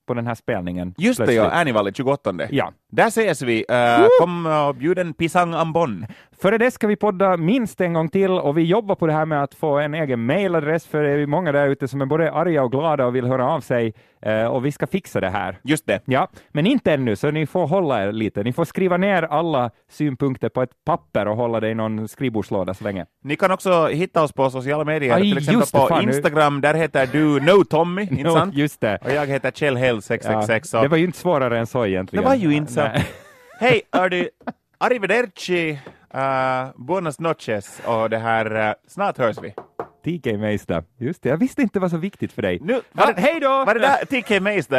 på 0.07 0.13
den 0.13 0.27
här 0.27 0.35
spelningen. 0.35 0.93
Just 0.97 1.17
det, 1.19 1.23
plötsligt. 1.25 1.43
ja. 1.43 1.49
Annivalle 1.49 1.91
28. 1.93 2.33
Ja. 2.49 2.73
Där 2.91 3.07
ses 3.07 3.41
vi. 3.41 3.65
Uh, 3.71 4.07
kom 4.19 4.45
och 4.45 4.75
bjud 4.75 4.99
en 4.99 5.13
pisang 5.13 5.53
ambon. 5.53 6.05
Före 6.41 6.57
det 6.57 6.71
ska 6.71 6.87
vi 6.87 6.95
podda 6.95 7.37
minst 7.37 7.81
en 7.81 7.93
gång 7.93 8.09
till 8.09 8.31
och 8.31 8.57
vi 8.57 8.61
jobbar 8.63 8.95
på 8.95 9.07
det 9.07 9.13
här 9.13 9.25
med 9.25 9.43
att 9.43 9.53
få 9.55 9.77
en 9.77 9.93
egen 9.93 10.25
mailadress 10.25 10.87
för 10.87 11.03
det 11.03 11.09
är 11.09 11.25
många 11.25 11.51
där 11.51 11.67
ute 11.67 11.87
som 11.87 12.01
är 12.01 12.05
både 12.05 12.31
arga 12.31 12.63
och 12.63 12.71
glada 12.71 13.05
och 13.05 13.15
vill 13.15 13.25
höra 13.25 13.47
av 13.49 13.61
sig 13.61 13.93
eh, 14.21 14.45
och 14.45 14.65
vi 14.65 14.71
ska 14.71 14.87
fixa 14.87 15.19
det 15.19 15.29
här. 15.29 15.57
Just 15.63 15.87
det. 15.87 16.01
Ja, 16.05 16.27
men 16.51 16.65
inte 16.67 16.93
ännu, 16.93 17.15
så 17.15 17.31
ni 17.31 17.45
får 17.45 17.67
hålla 17.67 18.03
er 18.03 18.11
lite. 18.11 18.43
Ni 18.43 18.53
får 18.53 18.65
skriva 18.65 18.97
ner 18.97 19.23
alla 19.23 19.71
synpunkter 19.91 20.49
på 20.49 20.61
ett 20.61 20.69
papper 20.85 21.27
och 21.27 21.35
hålla 21.37 21.59
det 21.59 21.69
i 21.69 21.75
någon 21.75 22.07
skrivbordslåda 22.07 22.73
så 22.73 22.83
länge. 22.83 23.05
Ni 23.23 23.35
kan 23.35 23.51
också 23.51 23.87
hitta 23.87 24.23
oss 24.23 24.33
på 24.33 24.49
sociala 24.49 24.83
medier, 24.83 25.15
Aj, 25.15 25.21
till 25.21 25.37
exempel 25.37 25.59
det, 25.71 25.79
på 25.79 25.87
fan, 25.87 26.05
nu- 26.05 26.11
Instagram, 26.11 26.61
där 26.61 26.73
heter 26.73 27.09
du 27.11 27.39
No 27.39 27.63
Tommy, 27.63 28.01
inte 28.11 28.15
Jo, 28.25 28.33
sant? 28.33 28.55
just 28.55 28.81
det. 28.81 28.97
Och 29.05 29.11
jag 29.11 29.25
heter 29.25 29.51
Kjell 29.51 29.77
Hell 29.77 30.01
666. 30.01 30.73
Ja, 30.73 30.81
det 30.81 30.87
var 30.87 30.97
ju 30.97 31.05
inte 31.05 31.17
svårare 31.17 31.59
än 31.59 31.67
så 31.67 31.85
egentligen. 31.85 32.23
Det 32.23 32.29
var 32.29 32.35
ju 32.35 32.53
inte 32.53 32.76
så. 32.77 32.83
Nej. 32.83 33.05
Hej, 33.59 33.81
hördu, 33.91 34.29
arrivederci, 34.77 35.79
uh, 36.15 36.85
buenas 36.87 37.19
noches 37.19 37.81
och 37.85 38.09
det 38.09 38.17
här, 38.17 38.55
uh, 38.55 38.73
snart 38.87 39.17
hörs 39.17 39.37
vi. 39.41 39.53
TK 40.07 40.37
Meista. 40.37 40.83
Just 40.99 41.23
det, 41.23 41.29
jag 41.29 41.37
visste 41.37 41.61
inte 41.61 41.73
det 41.73 41.81
var 41.81 41.89
så 41.89 41.97
viktigt 41.97 42.31
för 42.31 42.41
dig. 42.41 42.59
Nu, 42.61 42.81
Ja, 42.91 43.13
hej 43.17 43.39
då! 43.39 43.47
Var 43.47 43.73
det 43.73 43.79
där 43.79 44.05
TK 44.05 44.29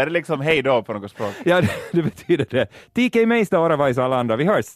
det 0.04 0.10
liksom 0.10 0.40
hej 0.40 0.62
då 0.62 0.82
på 0.82 0.92
något 0.92 1.10
språk? 1.10 1.34
Ja, 1.44 1.60
det, 1.60 1.70
det 1.92 2.02
betyder 2.02 2.46
det. 2.50 2.66
TK 3.08 3.26
Meista, 3.26 3.60
Oravais 3.60 3.98
och 3.98 4.04
alla 4.04 4.16
andra. 4.16 4.36
Vi 4.36 4.44
hörs! 4.44 4.66